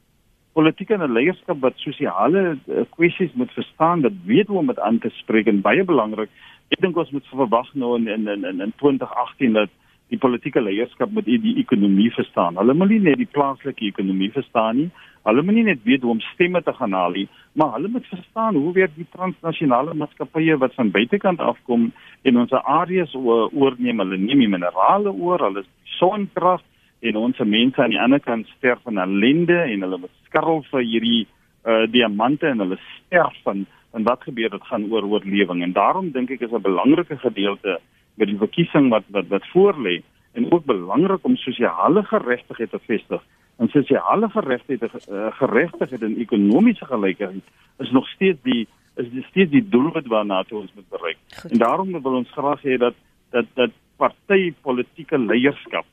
Politieke 0.54 1.08
leierskap 1.08 1.60
wat 1.60 1.74
sosiale 1.76 2.58
uh, 2.68 2.82
kwessies 2.90 3.34
moet 3.34 3.52
verstaan, 3.52 4.02
dat 4.02 4.12
weet 4.26 4.48
hoe 4.48 4.58
om 4.58 4.68
dit 4.68 4.80
aan 4.80 5.00
te 5.00 5.10
spreek 5.10 5.48
en 5.48 5.62
baie 5.62 5.84
belangrik. 5.84 6.30
Ek 6.68 6.82
dink 6.82 6.98
ons 6.98 7.12
moet 7.12 7.28
verwag 7.28 7.74
nou 7.74 7.96
in 7.98 8.08
in 8.08 8.28
in 8.28 8.62
in 8.62 8.74
2018 8.76 9.54
dat 9.54 9.70
die 10.12 10.20
politieke 10.22 10.62
leierskap 10.62 11.12
moet 11.12 11.26
die 11.28 11.58
ekonomie 11.60 12.10
verstaan. 12.16 12.58
Hulle 12.60 12.74
moet 12.74 12.94
nie 12.94 13.04
net 13.10 13.20
die 13.20 13.30
plaaslike 13.32 13.86
ekonomie 13.90 14.32
verstaan 14.32 14.78
nie. 14.82 14.90
Hulle 15.28 15.44
moet 15.44 15.58
nie 15.58 15.66
net 15.68 15.82
weet 15.84 16.06
hoe 16.06 16.14
om 16.14 16.22
stemme 16.32 16.62
te 16.64 16.72
gaan 16.74 16.96
haal 16.96 17.18
nie, 17.18 17.26
maar 17.60 17.74
hulle 17.76 17.92
moet 17.92 18.06
verstaan 18.08 18.56
hoe 18.56 18.72
werk 18.78 18.94
die 18.96 19.08
transnasionale 19.12 19.94
maatskappye 20.00 20.56
wat 20.62 20.78
van 20.80 20.94
buitekant 20.96 21.44
afkom 21.44 21.90
en 22.24 22.40
ons 22.44 22.56
areas 22.62 23.16
oorneem. 23.16 24.00
Hulle 24.00 24.20
neem 24.22 24.46
die 24.46 24.52
minerale 24.54 25.12
oor, 25.12 25.44
hulle 25.50 25.66
sonkrag 25.98 26.64
en 27.00 27.20
ons 27.20 27.42
mense 27.44 27.82
aan 27.84 27.94
die 27.94 28.02
ander 28.02 28.24
kant 28.24 28.48
sterf 28.56 28.80
van 28.88 29.02
ellende 29.04 29.60
en 29.66 29.84
hulle 29.86 30.00
moet 30.06 30.16
skarrel 30.30 30.64
vir 30.72 30.86
hierdie 30.86 31.26
uh, 31.68 31.84
diamante 31.92 32.48
en 32.48 32.64
hulle 32.64 32.80
sterf 32.86 33.36
van 33.44 33.66
en 33.96 34.04
wat 34.08 34.24
gebeur 34.26 34.50
dit 34.54 34.66
gaan 34.70 34.88
oor 34.92 35.06
oorlewing 35.06 35.62
en 35.64 35.76
daarom 35.76 36.10
dink 36.16 36.32
ek 36.32 36.42
is 36.48 36.52
'n 36.52 36.62
belangrike 36.62 37.18
gedeelte 37.18 37.80
met 38.18 38.32
die 38.32 38.38
verkiesing 38.38 38.90
wat 38.94 39.06
wat 39.14 39.28
wat 39.34 39.50
voorlê 39.54 40.02
en 40.38 40.52
ook 40.52 40.66
belangrik 40.66 41.26
om 41.26 41.36
sosiale 41.36 42.04
geregtigheid 42.04 42.70
te 42.72 42.80
vestig. 42.86 43.24
En 43.58 43.70
sosiale 43.74 44.30
geregtigheid 44.30 45.10
uh, 45.10 45.32
geregtigheid 45.40 46.02
en 46.02 46.18
ekonomiese 46.22 46.86
gelykheid 46.86 47.42
is 47.78 47.92
nog 47.92 48.08
steeds 48.08 48.42
die 48.44 48.68
is 48.98 49.10
die 49.14 49.26
steeds 49.30 49.52
die 49.52 49.66
doelwit 49.70 50.08
waarna 50.08 50.44
ons 50.50 50.74
moet 50.74 50.90
bereik. 50.90 51.18
Goed. 51.42 51.52
En 51.52 51.58
daarom 51.58 51.92
wil 51.92 52.22
ons 52.22 52.32
graag 52.32 52.62
hê 52.62 52.78
dat 52.78 52.96
dat 53.30 53.46
dat 53.54 53.72
party 53.98 54.54
politieke 54.62 55.18
leierskap 55.18 55.86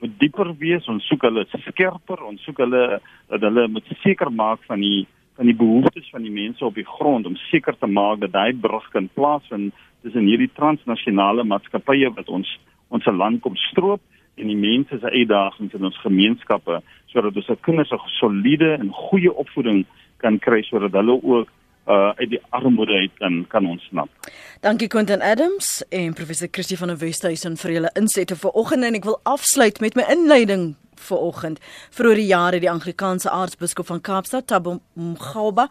moet 0.00 0.18
dieper 0.18 0.52
wees. 0.58 0.88
Ons 0.88 1.06
soek 1.08 1.24
hulle 1.28 1.46
skerper, 1.68 2.24
ons 2.24 2.44
soek 2.44 2.60
hulle 2.64 3.00
dat 3.28 3.40
hulle 3.40 3.68
moet 3.68 3.96
seker 4.04 4.32
maak 4.32 4.64
van 4.68 4.80
die 4.80 5.06
van 5.40 5.48
die 5.48 5.56
behoeftes 5.56 6.10
van 6.12 6.24
die 6.26 6.32
mense 6.32 6.64
op 6.64 6.74
die 6.76 6.84
grond 6.84 7.26
om 7.26 7.36
seker 7.48 7.76
te 7.78 7.88
maak 7.88 8.20
dat 8.20 8.32
daai 8.32 8.52
brug 8.60 8.88
kan 8.92 9.08
plaasvind 9.14 9.72
tussen 10.02 10.26
hierdie 10.26 10.50
transnasionale 10.56 11.44
maatskappye 11.44 12.10
wat 12.16 12.28
ons 12.28 12.48
ons 12.90 13.06
land 13.06 13.40
kom 13.42 13.56
stroop 13.70 14.00
en 14.40 14.48
die 14.50 14.58
mense 14.58 14.98
se 14.98 15.10
uitdagings 15.10 15.74
in 15.76 15.84
ons 15.84 16.02
gemeenskappe 16.02 16.80
sodat 17.12 17.36
ons 17.36 17.46
se 17.46 17.56
kinders 17.66 17.92
'n 17.92 18.00
soliede 18.18 18.72
en 18.80 18.90
goeie 18.92 19.32
opvoeding 19.32 19.84
kan 20.18 20.38
kry 20.38 20.62
sodat 20.62 20.92
hulle 20.92 21.22
ook 21.22 21.48
uh 21.88 22.12
uit 22.20 22.30
die 22.30 22.42
armoede 22.50 22.92
uit 22.92 23.10
kan 23.18 23.46
kan 23.48 23.66
ontsnap. 23.66 24.08
Dankie 24.60 24.88
Quentin 24.88 25.22
Adams 25.22 25.84
en 25.88 26.12
professor 26.14 26.48
Christie 26.50 26.78
van 26.78 26.88
der 26.88 26.98
Westhuizen 26.98 27.56
vir 27.56 27.72
julle 27.72 27.90
insette 27.94 28.36
vanoggend 28.36 28.84
en 28.84 28.94
ek 28.94 29.04
wil 29.04 29.20
afsluit 29.22 29.80
met 29.80 29.94
my 29.94 30.04
inleiding 30.08 30.76
vanoggend. 30.94 31.58
Vroeger 31.90 32.20
die 32.20 32.26
jare 32.26 32.60
die 32.60 32.70
Anglikaanse 32.70 33.30
aartsbiskop 33.30 33.86
van 33.86 34.00
Kaapstad, 34.00 34.46
Thabo 34.46 34.80
Mgauba, 34.94 35.68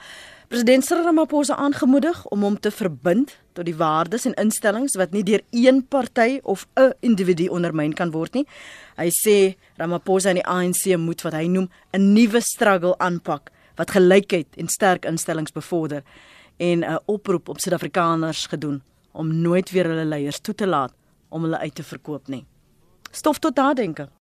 president 0.49 0.85
Cyril 0.85 1.03
Ramaphosa 1.03 1.55
aangemoedig 1.55 2.25
om 2.33 2.41
hom 2.41 2.55
te 2.59 2.71
verbind 2.73 3.35
tot 3.53 3.67
die 3.67 3.75
waardes 3.77 4.23
en 4.25 4.33
instellings 4.41 4.95
wat 4.97 5.11
nie 5.13 5.21
deur 5.23 5.43
een 5.53 5.83
party 5.85 6.39
of 6.43 6.65
'n 6.75 6.93
individu 7.05 7.47
ondermyn 7.47 7.93
kan 7.93 8.11
word 8.11 8.33
nie. 8.33 8.47
Hy 8.97 9.09
sê 9.09 9.55
Ramaphosa 9.77 10.29
en 10.29 10.35
die 10.35 10.45
ANC 10.45 10.97
moet 10.97 11.21
wat 11.21 11.33
hy 11.33 11.45
noem 11.45 11.69
'n 11.93 12.13
nuwe 12.13 12.41
struggle 12.41 12.97
aanpak 12.97 13.51
wat 13.75 13.91
gelykheid 13.91 14.47
en 14.57 14.67
sterk 14.67 15.05
instellings 15.05 15.51
bevorder 15.51 16.03
en 16.57 16.79
'n 16.83 16.99
oproep 17.05 17.49
op 17.49 17.59
Suid-Afrikaners 17.59 18.47
gedoen 18.47 18.81
om 19.11 19.41
nooit 19.41 19.71
weer 19.71 19.85
hulle 19.85 20.05
leiers 20.05 20.39
toe 20.39 20.55
te 20.55 20.67
laat 20.67 20.93
om 21.29 21.43
hulle 21.43 21.59
uit 21.59 21.75
te 21.75 21.83
verkoop 21.83 22.27
nie. 22.27 22.45
Stof 23.11 23.39
tot 23.39 23.55
nadenke. 23.55 24.09